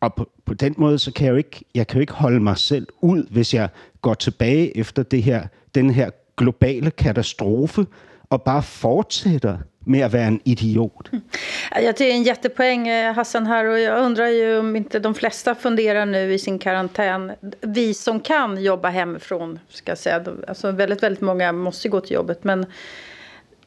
Og 0.00 0.14
på, 0.14 0.28
på 0.44 0.54
den 0.54 0.74
måde, 0.78 0.98
så 0.98 1.12
kan 1.12 1.26
jeg 1.26 1.32
jo 1.32 1.36
ikke, 1.36 1.64
jeg 1.74 1.86
kan 1.86 1.96
jo 1.96 2.00
ikke 2.00 2.12
holde 2.12 2.40
mig 2.40 2.58
selv 2.58 2.86
ud, 3.02 3.26
hvis 3.30 3.54
jeg 3.54 3.68
går 4.02 4.14
tilbage 4.14 4.76
efter 4.76 5.02
det 5.02 5.22
her, 5.22 5.46
den 5.74 5.90
her 5.90 6.10
globale 6.36 6.90
katastrofe, 6.90 7.86
og 8.30 8.42
bare 8.42 8.62
fortsætter 8.62 9.58
med 9.86 10.06
att 10.06 10.12
vara 10.12 10.22
en 10.22 10.40
idiot. 10.44 11.12
Mm. 11.12 11.24
Ja, 11.70 11.92
det 11.98 12.10
är 12.10 12.14
en 12.14 12.22
jättepoäng 12.22 12.88
eh, 12.88 13.14
Hassan 13.14 13.46
här 13.46 13.64
och 13.64 13.78
jag 13.78 13.98
undrar 13.98 14.26
ju 14.26 14.58
om 14.58 14.76
inte 14.76 14.98
de 14.98 15.14
flesta 15.14 15.54
funderar 15.54 16.06
nu 16.06 16.32
i 16.32 16.38
sin 16.38 16.58
karantän. 16.58 17.32
Vi 17.60 17.94
som 17.94 18.20
kan 18.20 18.62
jobba 18.62 18.88
hemifrån, 18.88 19.58
ska 19.68 19.90
jag 19.90 19.98
säga. 19.98 20.24
Alltså 20.48 20.70
väldigt, 20.70 21.02
väldigt 21.02 21.20
många 21.20 21.52
måste 21.52 21.88
gå 21.88 22.00
till 22.00 22.14
jobbet. 22.14 22.44
Men 22.44 22.66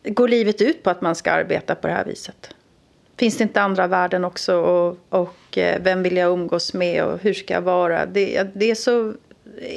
går 0.03 0.27
livet 0.27 0.61
ut 0.61 0.83
på 0.83 0.89
att 0.89 1.01
man 1.01 1.15
ska 1.15 1.31
arbeta 1.31 1.75
på 1.75 1.87
det 1.87 1.93
här 1.93 2.05
viset? 2.05 2.55
Finns 3.17 3.37
det 3.37 3.43
inte 3.43 3.61
andra 3.61 3.87
värden 3.87 4.25
också? 4.25 4.55
Och, 4.55 4.97
och 5.09 5.57
eh, 5.57 5.81
vem 5.81 6.03
vill 6.03 6.17
jag 6.17 6.31
umgås 6.31 6.73
med 6.73 7.03
och 7.03 7.19
hur 7.19 7.33
ska 7.33 7.53
jag 7.53 7.61
vara? 7.61 8.05
Det, 8.05 8.43
det 8.55 8.71
är 8.71 8.75
så 8.75 9.13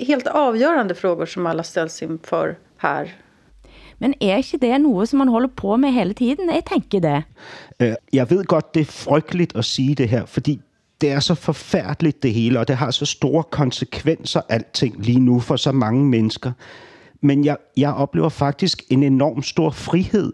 helt 0.07 0.26
avgörande 0.26 0.95
frågor 0.95 1.26
som 1.26 1.47
alla 1.47 1.62
ställs 1.62 2.03
inför 2.03 2.57
här 2.76 3.14
men 4.03 4.14
er 4.20 4.36
ikke 4.36 4.59
det 4.62 4.80
noget, 4.80 5.09
som 5.09 5.18
man 5.18 5.28
holder 5.28 5.48
på 5.57 5.76
med 5.76 5.92
hele 5.92 6.14
tiden? 6.14 6.50
Jeg 6.50 6.62
tænker 6.72 7.00
det. 7.00 7.22
Øh, 7.80 7.94
jeg 8.12 8.30
ved 8.30 8.44
godt, 8.44 8.74
det 8.74 8.80
er 8.80 8.84
frygteligt 8.84 9.57
at 9.57 9.64
sige 9.64 9.94
det 9.94 10.09
her, 10.09 10.26
fordi 10.26 10.61
det 11.00 11.11
er 11.11 11.20
så 11.20 11.34
forfærdeligt 11.34 12.22
det 12.22 12.32
hele, 12.32 12.61
og 12.61 12.68
det 12.68 12.76
har 12.76 12.90
så 12.90 13.07
store 13.07 13.42
konsekvenser 13.42 14.40
alting 14.48 15.05
lige 15.07 15.20
nu 15.20 15.40
for 15.40 15.57
så 15.57 15.72
mange 15.72 16.05
mennesker. 16.05 16.53
Men 17.20 17.44
jeg, 17.44 17.57
jeg 17.76 17.94
oplever 17.94 18.28
faktisk 18.28 18.82
en 18.90 19.03
enorm 19.03 19.42
stor 19.42 19.70
frihed 19.70 20.32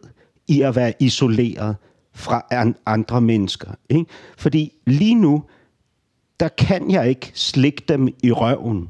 i 0.48 0.62
at 0.62 0.76
være 0.76 0.92
isoleret 1.00 1.76
fra 2.14 2.42
andre 2.86 3.20
mennesker. 3.20 3.70
Ikke? 3.88 4.04
Fordi 4.38 4.72
lige 4.86 5.14
nu, 5.14 5.44
der 6.40 6.48
kan 6.48 6.90
jeg 6.90 7.08
ikke 7.08 7.32
slikke 7.34 7.82
dem 7.88 8.08
i 8.22 8.32
røven. 8.32 8.88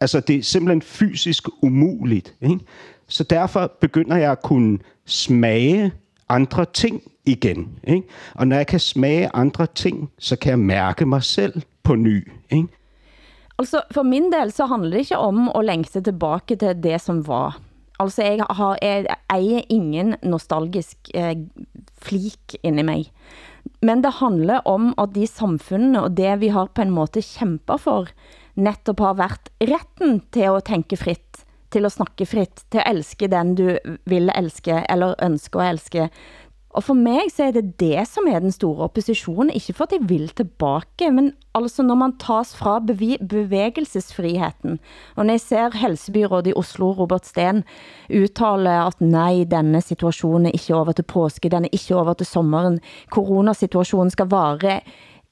Altså, 0.00 0.20
det 0.20 0.36
er 0.36 0.42
simpelthen 0.42 0.82
fysisk 0.82 1.48
umuligt. 1.62 2.34
Ikke? 2.42 2.58
Så 3.08 3.24
derfor 3.24 3.72
begynder 3.80 4.16
jeg 4.16 4.32
at 4.32 4.42
kunne 4.42 4.78
smage 5.06 5.92
andre 6.28 6.64
ting 6.64 7.02
igen. 7.26 7.78
Ikke? 7.84 8.08
Og 8.34 8.46
når 8.46 8.56
jeg 8.56 8.66
kan 8.66 8.80
smage 8.80 9.30
andre 9.34 9.66
ting, 9.66 10.10
så 10.18 10.36
kan 10.36 10.50
jeg 10.50 10.58
mærke 10.58 11.06
mig 11.06 11.22
selv 11.22 11.62
på 11.82 11.94
ny. 11.94 12.32
Ikke? 12.50 12.68
Altså, 13.58 13.82
for 13.90 14.02
min 14.02 14.32
del 14.32 14.52
så 14.52 14.66
handler 14.66 14.90
det 14.90 14.98
ikke 14.98 15.18
om 15.18 15.48
at 15.54 15.64
længse 15.64 16.00
tilbage 16.00 16.56
til 16.56 16.82
det, 16.82 17.00
som 17.00 17.26
var. 17.28 17.60
Altså, 18.00 18.22
jeg, 18.22 18.46
har, 18.50 18.78
jeg 18.82 19.06
ejer 19.30 19.60
ingen 19.68 20.16
nostalgisk 20.22 20.96
eh, 21.14 21.36
flik 22.02 22.56
inde 22.62 22.82
i 22.82 22.82
mig. 22.82 23.10
Men 23.82 24.02
det 24.04 24.12
handler 24.18 24.60
om, 24.64 24.94
at 24.98 25.14
de 25.14 25.26
samfundene 25.26 26.02
og 26.02 26.16
det 26.16 26.40
vi 26.40 26.48
har 26.48 26.68
på 26.74 26.82
en 26.82 26.90
måte 26.90 27.22
kæmpet 27.22 27.80
for, 27.80 28.08
netop 28.56 29.00
har 29.00 29.14
været 29.14 29.50
retten 29.62 30.22
til 30.32 30.50
at 30.50 30.64
tænke 30.64 30.96
frit 30.96 31.33
til 31.74 31.88
at 31.88 31.96
snakke 31.96 32.26
frit, 32.30 32.64
til 32.70 32.80
at 32.82 32.88
elske 32.94 33.28
den 33.30 33.54
du 33.58 33.74
vil 34.10 34.30
elske, 34.34 34.80
eller 34.88 35.18
ønsker 35.22 35.60
at 35.60 35.74
elske, 35.74 36.08
Og 36.74 36.82
for 36.82 36.96
mig 36.98 37.28
så 37.30 37.46
er 37.46 37.52
det 37.54 37.76
det, 37.78 38.02
som 38.10 38.26
er 38.26 38.42
den 38.42 38.50
store 38.50 38.88
opposition. 38.88 39.50
Ikke 39.54 39.72
for 39.78 39.86
at 39.86 39.94
jeg 39.94 40.08
vil 40.10 40.26
tilbage, 40.34 41.10
men 41.14 41.32
altså 41.54 41.84
når 41.86 41.94
man 42.00 42.16
tas 42.18 42.56
fra 42.58 42.80
bevægelsesfriheten. 42.82 44.80
Og 45.14 45.26
når 45.26 45.38
jeg 45.38 45.40
ser 45.40 45.78
helsebyrådet 45.78 46.50
i 46.50 46.56
Oslo, 46.58 46.90
Robert 46.98 47.26
Sten, 47.30 47.62
uttale 48.10 48.74
at 48.86 49.00
nej, 49.00 49.44
denne 49.50 49.80
situation 49.80 50.46
er 50.46 50.54
ikke 50.58 50.74
over 50.74 50.92
til 50.92 51.06
påske, 51.06 51.48
den 51.48 51.64
er 51.64 51.72
ikke 51.72 51.94
over 51.96 52.18
til 52.18 52.26
sommeren. 52.26 52.80
Coronasituationen 53.10 54.10
skal 54.10 54.26
vare 54.30 54.80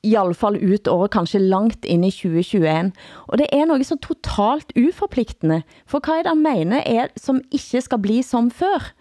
i 0.03 0.14
alle 0.18 0.34
fall 0.34 0.59
ut 0.59 0.88
året, 0.88 1.12
kanskje 1.14 1.40
langt 1.40 1.84
ind 1.84 2.05
i 2.05 2.11
2021. 2.11 2.92
Og 3.26 3.38
det 3.38 3.46
er 3.53 3.64
noget 3.64 3.86
så 3.86 3.96
totalt 4.03 4.72
uforpligtende. 4.76 5.62
For 5.86 6.00
hvad 6.05 6.18
er 6.18 6.22
det 6.30 6.38
mener 6.42 6.82
er, 6.86 7.07
som 7.16 7.40
ikke 7.53 7.80
skal 7.80 8.03
bli 8.03 8.22
som 8.22 8.50
før? 8.50 8.92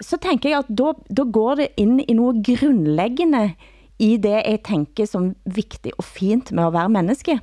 Så 0.00 0.16
tænker 0.22 0.48
jeg 0.48 0.58
at 0.58 0.78
då, 0.78 0.92
då 1.16 1.24
går 1.24 1.54
det 1.54 1.68
ind 1.76 2.00
i 2.08 2.12
noget 2.12 2.46
grundlæggende 2.46 3.52
i 3.98 4.16
det 4.16 4.42
jeg 4.44 4.60
tænker 4.66 5.06
som 5.06 5.34
vigtigt 5.44 5.94
og 5.98 6.04
fint 6.04 6.52
med 6.52 6.66
at 6.66 6.72
være 6.72 6.88
menneske. 6.88 7.40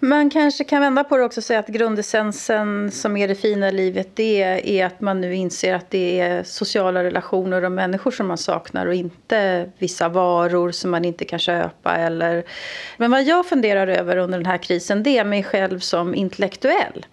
Man 0.00 0.30
kanske 0.30 0.64
kan 0.64 0.80
vända 0.80 1.04
på 1.04 1.16
det 1.16 1.24
också 1.24 1.40
och 1.40 1.44
säga 1.44 1.58
att 1.58 1.68
grundessensen 1.68 2.90
som 2.90 3.16
är 3.16 3.28
det 3.28 3.34
fina 3.34 3.70
livet 3.70 4.08
det 4.14 4.42
är 4.64 4.86
att 4.86 5.00
man 5.00 5.20
nu 5.20 5.34
inser 5.34 5.74
att 5.74 5.90
det 5.90 6.20
är 6.20 6.42
sociala 6.42 7.04
relationer 7.04 7.64
och 7.64 7.72
människor 7.72 8.10
som 8.10 8.26
man 8.26 8.38
saknar 8.38 8.86
och 8.86 8.94
inte 8.94 9.70
vissa 9.78 10.08
varor 10.08 10.70
som 10.70 10.90
man 10.90 11.04
inte 11.04 11.24
kan 11.24 11.38
köpa. 11.38 11.96
Eller... 11.96 12.44
Men 12.96 13.10
vad 13.10 13.24
jag 13.24 13.46
funderar 13.46 13.86
över 13.86 14.16
under 14.16 14.38
den 14.38 14.46
här 14.46 14.58
krisen 14.58 15.02
det 15.02 15.18
är 15.18 15.24
mig 15.24 15.42
själv 15.42 15.78
som 15.78 16.14
intellektuell. 16.14 17.06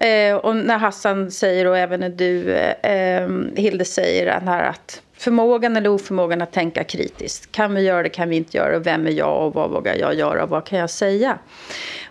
Eh, 0.00 0.36
och 0.36 0.56
när 0.56 0.78
Hassan 0.78 1.30
säger 1.30 1.66
och 1.66 1.78
även 1.78 2.00
när 2.00 2.08
du 2.08 2.52
eh, 2.52 2.92
eh 2.92 3.28
Hilde 3.56 3.84
säger 3.84 4.26
den 4.26 4.48
här 4.48 4.64
att 4.64 5.02
förmågan 5.18 5.76
eller 5.76 5.90
oförmågan 5.90 6.42
att 6.42 6.52
tänka 6.52 6.84
kritiskt. 6.84 7.52
Kan 7.52 7.74
vi 7.74 7.82
göra 7.82 8.02
det, 8.02 8.08
kan 8.08 8.28
vi 8.28 8.36
inte 8.36 8.56
göra 8.56 8.72
det? 8.72 8.78
Vem 8.78 9.06
är 9.06 9.10
jag 9.10 9.46
och 9.46 9.54
vad 9.54 9.70
vågar 9.70 9.94
jag 9.94 10.14
göra 10.14 10.42
och 10.42 10.48
vad 10.48 10.64
kan 10.64 10.78
jag 10.78 10.90
säga? 10.90 11.38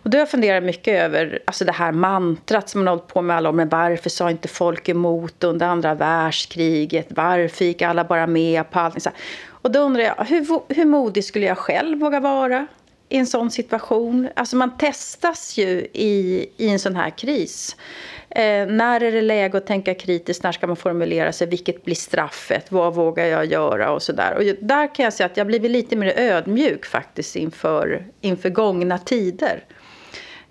Och 0.03 0.09
då 0.09 0.17
har 0.17 0.21
jag 0.21 0.29
funderat 0.29 0.63
mycket 0.63 1.03
över 1.03 1.39
alltså 1.45 1.65
det 1.65 1.71
här 1.71 1.91
mantrat 1.91 2.69
som 2.69 2.81
man 2.81 2.87
har 2.87 2.95
hållit 2.95 3.07
på 3.07 3.21
med 3.21 3.37
alla 3.37 3.49
år. 3.49 3.53
Men 3.53 3.69
varför 3.69 4.09
sa 4.09 4.31
inte 4.31 4.47
folk 4.47 4.89
emot 4.89 5.43
under 5.43 5.65
andra 5.65 5.93
världskriget? 5.93 7.07
Varför 7.09 7.65
gick 7.65 7.81
alla 7.81 8.03
bara 8.03 8.27
med 8.27 8.71
på 8.71 8.79
allting? 8.79 9.11
Och 9.47 9.71
då 9.71 9.79
undrar 9.79 10.03
jag, 10.03 10.25
hur, 10.25 10.73
hur 10.73 10.85
modig 10.85 11.23
skulle 11.23 11.45
jag 11.45 11.57
själv 11.57 11.99
våga 11.99 12.19
vara 12.19 12.67
i 13.09 13.17
en 13.17 13.27
sån 13.27 13.51
situation? 13.51 14.29
Alltså 14.35 14.55
man 14.55 14.77
testas 14.77 15.57
ju 15.57 15.87
i, 15.93 16.45
i 16.57 16.69
en 16.69 16.79
sån 16.79 16.95
här 16.95 17.09
kris. 17.09 17.75
Eh, 18.29 18.67
när 18.67 19.03
är 19.03 19.11
det 19.11 19.21
läge 19.21 19.57
att 19.57 19.67
tänka 19.67 19.93
kritiskt? 19.93 20.43
När 20.43 20.51
ska 20.51 20.67
man 20.67 20.75
formulera 20.75 21.31
sig? 21.31 21.47
Vilket 21.47 21.85
blir 21.85 21.95
straffet? 21.95 22.71
Vad 22.71 22.95
vågar 22.95 23.25
jag 23.25 23.45
göra? 23.45 23.91
Och 23.91 24.01
så 24.01 24.11
där. 24.11 24.35
Och 24.35 24.43
där 24.65 24.95
kan 24.95 25.03
jag 25.03 25.13
säga 25.13 25.25
att 25.27 25.37
jag 25.37 25.47
blivit 25.47 25.71
lite 25.71 25.95
mer 25.95 26.13
ödmjuk 26.19 26.85
faktiskt 26.85 27.35
inför, 27.35 28.05
inför 28.21 28.49
gångna 28.49 28.97
tider. 28.97 29.63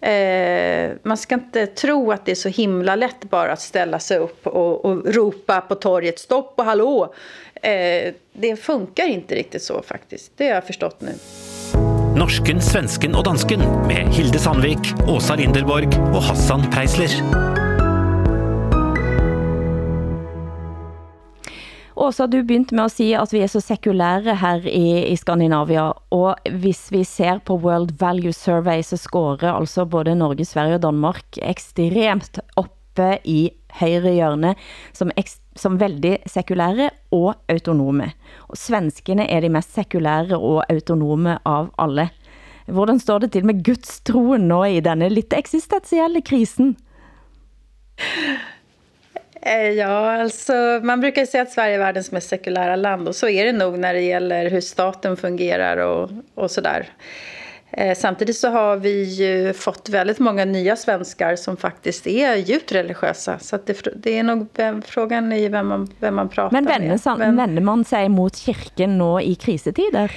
Eh, 0.01 0.93
man 1.03 1.17
ska 1.17 1.35
inte 1.35 1.67
tro 1.67 2.13
att 2.13 2.27
det 2.27 2.31
är 2.31 2.37
så 2.37 2.49
himla 2.49 2.97
lätt 2.97 3.25
bara 3.31 3.53
att 3.53 3.61
ställa 3.61 3.99
sig 3.99 4.19
upp 4.19 4.47
och, 4.47 4.85
och 4.85 5.15
ropa 5.15 5.61
på 5.61 5.75
torget 5.75 6.19
stopp 6.19 6.55
och 6.57 6.65
hallå. 6.65 7.15
Eh, 7.55 8.15
det 8.33 8.57
funkar 8.57 9.07
inte 9.07 9.35
riktigt 9.35 9.63
så 9.63 9.83
faktiskt. 9.83 10.33
Det 10.37 10.47
har 10.47 10.55
jag 10.55 10.67
förstått 10.67 11.01
nu. 11.01 11.13
Norsken, 12.15 12.61
svensken 12.63 13.17
og 13.19 13.25
dansken 13.27 13.59
med 13.89 14.13
Hilde 14.15 14.39
Sandvik, 14.39 14.93
Åsa 15.11 15.35
Linderborg 15.35 15.97
og 16.15 16.21
Hassan 16.23 16.63
Preisler. 16.71 17.11
Åsa, 21.99 22.29
du 22.31 22.37
begyndte 22.39 22.79
med 22.79 22.85
at 22.87 22.95
sige, 22.95 23.19
at 23.19 23.35
vi 23.35 23.43
er 23.43 23.51
så 23.51 23.59
sekulære 23.59 24.37
her 24.39 24.63
i, 24.63 25.11
i 25.11 25.17
Skandinavia, 25.19 25.91
og 26.15 26.39
hvis 26.61 26.87
vi 26.95 27.03
ser 27.03 27.43
på 27.43 27.59
World 27.59 27.99
Value 27.99 28.33
Survey, 28.33 28.83
så 28.87 28.97
scorer 28.97 29.51
altså 29.51 29.83
både 29.85 30.15
Norge, 30.15 30.47
Sverige 30.47 30.79
og 30.79 30.87
Danmark 30.87 31.43
ekstremt 31.43 32.39
oppe 32.55 33.19
i 33.25 33.51
højre 33.81 34.15
hjørne, 34.15 34.55
som, 34.95 35.11
som 35.59 35.79
veldig 35.79 36.19
sekulære 36.31 36.91
og 37.15 37.35
autonome. 37.51 38.11
Og 38.49 38.59
svenskene 38.59 39.27
er 39.31 39.45
de 39.45 39.53
mest 39.53 39.75
sekulære 39.77 40.39
og 40.39 40.65
autonome 40.69 41.39
av 41.47 41.71
alle. 41.79 42.09
Hvordan 42.67 42.99
står 43.01 43.25
det 43.25 43.33
til 43.35 43.45
med 43.47 43.61
Guds 43.65 44.01
troen 44.09 44.49
nå 44.49 44.63
i 44.65 44.81
denne 44.85 45.11
lidt 45.13 45.37
eksistentielle 45.37 46.25
krisen? 46.25 46.75
Eh, 49.47 49.71
ja, 49.77 50.23
alltså, 50.23 50.53
man 50.83 51.01
brukar 51.01 51.27
säga 51.27 51.43
att 51.43 51.53
Sverige 51.53 51.75
är 51.75 51.79
världens 51.79 52.13
mest 52.13 52.29
sekulära 52.29 52.77
land 52.77 53.09
och 53.09 53.17
så 53.17 53.29
är 53.29 53.45
det 53.45 53.53
nog 53.53 53.79
när 53.79 53.95
det 53.95 54.01
gäller 54.01 54.51
hur 54.51 54.61
staten 54.61 55.17
fungerar 55.17 55.77
och, 55.77 56.11
och 56.35 56.51
sådär. 56.51 56.73
där 56.73 56.89
samtidigt 57.97 58.37
så 58.37 58.49
har 58.49 58.77
vi 58.77 59.03
ju 59.03 59.53
fått 59.53 59.89
väldigt 59.89 60.19
många 60.19 60.45
nya 60.45 60.77
svenskar 60.77 61.37
som 61.37 61.57
faktiskt 61.57 62.07
är 62.07 62.37
djupt 62.37 62.73
religiösa. 62.73 63.39
Så 63.39 63.59
det, 63.67 63.87
det 63.97 64.19
är 64.19 64.23
nog 64.23 64.47
frågan 64.87 65.33
i 65.33 65.49
vem 65.49 65.67
man, 65.67 65.89
vem 65.99 66.15
man 66.15 66.29
pratar 66.29 66.53
Men 66.53 66.65
vänder, 66.65 66.89
med. 67.05 67.19
Men 67.19 67.37
vänder 67.37 67.63
man 67.63 67.85
sig 67.85 68.09
mot 68.09 68.37
kyrkan 68.37 68.99
nu 68.99 69.23
i 69.23 69.35
krisetider? 69.35 70.13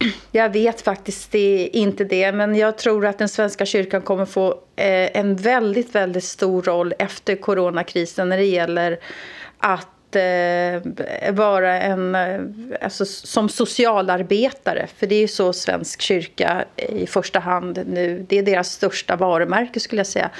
Jag 0.32 0.52
vet 0.52 0.80
faktiskt 0.80 1.32
det, 1.32 1.70
inte 1.72 2.04
det, 2.04 2.32
men 2.32 2.54
jag 2.54 2.78
tror 2.78 3.06
att 3.06 3.18
den 3.18 3.28
svenska 3.28 3.66
kyrkan 3.66 4.02
kommer 4.02 4.24
få 4.24 4.50
eh, 4.76 5.16
en 5.16 5.36
väldigt, 5.36 5.94
väldigt 5.94 6.24
stor 6.24 6.62
roll 6.62 6.94
efter 6.98 7.36
coronakrisen 7.36 8.28
när 8.28 8.36
det 8.36 8.44
gäller 8.44 8.98
att 9.58 9.88
eh, 10.16 11.32
vara 11.32 11.80
en, 11.80 12.14
eh, 12.14 12.40
alltså, 12.80 13.04
som 13.04 13.48
socialarbetare. 13.48 14.86
För 14.96 15.06
det 15.06 15.14
är 15.14 15.20
ju 15.20 15.28
så 15.28 15.52
svensk 15.52 16.00
kyrka 16.00 16.64
i 16.76 17.06
första 17.06 17.38
hand 17.38 17.84
nu, 17.86 18.26
det 18.28 18.38
är 18.38 18.42
deras 18.42 18.72
största 18.72 19.16
varumärke 19.16 19.80
skulle 19.80 20.00
jag 20.00 20.06
säga. 20.06 20.30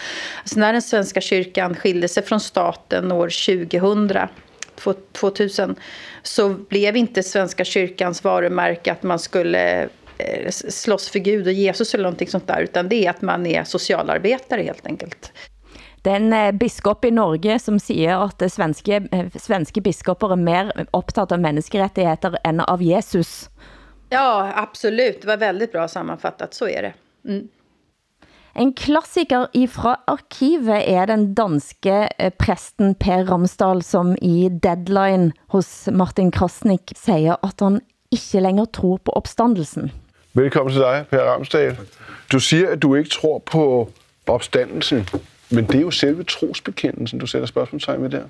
Alltså, 0.41 0.61
när 0.61 0.73
den 0.73 0.83
svenska 0.83 1.21
kyrkan 1.21 1.75
skilde 1.75 2.09
sig 2.09 2.23
från 2.23 2.41
staten 2.41 3.13
år 3.13 3.29
2000 3.29 4.29
2000 5.13 5.77
så 6.23 6.49
blev 6.49 6.97
inte 6.97 7.23
Svenska 7.23 7.65
kyrkans 7.65 8.25
varumärke 8.25 8.93
att 8.93 9.03
man 9.03 9.19
skulle 9.19 9.89
eh, 10.19 10.51
slåss 10.51 11.09
för 11.09 11.19
Gud 11.19 11.47
och 11.47 11.53
Jesus 11.53 11.95
eller 11.95 12.05
någonting 12.05 12.29
sånt 12.29 12.47
där, 12.47 12.61
utan 12.61 12.89
det 12.89 13.07
är 13.07 13.11
att 13.11 13.23
man 13.23 13.47
är 13.47 13.65
socialarbetare 13.65 14.63
helt 14.63 14.87
enkelt. 14.87 15.33
Den 16.05 16.33
eh, 16.33 16.53
biskop 16.53 17.05
i 17.05 17.11
Norge 17.11 17.59
som 17.59 17.79
siger 17.79 18.19
at 18.25 18.51
svenske, 18.53 19.03
eh, 19.13 19.27
svenske 19.37 19.81
biskoper 19.81 20.33
er 20.33 20.41
mer 20.41 20.73
optaget 20.93 21.33
av 21.33 21.41
menneskerettigheter 21.41 22.39
end 22.45 22.65
av 22.65 22.83
Jesus. 22.83 23.51
Ja, 24.11 24.53
absolut. 24.57 25.21
Det 25.21 25.27
var 25.27 25.37
väldigt 25.37 25.73
bra 25.73 25.89
sammanfattat. 25.89 26.55
Så 26.55 26.69
är 26.69 26.83
det. 26.83 26.93
Mm. 27.25 27.49
En 28.55 28.73
klassiker 28.73 29.47
ifra 29.53 29.97
arkivet 30.07 30.83
er 30.89 31.07
den 31.07 31.35
danske 31.35 32.09
eh, 32.19 32.33
præsten 32.39 32.95
Per 32.95 33.25
Ramsdal, 33.25 33.83
som 33.83 34.17
i 34.23 34.49
Deadline 34.49 35.33
hos 35.49 35.89
Martin 35.93 36.31
Krasnik 36.31 36.93
siger, 36.97 37.37
at 37.43 37.61
han 37.61 37.81
ikke 38.11 38.41
længere 38.41 38.67
tror 38.67 38.97
på 38.97 39.13
opstandelsen. 39.13 39.93
Velkommen 40.33 40.73
til 40.73 40.83
dig, 40.83 41.05
Per 41.11 41.23
Ramsdal. 41.23 41.77
Du 42.33 42.41
siger, 42.41 42.71
at 42.71 42.83
du 42.83 42.95
ikke 42.95 43.11
tror 43.11 43.39
på 43.39 43.91
opstandelsen, 44.27 45.09
men 45.51 45.67
det 45.67 45.75
er 45.75 45.81
jo 45.81 45.91
selve 45.91 46.23
trosbekendelsen, 46.23 47.19
du 47.19 47.27
sætter 47.27 47.47
spørgsmålstegn 47.47 48.03
ved 48.03 48.11
der. 48.11 48.23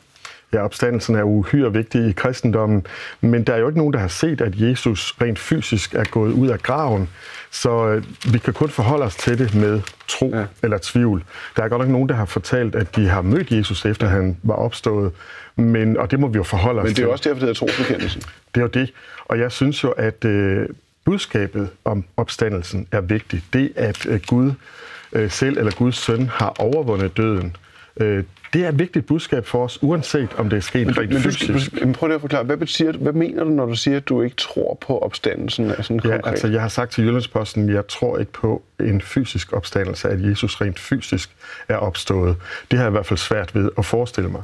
Ja, 0.53 0.65
opstandelsen 0.65 1.15
er 1.15 1.23
uhyre 1.23 1.73
vigtig 1.73 2.09
i 2.09 2.13
kristendommen, 2.13 2.87
men 3.21 3.45
der 3.45 3.53
er 3.53 3.59
jo 3.59 3.69
ikke 3.69 3.79
nogen, 3.79 3.93
der 3.93 3.99
har 3.99 4.09
set, 4.09 4.41
at 4.41 4.61
Jesus 4.61 5.15
rent 5.21 5.39
fysisk 5.39 5.95
er 5.95 6.05
gået 6.05 6.33
ud 6.33 6.49
af 6.49 6.59
graven, 6.59 7.09
så 7.51 7.89
øh, 7.89 8.05
vi 8.33 8.39
kan 8.39 8.53
kun 8.53 8.69
forholde 8.69 9.05
os 9.05 9.17
til 9.17 9.39
det 9.39 9.55
med 9.55 9.81
tro 10.09 10.31
ja. 10.35 10.45
eller 10.63 10.79
tvivl. 10.83 11.25
Der 11.57 11.63
er 11.63 11.69
godt 11.69 11.81
nok 11.81 11.89
nogen, 11.89 12.09
der 12.09 12.15
har 12.15 12.25
fortalt, 12.25 12.75
at 12.75 12.97
de 12.97 13.09
har 13.09 13.23
mødt 13.23 13.51
Jesus, 13.51 13.85
efter 13.85 14.07
han 14.07 14.37
var 14.43 14.55
opstået, 14.55 15.13
men, 15.57 15.97
og 15.97 16.11
det 16.11 16.21
må 16.21 16.29
vi 16.29 16.37
jo 16.37 16.43
forholde 16.43 16.81
os 16.81 16.85
til. 16.85 16.91
Men 16.91 16.97
det 16.97 17.03
er 17.03 17.07
jo 17.07 17.13
også 17.13 17.29
derfor, 17.29 17.47
det 17.47 17.49
hedder 17.49 17.55
trosbekendelsen. 17.55 18.23
Det 18.55 18.61
er 18.61 18.61
jo 18.61 18.67
det, 18.69 18.93
og 19.25 19.39
jeg 19.39 19.53
synes 19.53 19.85
jo, 19.85 19.91
at 19.91 20.25
øh, 20.25 20.69
budskabet 21.05 21.69
om 21.85 22.05
opstandelsen 22.17 22.87
er 22.93 23.01
vigtigt. 23.01 23.45
Det, 23.53 23.73
at 23.77 24.07
øh, 24.07 24.21
Gud 24.27 24.53
øh, 25.13 25.31
selv 25.31 25.59
eller 25.59 25.73
Guds 25.73 25.97
søn 25.97 26.29
har 26.29 26.55
overvundet 26.59 27.17
døden, 27.17 27.57
øh, 27.97 28.25
det 28.53 28.65
er 28.65 28.69
et 28.69 28.79
vigtigt 28.79 29.07
budskab 29.07 29.47
for 29.47 29.65
os, 29.65 29.83
uanset 29.83 30.29
om 30.39 30.51
det 30.51 30.57
er 30.57 30.61
sket 30.61 30.87
men, 30.87 30.99
rent 30.99 31.13
men 31.13 31.23
fysisk. 31.23 31.81
Men 31.81 31.93
prøv 31.93 32.07
lige 32.07 32.15
at 32.15 32.21
forklare, 32.21 32.45
hvad, 32.45 32.57
betyder, 32.57 32.93
hvad 32.93 33.13
mener 33.13 33.45
du, 33.45 33.51
når 33.51 33.67
du 33.67 33.75
siger, 33.75 33.97
at 33.97 34.09
du 34.09 34.23
ikke 34.23 34.37
tror 34.37 34.79
på 34.81 34.99
opstandelsen 34.99 35.71
af 35.71 35.85
sådan 35.85 36.01
ja, 36.05 36.11
konkret? 36.11 36.31
altså 36.31 36.49
jeg 36.49 36.61
har 36.61 36.69
sagt 36.69 36.93
til 36.93 37.05
Jyllandsposten, 37.05 37.69
at 37.69 37.75
jeg 37.75 37.87
tror 37.87 38.19
ikke 38.19 38.33
på 38.33 38.63
en 38.81 39.01
fysisk 39.01 39.53
opstandelse, 39.53 40.09
at 40.09 40.31
Jesus 40.31 40.61
rent 40.61 40.79
fysisk 40.79 41.31
er 41.69 41.77
opstået. 41.77 42.37
Det 42.71 42.79
har 42.79 42.85
jeg 42.85 42.91
i 42.91 42.97
hvert 42.97 43.07
fald 43.07 43.19
svært 43.19 43.55
ved 43.55 43.71
at 43.79 43.85
forestille 43.85 44.31
mig. 44.31 44.43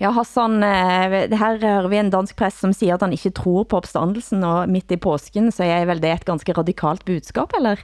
Ja, 0.00 0.10
Hassan, 0.10 0.62
eh, 0.62 1.38
her 1.38 1.58
hører 1.60 1.88
vi 1.88 1.96
en 1.96 2.10
dansk 2.10 2.36
press, 2.36 2.58
som 2.58 2.72
siger, 2.72 2.94
at 2.94 3.02
han 3.02 3.12
ikke 3.12 3.30
tror 3.30 3.62
på 3.62 3.76
opstandelsen, 3.76 4.44
og 4.44 4.68
midt 4.68 4.90
i 4.90 4.96
påsken, 4.96 5.52
så 5.52 5.64
er 5.64 5.84
vel 5.84 6.02
det 6.02 6.10
et 6.12 6.24
ganske 6.24 6.52
radikalt 6.52 7.04
budskab, 7.04 7.54
eller? 7.58 7.76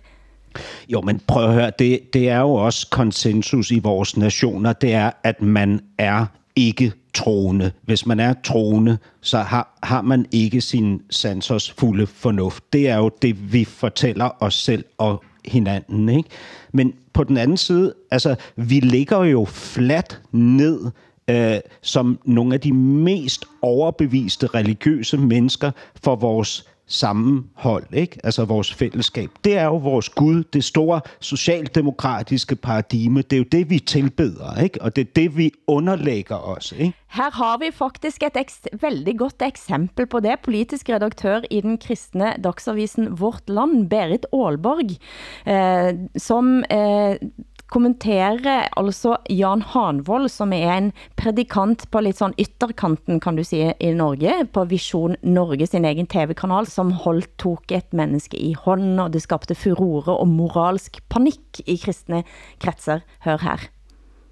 Jo, 0.88 1.00
men 1.00 1.20
prøv 1.26 1.48
at 1.48 1.54
høre, 1.54 1.72
det, 1.78 2.00
det 2.12 2.28
er 2.28 2.40
jo 2.40 2.50
også 2.50 2.86
konsensus 2.90 3.70
i 3.70 3.78
vores 3.78 4.16
nationer, 4.16 4.72
det 4.72 4.94
er, 4.94 5.10
at 5.24 5.42
man 5.42 5.80
er 5.98 6.26
ikke 6.56 6.92
troende. 7.14 7.70
Hvis 7.82 8.06
man 8.06 8.20
er 8.20 8.34
troende, 8.44 8.98
så 9.20 9.38
har, 9.38 9.78
har 9.82 10.02
man 10.02 10.26
ikke 10.32 10.60
sin 10.60 11.02
sansers 11.10 11.70
fulde 11.70 12.06
fornuft. 12.06 12.72
Det 12.72 12.88
er 12.88 12.96
jo 12.96 13.10
det, 13.22 13.52
vi 13.52 13.64
fortæller 13.64 14.30
os 14.40 14.54
selv 14.54 14.84
og 14.98 15.24
hinanden. 15.44 16.08
Ikke? 16.08 16.28
Men 16.72 16.94
på 17.12 17.24
den 17.24 17.36
anden 17.36 17.56
side, 17.56 17.94
altså, 18.10 18.34
vi 18.56 18.80
ligger 18.80 19.24
jo 19.24 19.44
fladt 19.44 20.20
ned 20.32 20.90
øh, 21.30 21.58
som 21.82 22.18
nogle 22.24 22.54
af 22.54 22.60
de 22.60 22.72
mest 22.72 23.44
overbeviste 23.62 24.46
religiøse 24.46 25.16
mennesker 25.16 25.70
for 26.04 26.16
vores 26.16 26.69
sammenhold, 26.90 27.86
ikke? 27.92 28.18
altså 28.24 28.44
vores 28.44 28.74
fællesskab. 28.74 29.30
Det 29.44 29.56
er 29.56 29.64
jo 29.64 29.76
vores 29.76 30.08
Gud, 30.08 30.44
det 30.52 30.64
store 30.64 31.00
socialdemokratiske 31.20 32.56
paradigme. 32.56 33.22
Det 33.22 33.32
er 33.32 33.38
jo 33.38 33.44
det, 33.52 33.70
vi 33.70 33.78
tilbeder, 33.78 34.62
ikke? 34.62 34.82
og 34.82 34.96
det 34.96 35.02
er 35.02 35.10
det, 35.16 35.36
vi 35.36 35.52
underlægger 35.66 36.36
os. 36.36 36.72
Ikke? 36.72 36.94
Her 37.12 37.30
har 37.30 37.58
vi 37.58 37.70
faktisk 37.74 38.22
et 38.22 38.36
eks- 38.36 38.78
veldig 38.80 39.18
godt 39.18 39.42
eksempel 39.42 40.06
på 40.06 40.20
det. 40.20 40.34
Politisk 40.42 40.88
redaktør 40.88 41.40
i 41.50 41.60
den 41.60 41.78
kristne 41.78 42.34
dagsavisen 42.44 43.20
Vårt 43.20 43.48
Land, 43.48 43.90
Berit 43.90 44.26
Aalborg, 44.32 44.90
eh, 45.46 45.94
som 46.16 46.64
eh, 46.70 47.16
kommenterer 47.70 48.68
altså 48.76 49.16
Jan 49.30 49.62
Hanvold, 49.62 50.28
som 50.28 50.52
er 50.52 50.74
en 50.76 50.92
predikant 51.16 51.86
på 51.90 52.02
lidt 52.04 52.18
sådan 52.18 52.36
ytterkanten, 52.38 53.20
kan 53.20 53.38
du 53.38 53.44
sige, 53.46 53.74
i 53.80 53.92
Norge, 53.94 54.46
på 54.52 54.64
Vision 54.64 55.16
Norge, 55.22 55.66
sin 55.66 55.84
egen 55.84 56.10
tv-kanal, 56.10 56.66
som 56.66 56.92
holdt 56.92 57.30
tok 57.38 57.72
et 57.72 57.92
menneske 57.94 58.36
i 58.36 58.54
hånden, 58.54 58.98
og 58.98 59.12
det 59.12 59.22
skabte 59.22 59.54
furore 59.54 60.18
og 60.18 60.28
moralsk 60.28 61.02
panik 61.08 61.62
i 61.66 61.80
kristne 61.80 62.24
kretser. 62.60 63.06
Hør 63.24 63.38
her. 63.42 63.79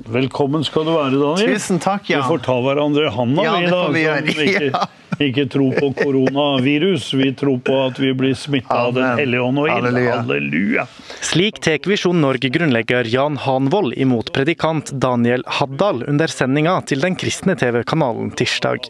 Velkommen 0.06 0.62
skal 0.62 0.84
du 0.86 0.92
være, 0.94 1.16
Daniel. 1.18 1.56
Tusen 1.56 1.80
takk, 1.82 2.04
Jan. 2.06 2.20
Vi 2.22 2.28
får 2.30 2.42
ta 2.46 2.54
hverandre 2.62 3.08
i 3.08 3.10
handa, 3.10 3.42
Ja, 3.42 3.54
vi 3.58 3.64
det 3.64 3.70
da, 3.72 3.78
får 3.82 3.94
vi 3.96 4.02
som 4.06 4.44
ikke, 4.44 4.82
ikke 5.26 5.44
tror 5.50 5.72
på 5.74 5.88
coronavirus. 5.98 7.06
Vi 7.18 7.32
tror 7.40 7.56
på 7.66 7.78
at 7.88 7.98
vi 7.98 8.12
blir 8.14 8.36
smittet 8.38 8.70
av 8.70 8.92
Den 8.94 9.18
hellige 9.18 9.42
ånd 9.42 9.58
og 9.58 9.66
ild. 9.66 9.74
Halleluja. 9.88 10.20
Halleluja. 10.20 10.84
Slik 11.26 11.58
tek 11.66 11.88
Visjon 11.90 12.22
Norge-grunnlegger 12.22 13.10
Jan 13.10 13.40
Hanvold 13.42 13.96
imot 13.98 14.30
predikant 14.36 14.92
Daniel 15.02 15.42
Haddal 15.58 16.04
under 16.06 16.30
sendinga 16.30 16.76
til 16.86 17.02
den 17.02 17.18
kristne 17.18 17.58
TV-kanalen 17.58 18.30
tirsdag. 18.38 18.86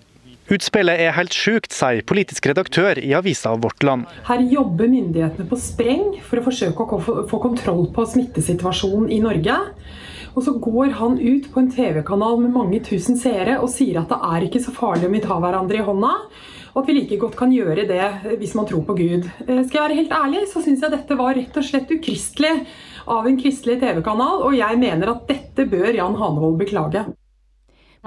Utspillet 0.53 1.01
er 1.09 1.17
helt 1.17 1.33
sjukt, 1.37 1.73
sier 1.77 2.05
politisk 2.09 2.51
redaktør 2.53 3.01
i 3.01 3.15
avisa 3.17 3.55
Vårt 3.61 3.81
Land. 3.85 4.05
Her 4.29 4.45
jobber 4.49 4.89
myndighetene 4.93 5.49
på 5.49 5.57
spreng 5.61 6.19
for 6.29 6.41
å 6.41 6.45
forsøke 6.47 6.85
å 6.85 7.01
få- 7.05 7.25
få 7.33 7.41
kontroll 7.49 7.87
på 7.97 8.05
smittesituasjonen 8.13 9.09
i 9.13 9.19
Norge. 9.25 9.57
Og 10.39 10.45
så 10.47 10.53
går 10.63 10.93
han 11.01 11.17
ut 11.19 11.49
på 11.51 11.59
en 11.59 11.71
TV-kanal 11.75 12.37
med 12.39 12.55
mange 12.55 12.79
tusen 12.87 13.17
seere 13.19 13.57
og 13.59 13.73
sier 13.73 13.97
at 13.99 14.13
det 14.13 14.19
er 14.29 14.45
ikke 14.47 14.63
så 14.63 14.71
farlig 14.77 15.09
om 15.09 15.17
vi 15.17 15.23
tar 15.25 15.41
hverandre 15.43 15.81
i 15.81 15.83
hånda. 15.83 16.13
Og 16.69 16.79
at 16.79 16.87
vi 16.87 16.95
like 16.95 17.19
godt 17.19 17.35
kan 17.41 17.51
gjøre 17.51 17.89
det 17.89 18.37
hvis 18.39 18.55
man 18.55 18.69
tror 18.69 18.85
på 18.87 18.95
Gud. 19.01 19.27
Eh, 19.27 19.65
skal 19.67 19.81
jeg 19.81 19.83
være 19.83 19.99
helt 19.99 20.15
ærlig, 20.15 20.45
så 20.47 20.63
syns 20.63 20.85
jeg 20.85 20.95
dette 20.95 21.19
var 21.19 21.35
rett 21.35 21.59
og 21.59 21.67
slett 21.67 21.91
ukristelig 21.91 22.53
av 23.11 23.27
en 23.27 23.41
kristelig 23.41 23.81
TV-kanal, 23.83 24.45
og 24.47 24.55
jeg 24.55 24.79
mener 24.79 25.11
at 25.11 25.27
dette 25.27 25.67
bør 25.67 25.91
Jan 25.97 26.19
Hanevold 26.21 26.61
beklage. 26.61 27.03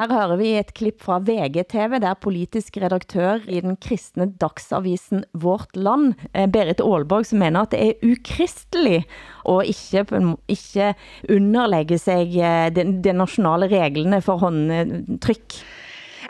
Her 0.02 0.10
hører 0.10 0.40
vi 0.40 0.48
et 0.58 0.72
klipp 0.74 1.04
fra 1.06 1.20
VGTV, 1.22 2.00
der 2.02 2.18
politisk 2.18 2.80
redaktør 2.82 3.44
i 3.46 3.60
den 3.62 3.76
kristne 3.78 4.26
dagsavisen 4.42 5.28
Vårt 5.38 5.76
Land, 5.78 6.16
eh, 6.34 6.48
Berit 6.50 6.82
Aalborg, 6.82 7.28
som 7.30 7.38
mener 7.38 7.68
at 7.68 7.76
det 7.76 7.82
er 7.86 8.08
ukristelig 8.10 9.04
å 9.46 9.60
ikke, 9.62 10.02
på 10.10 10.22
ikke 10.50 10.96
underlegge 11.30 12.00
sig 12.02 12.34
eh, 12.34 12.72
de, 12.74 12.88
de 13.06 13.14
nationale 13.14 13.70
reglene 13.70 14.24
for 14.26 14.42
håndtryck. 14.42 15.60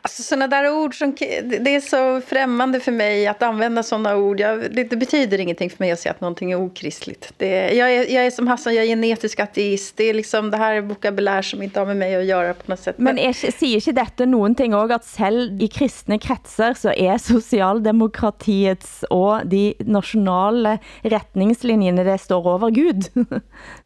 Alltså 0.04 0.24
sådana 0.24 0.48
där 0.48 0.70
ord 0.72 0.96
som, 0.98 1.16
det 1.62 1.76
är 1.76 1.80
så 1.82 2.22
främmande 2.28 2.80
för 2.80 2.92
mig 2.92 3.28
att 3.28 3.44
använda 3.44 3.84
sådana 3.84 4.16
ord. 4.16 4.40
Jag, 4.40 4.60
det, 4.76 4.84
det 4.84 4.96
betyder 4.96 5.40
ingenting 5.40 5.70
för 5.70 5.84
mig 5.84 5.92
att 5.92 6.00
säga 6.00 6.14
att 6.14 6.22
någonting 6.22 6.52
är 6.52 6.56
okristligt. 6.62 7.34
Det, 7.38 7.74
jag, 7.74 7.92
är, 7.92 8.14
jag 8.14 8.26
är 8.26 8.32
som 8.32 8.48
Hassan, 8.48 8.76
jag 8.76 8.84
är 8.84 8.88
genetisk 8.88 9.40
ateist. 9.40 9.98
Det 9.98 10.04
är 10.04 10.14
liksom 10.14 10.52
det 10.52 10.58
här 10.58 10.74
är 10.76 10.82
vokabulär 10.82 11.42
som 11.42 11.62
inte 11.62 11.80
har 11.80 11.86
med 11.88 11.98
mig 11.98 12.16
att 12.16 12.26
göra 12.26 12.54
på 12.54 12.72
något 12.72 12.80
sätt. 12.80 12.96
Men 12.98 13.20
er, 13.20 13.30
ikke- 13.34 13.52
sier 13.52 13.78
ikke 13.78 13.94
dette 13.94 14.26
noen 14.26 14.56
ting 14.56 14.74
også, 14.74 14.94
at 14.94 15.06
selv 15.06 15.62
i 15.62 15.68
kristne 15.68 16.18
kretser 16.20 16.74
så 16.74 16.94
er 16.98 17.18
sosialdemokratiets 17.22 19.04
og 19.12 19.46
de 19.52 19.74
nationale 19.86 20.80
retningslinjene, 21.04 22.04
det 22.04 22.18
står 22.22 22.48
over 22.56 22.70
Gud? 22.74 23.10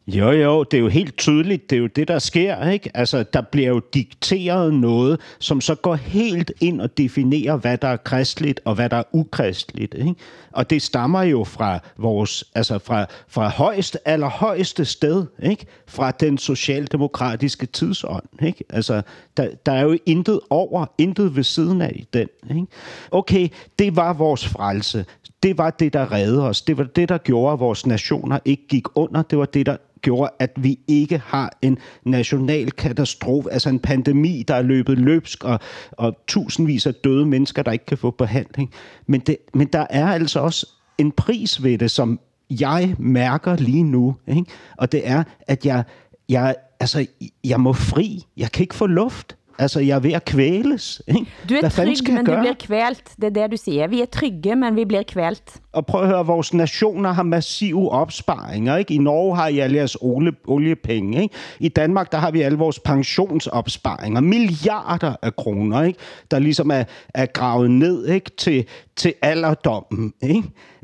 Jo, 0.08 0.30
jo, 0.30 0.62
det 0.62 0.76
er 0.76 0.80
jo 0.80 0.88
helt 0.88 1.16
tydeligt, 1.16 1.70
det 1.70 1.76
er 1.76 1.80
jo 1.80 1.86
det, 1.86 2.08
der 2.08 2.18
sker, 2.18 2.68
ikke? 2.68 2.90
Altså, 2.94 3.22
der 3.32 3.40
bliver 3.40 3.68
jo 3.68 3.80
dikteret 3.94 4.74
noget, 4.74 5.20
som 5.38 5.60
så 5.60 5.74
går 5.74 5.94
helt 5.94 6.52
ind 6.60 6.80
og 6.80 6.98
definerer, 6.98 7.56
hvad 7.56 7.78
der 7.78 7.88
er 7.88 7.96
kristligt 7.96 8.60
og 8.64 8.74
hvad 8.74 8.88
der 8.88 8.96
er 8.96 9.02
ukristeligt, 9.12 9.94
ikke? 9.94 10.14
Og 10.52 10.70
det 10.70 10.82
stammer 10.82 11.22
jo 11.22 11.44
fra 11.44 11.78
vores, 11.98 12.44
altså 12.54 12.78
fra, 12.78 13.06
fra 13.28 13.48
højst, 13.48 13.98
allerhøjeste 14.04 14.84
sted, 14.84 15.26
ikke? 15.42 15.66
Fra 15.86 16.10
den 16.10 16.38
socialdemokratiske 16.38 17.66
tidsånd, 17.66 18.24
ikke? 18.42 18.64
Altså, 18.70 19.02
der, 19.36 19.48
der 19.66 19.72
er 19.72 19.82
jo 19.82 19.98
intet 20.06 20.40
over, 20.50 20.86
intet 20.98 21.36
ved 21.36 21.44
siden 21.44 21.82
af 21.82 21.92
i 21.94 22.08
den, 22.12 22.28
ikke? 22.50 22.66
Okay, 23.10 23.48
det 23.78 23.96
var 23.96 24.12
vores 24.12 24.48
frelse. 24.48 25.04
Det 25.42 25.58
var 25.58 25.70
det, 25.70 25.92
der 25.92 26.12
reddede 26.12 26.48
os. 26.48 26.62
Det 26.62 26.78
var 26.78 26.84
det, 26.84 27.08
der 27.08 27.18
gjorde, 27.18 27.52
at 27.52 27.60
vores 27.60 27.86
nationer 27.86 28.38
ikke 28.44 28.66
gik 28.68 28.84
under. 28.94 29.22
Det 29.22 29.38
var 29.38 29.44
det, 29.44 29.66
der 29.66 29.76
gjorde, 30.06 30.30
at 30.38 30.50
vi 30.56 30.78
ikke 30.88 31.18
har 31.18 31.52
en 31.62 31.78
national 32.04 32.70
katastrofe, 32.70 33.52
altså 33.52 33.68
en 33.68 33.78
pandemi, 33.78 34.44
der 34.48 34.54
er 34.54 34.62
løbet 34.62 34.98
løbsk, 34.98 35.44
og, 35.44 35.60
og 35.92 36.16
tusindvis 36.28 36.86
af 36.86 36.94
døde 36.94 37.26
mennesker, 37.26 37.62
der 37.62 37.72
ikke 37.72 37.86
kan 37.86 37.98
få 37.98 38.10
behandling. 38.10 38.70
Men, 39.06 39.20
det, 39.20 39.36
men 39.54 39.66
der 39.66 39.86
er 39.90 40.06
altså 40.06 40.40
også 40.40 40.66
en 40.98 41.12
pris 41.12 41.62
ved 41.62 41.78
det, 41.78 41.90
som 41.90 42.20
jeg 42.50 42.94
mærker 42.98 43.56
lige 43.56 43.82
nu, 43.82 44.16
ikke? 44.26 44.44
og 44.76 44.92
det 44.92 45.08
er, 45.08 45.22
at 45.40 45.66
jeg, 45.66 45.84
jeg, 46.28 46.54
altså, 46.80 47.06
jeg 47.44 47.60
må 47.60 47.72
fri. 47.72 48.26
Jeg 48.36 48.52
kan 48.52 48.62
ikke 48.62 48.74
få 48.74 48.86
luft. 48.86 49.36
Altså, 49.58 49.80
jeg 49.80 49.94
er 49.96 50.00
ved 50.00 50.12
at 50.12 50.24
kvæles. 50.24 51.02
Ikke? 51.08 51.20
Du 51.48 51.54
er 51.54 51.60
Hvad 51.60 51.70
skal 51.70 52.14
men 52.14 52.24
du 52.24 52.30
gøre? 52.30 52.40
bliver 52.40 52.54
kvælt. 52.60 53.02
Det 53.16 53.24
er 53.24 53.30
det, 53.30 53.50
du 53.50 53.56
siger. 53.56 53.86
Vi 53.86 54.00
er 54.00 54.06
trygge, 54.06 54.56
men 54.56 54.76
vi 54.76 54.84
bliver 54.84 55.02
kvælt. 55.02 55.60
Og 55.72 55.86
prøv 55.86 56.02
at 56.02 56.08
høre, 56.08 56.26
vores 56.26 56.54
nationer 56.54 57.12
har 57.12 57.22
massive 57.22 57.90
opsparinger. 57.90 58.76
Ikke? 58.76 58.94
I 58.94 58.98
Norge 58.98 59.36
har 59.36 59.48
I 59.48 59.58
alle 59.58 59.76
jeres 59.76 59.96
olie, 60.00 60.32
oliepenge. 60.46 61.22
Ikke? 61.22 61.34
I 61.60 61.68
Danmark 61.68 62.12
der 62.12 62.18
har 62.18 62.30
vi 62.30 62.40
alle 62.40 62.58
vores 62.58 62.78
pensionsopsparinger. 62.78 64.20
Milliarder 64.20 65.16
af 65.22 65.36
kroner, 65.36 65.82
ikke? 65.82 65.98
der 66.30 66.38
ligesom 66.38 66.70
er, 66.70 66.84
er 67.14 67.26
gravet 67.26 67.70
ned 67.70 68.08
ikke? 68.08 68.30
Til, 68.36 68.64
til 68.96 69.14
alderdommen. 69.22 70.12
Ikke? 70.22 70.42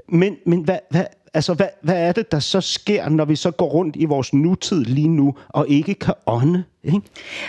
Men, 0.08 0.36
men 0.46 0.64
hvad, 0.64 0.78
hvad, 0.90 1.04
altså, 1.34 1.54
hvad, 1.54 1.68
hvad 1.80 2.08
er 2.08 2.12
det, 2.12 2.32
der 2.32 2.38
så 2.38 2.60
sker, 2.60 3.08
når 3.08 3.24
vi 3.24 3.36
så 3.36 3.50
går 3.50 3.66
rundt 3.66 3.96
i 3.96 4.04
vores 4.04 4.32
nutid 4.32 4.84
lige 4.84 5.08
nu, 5.08 5.34
og 5.48 5.68
ikke 5.68 5.94
kan 5.94 6.14
ånde? 6.26 6.64
Ikke? 6.84 7.00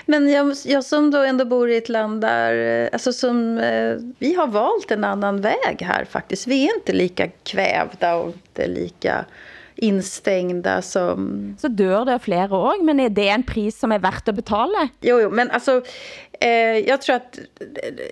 Men 0.06 0.30
jag, 0.30 0.56
jag 0.66 0.84
som 0.84 1.12
då 1.12 1.24
ändå 1.24 1.46
bor 1.46 1.70
i 1.70 1.78
ett 1.78 1.90
land 1.90 2.22
där, 2.22 2.84
eh, 2.84 2.90
alltså 2.94 3.14
som, 3.14 3.58
eh, 3.58 3.96
vi 4.20 4.34
har 4.34 4.48
valt 4.48 4.92
en 4.92 5.04
annan 5.04 5.42
väg 5.42 5.82
här 5.82 6.06
faktiskt. 6.06 6.48
Vi 6.48 6.68
är 6.68 6.76
inte 6.76 6.94
lika 6.94 7.28
kvävda 7.28 8.16
och 8.16 8.28
inte 8.28 8.68
lika 8.68 9.26
instängda 9.76 10.82
som... 10.82 11.56
Så 11.62 11.68
dør 11.68 12.06
det 12.06 12.20
flere 12.22 12.50
også, 12.50 12.84
men 12.84 13.00
er 13.00 13.10
det 13.10 13.28
en 13.34 13.44
pris 13.44 13.80
som 13.80 13.92
er 13.92 14.02
verdt 14.04 14.30
at 14.30 14.36
betale? 14.36 14.88
Jo, 15.02 15.20
jo, 15.24 15.30
men 15.30 15.52
alltså, 15.52 15.82
eh, 16.40 16.80
jag 16.88 17.02
tror 17.02 17.16
att 17.16 17.40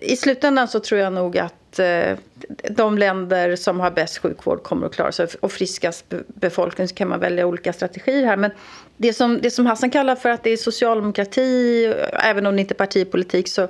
i 0.01 0.15
slutändan 0.15 0.67
så 0.67 0.79
tror 0.79 0.99
jag 0.99 1.13
nog 1.13 1.37
att 1.37 1.79
eh, 1.79 2.17
de 2.69 2.97
länder 2.97 3.55
som 3.55 3.79
har 3.79 3.91
bäst 3.91 4.17
sjukvård 4.17 4.63
kommer 4.63 4.87
att 4.87 4.93
klara 4.95 5.11
sig 5.11 5.27
och 5.39 5.51
friskast 5.51 6.09
be- 6.09 6.23
befolkning 6.27 6.87
så 6.87 6.95
kan 6.95 7.07
man 7.07 7.19
välja 7.19 7.45
olika 7.45 7.73
strategier 7.73 8.25
här. 8.25 8.37
Men 8.37 8.51
det 8.97 9.13
som, 9.13 9.39
det 9.41 9.51
som 9.51 9.65
Hassan 9.65 9.89
kallar 9.89 10.15
för 10.15 10.29
att 10.29 10.43
det 10.43 10.49
är 10.49 10.57
socialdemokrati, 10.57 11.85
även 12.13 12.45
om 12.45 12.55
det 12.55 12.61
inte 12.61 12.73
är 12.73 12.75
partipolitik, 12.75 13.47
så 13.47 13.67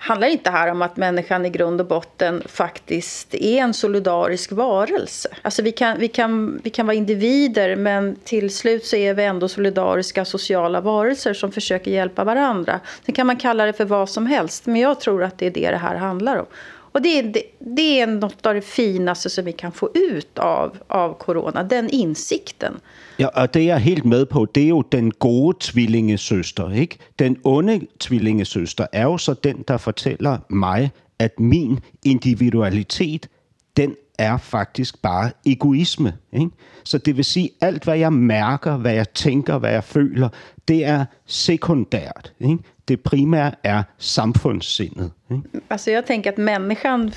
handlar 0.00 0.28
inte 0.28 0.50
här 0.50 0.70
om 0.70 0.82
att 0.82 0.96
människan 0.96 1.46
i 1.46 1.50
grund 1.50 1.80
och 1.80 1.86
botten 1.86 2.42
faktiskt 2.46 3.34
är 3.34 3.58
en 3.58 3.74
solidarisk 3.74 4.52
varelse. 4.52 5.28
Alltså 5.42 5.62
vi 5.62 5.72
kan, 5.72 5.98
vi 5.98 6.08
kan, 6.08 6.60
vi 6.64 6.70
kan 6.70 6.86
vara 6.86 6.96
individer 6.96 7.76
men 7.76 8.16
till 8.24 8.54
slut 8.54 8.86
så 8.86 8.96
är 8.96 9.14
vi 9.14 9.24
ändå 9.24 9.48
solidariska 9.48 10.24
sociala 10.24 10.80
varelser 10.80 11.34
som 11.34 11.52
försöker 11.52 11.90
hjälpa 11.90 12.24
varandra. 12.24 12.80
Sen 13.06 13.14
kan 13.14 13.26
man 13.26 13.36
kalla 13.36 13.66
det 13.66 13.72
för 13.72 13.84
vad 13.84 14.10
som 14.10 14.26
helst 14.26 14.66
men 14.66 14.76
jag 14.76 15.00
tror 15.00 15.22
att 15.22 15.38
det 15.38 15.46
är 15.46 15.50
det 15.50 15.70
det 15.70 15.76
här 15.76 15.96
handlar 15.96 16.36
om. 16.36 16.46
Och 16.92 17.02
det 17.02 17.22
det, 17.22 17.42
det 17.76 18.00
är 18.00 18.06
något 18.06 18.46
av 18.46 18.54
det 18.54 18.64
finaste 18.64 19.30
som 19.30 19.44
vi 19.44 19.52
kan 19.52 19.72
få 19.72 19.90
ut 19.94 20.38
av, 20.38 20.76
av 20.88 21.18
corona, 21.18 21.62
den 21.62 21.90
insikten. 21.90 22.80
Ja, 23.18 23.28
og 23.34 23.54
det 23.54 23.62
er 23.62 23.66
jeg 23.66 23.80
helt 23.80 24.04
med 24.04 24.26
på, 24.26 24.46
det 24.54 24.62
er 24.62 24.68
jo 24.68 24.82
den 24.92 25.10
gode 25.10 25.56
tvillingesøster, 25.60 26.72
ikke? 26.72 26.98
Den 27.18 27.36
onde 27.44 27.80
tvillingesøster 28.00 28.86
er 28.92 29.02
jo 29.02 29.18
så 29.18 29.34
den, 29.34 29.64
der 29.68 29.76
fortæller 29.76 30.38
mig, 30.48 30.90
at 31.18 31.40
min 31.40 31.80
individualitet, 32.04 33.28
den 33.76 33.96
er 34.18 34.36
faktisk 34.36 35.02
bare 35.02 35.30
egoisme. 35.46 36.12
Ikke? 36.32 36.50
Så 36.84 36.98
det 36.98 37.16
vil 37.16 37.24
sige, 37.24 37.50
alt 37.60 37.84
hvad 37.84 37.98
jeg 37.98 38.12
mærker, 38.12 38.76
hvad 38.76 38.94
jeg 38.94 39.08
tænker, 39.08 39.58
hvad 39.58 39.72
jeg 39.72 39.84
føler, 39.84 40.28
det 40.68 40.84
er 40.84 41.04
sekundært. 41.26 42.32
Ikke? 42.40 42.58
Det 42.90 42.96
primære 43.06 43.52
er 43.62 43.82
samfundssindet. 43.98 45.12
Ikke? 45.30 45.60
Alltså 45.68 45.90
jag 45.90 46.06
tänker 46.06 46.32
att 46.32 46.38
människan 46.38 47.12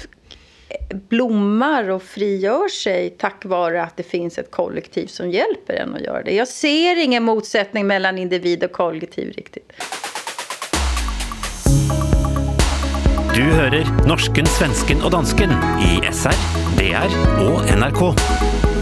blommar 1.10 1.90
och 1.90 2.04
frigör 2.04 2.70
sig 2.70 3.10
tack 3.10 3.46
vare 3.46 3.84
att 3.84 3.98
det 3.98 4.04
finns 4.04 4.38
ett 4.38 4.52
kollektiv 4.52 5.08
som 5.08 5.30
hjälper 5.32 5.74
en 5.74 5.96
att 5.96 6.02
göra 6.02 6.24
det. 6.24 6.32
Jag 6.36 6.48
ser 6.48 7.04
ingen 7.04 7.24
motsättning 7.24 7.88
mellan 7.88 8.18
individ 8.18 8.64
och 8.64 8.72
kollektiv 8.72 9.34
riktigt. 9.38 9.72
Du 13.36 13.42
hører 13.42 14.08
norsken, 14.08 14.46
svensken 14.46 15.02
og 15.02 15.12
dansken 15.12 15.50
i 15.82 15.98
SR, 16.12 16.38
DR 16.78 17.18
og 17.48 17.66
NRK. 17.66 18.73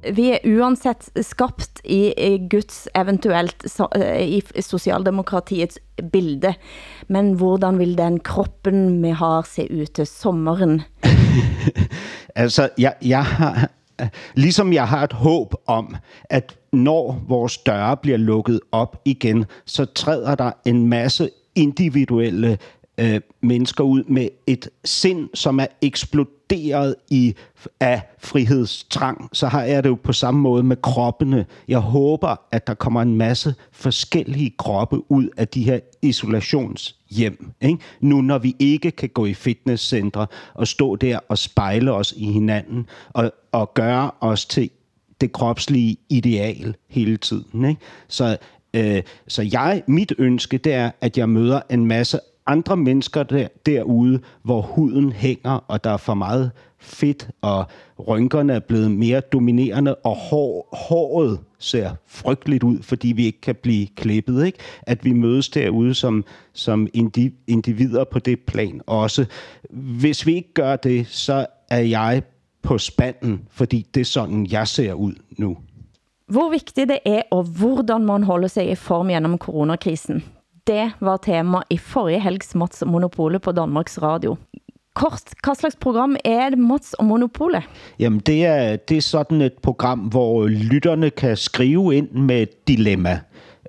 Vi 0.00 0.30
er 0.32 0.44
uansett 0.48 1.10
skabt 1.26 1.82
i, 1.84 2.12
i 2.16 2.48
Guds 2.50 2.86
eventuelt 2.96 3.66
eh, 3.96 4.38
i 4.38 4.62
socialdemokratiets 4.62 5.78
bilde. 6.12 6.54
Men 7.08 7.34
hvordan 7.36 7.78
vil 7.78 7.96
den 7.98 8.20
kroppen 8.20 9.02
vi 9.02 9.10
har 9.10 9.42
se 9.48 9.68
ud 9.70 9.86
til 9.86 10.06
sommeren? 10.06 10.82
altså, 12.42 12.68
jeg, 12.78 12.94
jeg 13.02 13.24
har, 13.24 13.68
ligesom 14.34 14.72
jeg 14.72 14.88
har 14.88 15.04
et 15.04 15.12
håb 15.12 15.54
om, 15.66 15.96
at 16.30 16.56
når 16.72 17.20
vores 17.28 17.58
døre 17.58 17.96
bliver 17.96 18.18
lukket 18.18 18.60
op 18.72 18.96
igen, 19.04 19.44
så 19.64 19.84
træder 19.84 20.34
der 20.34 20.52
en 20.64 20.86
masse 20.86 21.30
individuelle 21.54 22.58
øh, 23.00 23.20
mennesker 23.40 23.84
ud 23.84 24.04
med 24.04 24.28
et 24.46 24.68
sind, 24.84 25.28
som 25.34 25.60
er 25.60 25.66
eksploderet 25.82 26.94
i 27.10 27.34
af 27.80 28.02
frihedstrang, 28.18 29.28
så 29.32 29.46
har 29.46 29.62
jeg 29.62 29.84
det 29.84 29.88
jo 29.88 29.94
på 29.94 30.12
samme 30.12 30.40
måde 30.40 30.62
med 30.62 30.76
kroppene. 30.76 31.46
Jeg 31.68 31.78
håber, 31.78 32.36
at 32.52 32.66
der 32.66 32.74
kommer 32.74 33.02
en 33.02 33.14
masse 33.14 33.54
forskellige 33.72 34.54
kroppe 34.58 35.12
ud 35.12 35.28
af 35.36 35.48
de 35.48 35.62
her 35.62 35.80
isolationshjem. 36.02 37.50
Ikke? 37.60 37.78
Nu 38.00 38.20
når 38.20 38.38
vi 38.38 38.56
ikke 38.58 38.90
kan 38.90 39.08
gå 39.08 39.26
i 39.26 39.34
fitnesscentre 39.34 40.26
og 40.54 40.68
stå 40.68 40.96
der 40.96 41.18
og 41.28 41.38
spejle 41.38 41.92
os 41.92 42.14
i 42.16 42.32
hinanden 42.32 42.86
og, 43.08 43.32
og 43.52 43.74
gøre 43.74 44.10
os 44.20 44.46
til 44.46 44.70
det 45.20 45.32
kropslige 45.32 45.96
ideal 46.08 46.74
hele 46.88 47.16
tiden. 47.16 47.64
Ikke? 47.64 47.80
Så, 48.08 48.36
øh, 48.74 49.02
så 49.28 49.42
jeg, 49.52 49.82
mit 49.86 50.12
ønske, 50.18 50.58
det 50.58 50.74
er, 50.74 50.90
at 51.00 51.18
jeg 51.18 51.28
møder 51.28 51.60
en 51.70 51.86
masse 51.86 52.20
andre 52.46 52.76
mennesker 52.76 53.22
der, 53.22 53.48
derude, 53.66 54.20
hvor 54.42 54.60
huden 54.60 55.12
hænger, 55.12 55.64
og 55.68 55.84
der 55.84 55.90
er 55.90 55.96
for 55.96 56.14
meget 56.14 56.50
fedt, 56.78 57.28
og 57.42 57.64
rynkerne 58.08 58.52
er 58.52 58.60
blevet 58.60 58.90
mere 58.90 59.20
dominerende, 59.20 59.94
og 59.94 60.16
hår, 60.16 60.68
håret 60.88 61.38
ser 61.58 61.90
frygteligt 62.06 62.62
ud, 62.62 62.82
fordi 62.82 63.08
vi 63.08 63.24
ikke 63.26 63.40
kan 63.40 63.54
blive 63.54 63.86
klippet. 63.86 64.46
Ikke? 64.46 64.58
At 64.82 65.04
vi 65.04 65.12
mødes 65.12 65.48
derude 65.48 65.94
som, 65.94 66.24
som 66.52 66.88
individer 67.46 68.04
på 68.04 68.18
det 68.18 68.40
plan 68.40 68.80
også. 68.86 69.26
Hvis 69.70 70.26
vi 70.26 70.34
ikke 70.34 70.52
gør 70.54 70.76
det, 70.76 71.06
så 71.06 71.46
er 71.70 71.80
jeg 71.80 72.22
på 72.62 72.78
spanden, 72.78 73.40
fordi 73.50 73.86
det 73.94 74.00
er 74.00 74.04
sådan, 74.04 74.46
jeg 74.50 74.68
ser 74.68 74.92
ud 74.92 75.14
nu. 75.38 75.56
Hvor 76.26 76.50
vigtigt 76.50 76.88
det 76.88 76.98
er, 77.04 77.22
og 77.30 77.42
hvordan 77.42 78.04
man 78.04 78.22
holder 78.22 78.48
sig 78.48 78.70
i 78.70 78.74
form 78.74 79.08
gennem 79.08 79.38
coronakrisen. 79.38 80.24
Det 80.70 80.90
var 81.00 81.16
tema 81.16 81.60
i 81.70 81.76
forrige 81.78 82.20
helgs 82.20 82.54
Mats 82.54 82.84
Monopolet 82.86 83.42
på 83.42 83.52
Danmarks 83.52 83.96
Radio. 84.02 84.36
Kort, 84.94 85.22
hvad 85.44 85.54
slags 85.54 85.76
program 85.76 86.16
er 86.24 86.50
det 86.50 86.58
Mats 86.58 86.94
og 86.94 87.04
Monopolet? 87.04 87.62
Jamen, 87.98 88.20
det 88.20 88.46
er, 88.46 88.76
det 88.76 88.96
er 88.96 89.00
sådan 89.00 89.40
et 89.40 89.52
program, 89.62 89.98
hvor 89.98 90.46
lytterne 90.46 91.10
kan 91.10 91.36
skrive 91.36 91.96
ind 91.96 92.10
med 92.10 92.42
et 92.42 92.68
dilemma. 92.68 93.20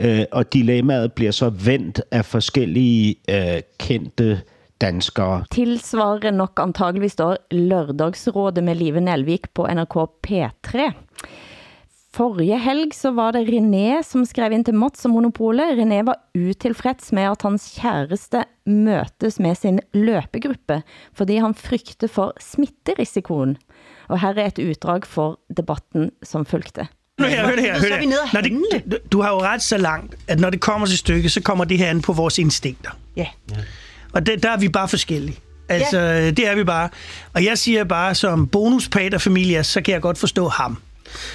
Øh, 0.01 0.25
og 0.31 0.53
dilemmaet 0.53 1.13
bliver 1.13 1.31
så 1.31 1.49
vendt 1.49 2.01
af 2.11 2.25
forskellige 2.25 3.15
øh, 3.29 3.61
kendte 3.79 4.41
danskere. 4.81 5.43
Tilsvarer 5.51 6.31
nok 6.31 6.59
antageligvis 6.61 7.15
då 7.15 7.35
lørdagsrådet 7.51 8.63
med 8.63 8.75
Live 8.75 9.01
Nelvik 9.01 9.53
på 9.53 9.67
NRK 9.67 9.97
P3. 10.27 10.91
Forrige 12.11 12.57
helg 12.59 12.91
så 12.91 13.13
var 13.15 13.31
det 13.31 13.47
René 13.47 14.01
som 14.03 14.25
skrev 14.27 14.51
ind 14.51 14.65
til 14.67 14.75
Mats 14.75 15.05
og 15.07 15.13
Monopolet. 15.13 15.77
René 15.79 16.01
var 16.03 16.17
utilfreds 16.35 17.11
med 17.15 17.23
at 17.23 17.41
hans 17.41 17.67
kæreste 17.79 18.43
møtes 18.67 19.39
med 19.39 19.55
sin 19.55 19.79
løbegruppe, 19.93 20.81
fordi 21.15 21.37
han 21.39 21.55
frygter 21.55 22.07
for 22.11 22.33
smitterisikoen. 22.39 23.57
Og 24.09 24.19
her 24.19 24.35
er 24.35 24.45
et 24.51 24.59
uddrag 24.59 25.07
for 25.07 25.39
debatten 25.57 26.11
som 26.23 26.45
fulgte. 26.45 26.87
Hør 27.19 27.27
her, 27.27 27.45
hør 27.47 27.61
her, 27.61 27.79
hør 27.79 27.95
her. 27.95 28.33
Når 28.33 28.41
det, 28.41 28.83
du, 28.91 28.97
du 29.11 29.21
har 29.21 29.31
jo 29.31 29.39
ret 29.39 29.61
så 29.61 29.77
langt, 29.77 30.15
at 30.27 30.39
når 30.39 30.49
det 30.49 30.61
kommer 30.61 30.87
til 30.87 30.97
stykket, 30.97 31.31
så 31.31 31.41
kommer 31.41 31.65
det 31.65 31.77
her 31.77 31.89
an 31.89 32.01
på 32.01 32.13
vores 32.13 32.37
instinkter. 32.37 32.91
Ja. 33.15 33.27
Og 34.13 34.25
det, 34.25 34.43
der 34.43 34.49
er 34.49 34.57
vi 34.57 34.69
bare 34.69 34.87
forskellige. 34.87 35.39
Altså, 35.69 35.99
ja. 35.99 36.29
det 36.31 36.47
er 36.47 36.55
vi 36.55 36.63
bare. 36.63 36.89
Og 37.33 37.45
jeg 37.45 37.57
siger 37.57 37.83
bare, 37.83 38.15
som 38.15 38.47
bonuspaterfamilie, 38.47 39.63
så 39.63 39.81
kan 39.81 39.93
jeg 39.93 40.01
godt 40.01 40.17
forstå 40.17 40.47
ham. 40.47 40.77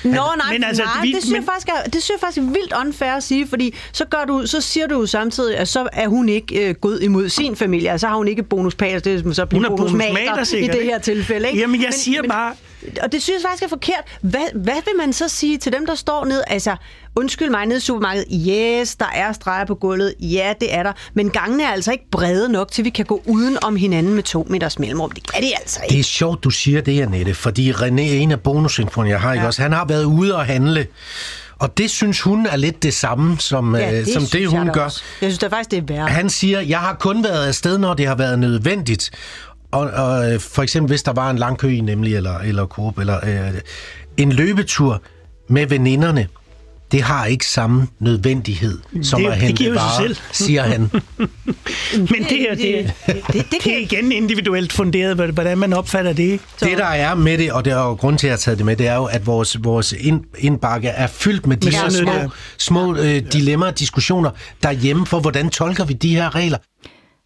Nå, 0.05 0.11
nej, 0.11 0.53
men 0.53 0.65
altså, 0.65 0.83
nej 0.83 1.03
vi, 1.03 1.13
det, 1.13 1.23
synes 1.23 1.33
men... 1.33 1.37
jeg 1.37 1.45
faktisk 1.45 1.69
er, 1.69 1.83
det 1.85 2.03
synes 2.03 2.11
jeg 2.11 2.21
faktisk 2.21 2.47
er 2.47 2.51
vildt 2.53 2.75
unfair 2.81 3.13
at 3.13 3.23
sige, 3.23 3.47
fordi 3.47 3.75
så, 3.93 4.05
gør 4.05 4.25
du, 4.29 4.47
så 4.47 4.61
siger 4.61 4.87
du 4.87 5.01
jo 5.01 5.07
samtidig, 5.07 5.57
at 5.57 5.69
så 5.69 5.89
er 5.93 6.09
hun 6.09 6.29
ikke 6.29 6.69
øh, 6.69 6.75
gået 6.75 7.03
imod 7.03 7.29
sin 7.29 7.57
familie, 7.57 7.91
altså 7.91 8.07
har 8.07 8.17
hun 8.17 8.29
ikke 8.29 8.43
bonuspater, 8.43 8.99
det 8.99 9.27
er 9.27 9.33
så 9.33 9.47
bliver 9.47 9.69
bonusmater 9.69 10.55
i 10.57 10.67
det 10.67 10.83
her 10.83 10.99
tilfælde. 10.99 11.49
Ikke? 11.49 11.61
Jamen, 11.61 11.81
jeg 11.81 11.87
men, 11.87 11.93
siger 11.93 12.23
men, 12.23 12.31
bare... 12.31 12.55
Og 13.03 13.13
det 13.13 13.23
synes 13.23 13.43
jeg 13.43 13.49
faktisk 13.49 13.63
er 13.63 13.69
forkert. 13.69 14.05
Hvad, 14.21 14.55
hvad 14.55 14.75
vil 14.75 14.97
man 14.99 15.13
så 15.13 15.29
sige 15.29 15.59
til 15.59 15.73
dem, 15.73 15.87
der 15.87 15.95
står 15.95 16.25
ned, 16.25 16.43
altså 16.47 16.77
undskyld 17.17 17.51
mig, 17.51 17.67
nede 17.67 17.79
i 17.79 17.81
supermarkedet, 17.81 18.27
yes, 18.49 18.97
der 18.97 19.11
er 19.15 19.33
streger 19.33 19.65
på 19.65 19.75
gulvet, 19.75 20.15
ja, 20.21 20.53
det 20.61 20.75
er 20.75 20.83
der, 20.83 20.93
men 21.15 21.31
gangene 21.31 21.65
er 21.65 21.69
altså 21.69 21.93
ikke 21.93 22.11
brede 22.11 22.53
nok, 22.53 22.73
til 22.73 22.85
vi 22.85 22.91
kan 22.91 23.05
gå 23.05 23.23
uden 23.27 23.59
om 23.65 23.77
hinanden 23.77 24.15
med 24.15 24.23
to 24.23 24.47
meters 24.51 24.79
mellemrum. 24.79 25.11
Det 25.11 25.33
kan 25.33 25.43
de 25.43 25.49
altså 25.61 25.81
ikke. 25.83 25.93
Det 25.93 26.01
er 26.01 26.05
sjovt, 26.05 26.45
du 26.45 26.51
siger 26.51 26.81
det, 26.81 27.03
Annette, 27.03 27.35
fordi 27.35 27.73
René, 27.73 28.01
en 28.01 28.33
af 28.33 28.41
bonusinfoerne, 28.41 29.11
jeg 29.11 29.21
har, 29.21 29.29
ja. 29.29 29.35
ikke 29.35 29.47
også, 29.47 29.63
han 29.63 29.73
har 29.73 29.85
været 29.85 30.05
ude 30.05 30.37
og 30.37 30.47
handle, 30.47 30.87
og 31.59 31.79
det 31.79 31.91
synes 31.91 32.21
hun 32.21 32.47
er 32.47 32.57
lidt 32.57 32.83
det 32.83 32.95
samme, 32.95 33.39
som, 33.39 33.77
ja, 33.77 33.93
det, 33.93 34.13
som 34.13 34.23
det 34.23 34.49
hun 34.49 34.69
gør. 34.73 34.85
Også. 34.85 35.03
Jeg 35.21 35.31
synes 35.31 35.43
er 35.43 35.49
faktisk, 35.49 35.71
det 35.71 35.79
er 35.79 35.83
værre. 35.83 36.09
Han 36.09 36.31
siger, 36.31 36.61
jeg 36.61 36.79
har 36.79 36.95
kun 36.95 37.25
været 37.25 37.47
afsted, 37.47 37.79
når 37.79 37.95
det 37.95 38.07
har 38.07 38.15
været 38.15 38.39
nødvendigt. 38.39 39.11
Og, 39.71 39.81
og 39.81 40.41
for 40.41 40.63
eksempel, 40.63 40.89
hvis 40.89 41.03
der 41.03 41.13
var 41.13 41.31
en 41.31 41.39
lang 41.39 41.59
kø 41.59 41.69
i 41.69 41.81
nemlig, 41.81 42.17
eller, 42.17 42.39
eller 42.39 42.67
Coop, 42.67 42.99
eller 42.99 43.17
øh, 43.27 43.61
en 44.17 44.33
løbetur 44.33 45.03
med 45.49 45.67
veninderne, 45.67 46.29
det 46.93 47.03
har 47.03 47.27
ikke 47.27 47.47
samme 47.47 47.89
nødvendighed 47.99 48.79
som 49.03 49.21
det, 49.21 49.29
at 49.29 49.37
hente 49.37 49.65
det 49.65 49.75
varer, 49.75 50.03
selv. 50.03 50.17
siger 50.33 50.63
han. 50.63 50.81
Men 52.11 52.25
det, 52.29 52.39
her, 52.39 52.55
det, 52.55 52.93
det, 53.07 53.23
det, 53.33 53.47
det 53.51 53.75
er 53.75 53.79
igen 53.79 54.13
individuelt 54.13 54.73
funderet, 54.73 55.17
hvordan 55.17 55.59
man 55.59 55.73
opfatter 55.73 56.13
det. 56.13 56.41
Så. 56.57 56.65
Det, 56.65 56.79
der 56.79 56.85
er 56.87 57.15
med 57.15 57.39
det, 57.39 57.53
og 57.53 57.65
det 57.65 57.73
er 57.73 57.77
jo 57.77 57.95
grund 57.95 58.19
til, 58.19 58.27
at 58.27 58.29
jeg 58.29 58.33
har 58.33 58.39
taget 58.39 58.59
det 58.59 58.67
med, 58.67 58.77
det 58.77 58.87
er 58.87 58.95
jo, 58.95 59.05
at 59.05 59.27
vores, 59.27 59.57
vores 59.65 59.95
ind, 59.99 60.25
indbakke 60.39 60.89
er 60.89 61.07
fyldt 61.07 61.47
med 61.47 61.57
de 61.57 61.71
her 61.71 61.89
små, 61.89 62.31
små 62.59 62.97
øh, 62.97 63.23
dilemmaer 63.33 63.71
og 63.71 63.79
diskussioner 63.79 64.31
derhjemme 64.63 65.07
for, 65.07 65.21
hvordan 65.21 65.51
tolker 65.51 65.85
vi 65.85 65.95
de 65.95 66.17
her 66.17 66.35
regler. 66.35 66.59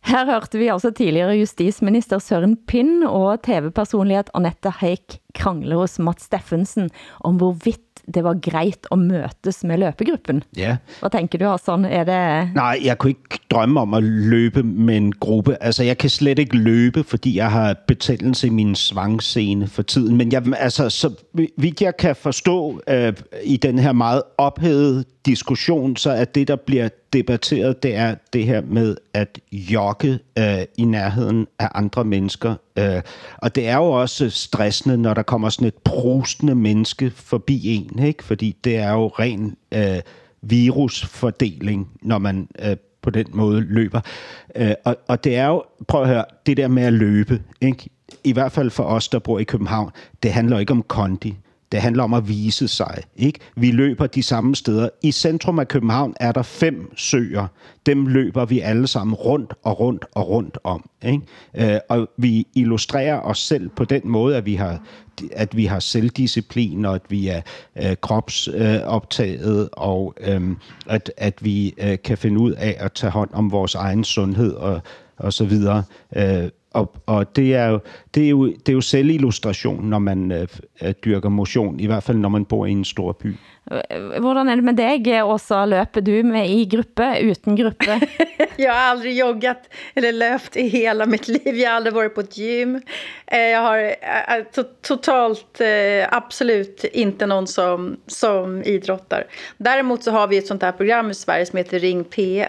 Her 0.04 0.24
hørte 0.26 0.58
vi 0.58 0.70
altså 0.72 0.90
tidligere 0.90 1.36
justisminister 1.36 2.18
Søren 2.18 2.56
Pind 2.68 3.04
og 3.04 3.42
tv-personlighed 3.44 4.32
Annette 4.34 4.72
Heik 4.80 5.20
krangle 5.34 5.76
hos 5.76 5.98
Mats 5.98 6.24
Steffensen 6.24 6.90
om 7.20 7.36
hvorvidt 7.36 7.90
det 8.14 8.24
var 8.24 8.34
greit 8.42 8.86
at 8.92 8.98
møtes 8.98 9.64
med 9.64 9.78
løbegruppen. 9.78 10.42
Ja. 10.56 10.76
Hvad 11.00 11.10
tænker 11.10 11.38
du, 11.38 11.44
Hassan? 11.44 11.84
Er 11.84 12.04
det... 12.04 12.54
Nej, 12.54 12.80
jeg 12.84 12.98
kunne 12.98 13.10
ikke 13.10 13.38
drømme 13.50 13.80
om 13.80 13.94
at 13.94 14.02
løbe 14.02 14.62
med 14.62 14.96
en 14.96 15.12
gruppe. 15.12 15.56
Altså, 15.60 15.84
jeg 15.84 15.98
kan 15.98 16.10
slet 16.10 16.38
ikke 16.38 16.56
løbe, 16.56 17.04
fordi 17.04 17.36
jeg 17.36 17.50
har 17.50 17.76
betændelse 17.86 18.46
i 18.46 18.50
min 18.50 18.74
svangscene 18.74 19.68
for 19.68 19.82
tiden. 19.82 20.16
Men 20.16 20.32
jeg, 20.32 20.42
altså, 20.56 20.88
så 20.88 21.10
vidt 21.56 21.82
jeg 21.82 21.96
kan 21.96 22.16
forstå 22.16 22.80
øh, 22.88 23.12
i 23.44 23.56
den 23.56 23.78
her 23.78 23.92
meget 23.92 24.22
ophedede 24.38 25.04
diskussion, 25.26 25.96
så 25.96 26.10
er 26.10 26.24
det, 26.24 26.48
der 26.48 26.56
bliver 26.56 26.88
debatteret, 27.12 27.82
det 27.82 27.94
er 27.94 28.14
det 28.32 28.44
her 28.44 28.60
med 28.60 28.96
at 29.14 29.38
jogge 29.52 30.18
øh, 30.38 30.62
i 30.76 30.84
nærheden 30.84 31.46
af 31.58 31.68
andre 31.74 32.04
mennesker. 32.04 32.54
Øh, 32.78 33.02
og 33.36 33.54
det 33.54 33.68
er 33.68 33.76
jo 33.76 33.84
også 33.84 34.30
stressende, 34.30 34.96
når 34.96 35.14
der 35.14 35.22
kommer 35.22 35.48
sådan 35.48 35.68
et 35.68 35.74
prustende 35.84 36.54
menneske 36.54 37.10
forbi 37.10 37.68
en, 37.68 38.04
ikke? 38.04 38.24
fordi 38.24 38.56
det 38.64 38.76
er 38.76 38.92
jo 38.92 39.06
ren 39.08 39.56
øh, 39.72 40.00
virusfordeling, 40.42 41.88
når 42.02 42.18
man 42.18 42.48
øh, 42.58 42.76
på 43.02 43.10
den 43.10 43.26
måde 43.32 43.60
løber. 43.60 44.00
Øh, 44.56 44.72
og, 44.84 44.96
og 45.08 45.24
det 45.24 45.36
er 45.36 45.46
jo, 45.46 45.62
prøv 45.88 46.02
at 46.02 46.08
høre, 46.08 46.24
det 46.46 46.56
der 46.56 46.68
med 46.68 46.82
at 46.82 46.92
løbe, 46.92 47.42
ikke? 47.60 47.88
i 48.24 48.32
hvert 48.32 48.52
fald 48.52 48.70
for 48.70 48.84
os, 48.84 49.08
der 49.08 49.18
bor 49.18 49.38
i 49.38 49.44
København, 49.44 49.90
det 50.22 50.32
handler 50.32 50.58
ikke 50.58 50.72
om 50.72 50.82
kondi. 50.82 51.36
Det 51.72 51.80
handler 51.80 52.04
om 52.04 52.14
at 52.14 52.28
vise 52.28 52.68
sig. 52.68 53.02
Ikke? 53.16 53.38
Vi 53.56 53.70
løber 53.70 54.06
de 54.06 54.22
samme 54.22 54.56
steder. 54.56 54.88
I 55.02 55.12
centrum 55.12 55.58
af 55.58 55.68
København 55.68 56.14
er 56.20 56.32
der 56.32 56.42
fem 56.42 56.96
søer. 56.96 57.46
Dem 57.86 58.06
løber 58.06 58.44
vi 58.44 58.60
alle 58.60 58.86
sammen 58.86 59.14
rundt 59.14 59.54
og 59.62 59.80
rundt 59.80 60.04
og 60.12 60.28
rundt 60.28 60.58
om. 60.64 60.90
Ikke? 61.04 61.74
Øh, 61.74 61.78
og 61.88 62.08
vi 62.16 62.46
illustrerer 62.54 63.20
os 63.20 63.38
selv 63.38 63.68
på 63.68 63.84
den 63.84 64.02
måde, 64.04 64.36
at 64.36 64.46
vi 64.46 64.54
har 64.54 64.82
at 65.32 65.56
vi 65.56 65.64
har 65.64 65.80
selvdisciplin, 65.80 66.84
og 66.84 66.94
at 66.94 67.02
vi 67.08 67.28
er 67.28 67.40
øh, 67.76 67.96
kropsoptaget, 68.00 69.62
øh, 69.62 69.68
og 69.72 70.14
øh, 70.20 70.56
at, 70.86 71.12
at 71.16 71.44
vi 71.44 71.74
øh, 71.78 71.98
kan 72.04 72.18
finde 72.18 72.40
ud 72.40 72.52
af 72.52 72.76
at 72.78 72.92
tage 72.92 73.10
hånd 73.10 73.30
om 73.32 73.52
vores 73.52 73.74
egen 73.74 74.04
sundhed 74.04 74.52
og, 74.52 74.80
og 75.16 75.32
så 75.32 75.44
videre. 75.44 75.82
Øh, 76.16 76.48
og, 76.70 76.92
og 77.06 77.36
det 77.36 77.54
er 77.54 77.66
jo, 77.66 77.80
det 78.14 78.24
er 78.24 78.28
jo, 78.28 78.46
det 78.46 78.68
er 78.68 78.72
jo 78.72 78.80
selvillustration, 78.80 79.84
når 79.84 79.98
man 79.98 80.32
øh, 80.32 80.48
øh, 80.82 80.94
dyrker 81.04 81.28
motion, 81.28 81.80
i 81.80 81.86
hvert 81.86 82.02
fald 82.02 82.18
når 82.18 82.28
man 82.28 82.44
bor 82.44 82.66
i 82.66 82.70
en 82.70 82.84
stor 82.84 83.12
by. 83.12 83.36
Hvordan 84.18 84.48
er 84.48 84.56
det 84.56 84.64
med 84.64 84.78
dig, 84.80 85.22
Åsa? 85.22 85.64
Løper 85.68 86.02
du 86.02 86.22
med 86.26 86.48
i 86.50 86.64
gruppe, 86.64 87.06
uten 87.20 87.56
gruppe? 87.56 88.00
jag 88.56 88.72
har 88.72 88.80
aldrig 88.80 89.18
joggat 89.18 89.68
eller 89.94 90.12
löpt 90.12 90.56
i 90.56 90.68
hela 90.68 91.06
mitt 91.06 91.28
liv. 91.28 91.54
Jag 91.54 91.70
har 91.70 91.76
aldrig 91.76 91.94
varit 91.94 92.14
på 92.14 92.20
ett 92.20 92.38
gym. 92.38 92.82
Eh, 93.26 93.38
jag 93.38 93.60
har 93.60 93.78
eh, 93.78 94.36
eh, 94.36 94.44
totalt 94.82 95.60
eh, 95.60 96.08
absolut 96.10 96.84
inte 96.84 97.26
någon 97.26 97.46
som, 97.46 97.96
som 98.06 98.62
idrottar. 98.62 99.26
Däremot 99.56 100.02
så 100.02 100.10
har 100.10 100.28
vi 100.28 100.38
ett 100.38 100.46
sånt 100.46 100.62
här 100.62 100.72
program 100.72 101.10
i 101.10 101.14
Sverige 101.14 101.46
som 101.46 101.56
heter 101.56 101.78
Ring 101.78 102.04
P1. 102.04 102.46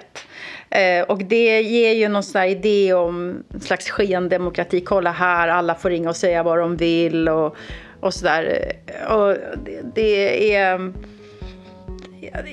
Eh, 0.69 1.03
och 1.03 1.23
det 1.23 1.61
ger 1.61 1.93
ju 1.93 2.07
någon 2.07 2.23
sån 2.23 2.43
idé 2.43 2.93
om 2.93 3.43
en 3.53 3.59
slags 3.59 3.89
skendemokrati. 3.89 4.81
Kolla 4.81 5.11
här, 5.11 5.47
alla 5.47 5.75
får 5.75 5.89
ringa 5.89 6.09
och 6.09 6.15
säga 6.15 6.43
vad 6.43 6.57
de 6.57 6.77
vill 6.77 7.29
och, 7.29 7.57
och 8.01 8.13
sådär. 8.13 8.71
Och 9.09 9.35
det, 9.65 9.95
det 9.95 10.55
är... 10.55 10.93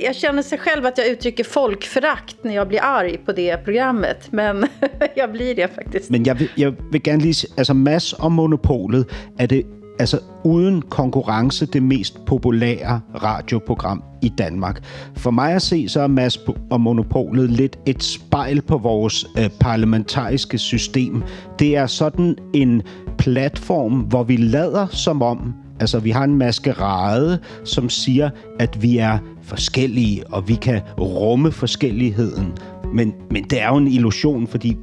Jag 0.00 0.16
känner 0.16 0.42
sig 0.42 0.58
själv 0.58 0.86
att 0.86 0.98
jag 0.98 1.06
uttrycker 1.06 1.44
folkförakt 1.44 2.36
när 2.42 2.54
jag 2.54 2.68
blir 2.68 2.80
arg 2.82 3.18
på 3.18 3.32
det 3.32 3.64
programmet, 3.64 4.32
men 4.32 4.66
jag 5.16 5.32
blir 5.32 5.54
det 5.54 5.74
faktiskt. 5.74 6.10
Men 6.10 6.24
jag 6.24 6.34
vill, 6.34 6.48
jag 6.54 6.74
vill 6.92 7.02
gerne 7.02 7.22
lige, 7.22 7.48
altså 7.56 7.74
Mass 7.74 8.12
og 8.12 8.32
Monopolet, 8.32 9.06
er 9.38 9.46
det 9.46 9.66
altså 9.98 10.20
uden 10.44 10.82
konkurrence 10.82 11.66
det 11.66 11.82
mest 11.82 12.24
populære 12.26 13.00
radioprogram 13.22 14.02
i 14.22 14.28
Danmark. 14.38 14.84
For 15.16 15.30
mig 15.30 15.54
at 15.54 15.62
se, 15.62 15.88
så 15.88 16.00
er 16.00 16.06
Mads 16.06 16.38
og 16.70 16.80
Monopolet 16.80 17.50
lidt 17.50 17.78
et 17.86 18.02
spejl 18.02 18.62
på 18.62 18.78
vores 18.78 19.26
øh, 19.38 19.50
parlamentariske 19.60 20.58
system. 20.58 21.22
Det 21.58 21.76
er 21.76 21.86
sådan 21.86 22.36
en 22.54 22.82
platform, 23.18 23.92
hvor 23.92 24.22
vi 24.22 24.36
lader 24.36 24.86
som 24.86 25.22
om, 25.22 25.54
altså 25.80 25.98
vi 25.98 26.10
har 26.10 26.24
en 26.24 26.34
maskerade, 26.34 27.38
som 27.64 27.88
siger, 27.88 28.30
at 28.58 28.82
vi 28.82 28.98
er 28.98 29.18
forskellige, 29.42 30.26
og 30.26 30.48
vi 30.48 30.54
kan 30.54 30.80
rumme 31.00 31.52
forskelligheden. 31.52 32.52
Men, 32.94 33.14
men 33.30 33.44
det 33.44 33.62
er 33.62 33.68
jo 33.68 33.76
en 33.76 33.88
illusion, 33.88 34.46
fordi 34.46 34.76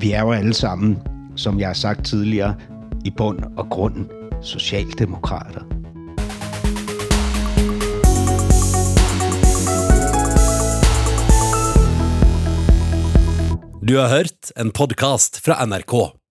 vi 0.00 0.12
er 0.12 0.20
jo 0.20 0.32
alle 0.32 0.54
sammen, 0.54 0.98
som 1.36 1.60
jeg 1.60 1.68
har 1.68 1.74
sagt 1.74 2.06
tidligere, 2.06 2.54
i 3.04 3.10
bund 3.10 3.38
og 3.56 3.68
grund 3.70 4.06
socialdemokrater. 4.42 5.60
Du 13.88 13.96
har 13.96 14.08
hørt 14.08 14.52
en 14.60 14.70
podcast 14.70 15.40
fra 15.40 15.64
NRK. 15.64 16.17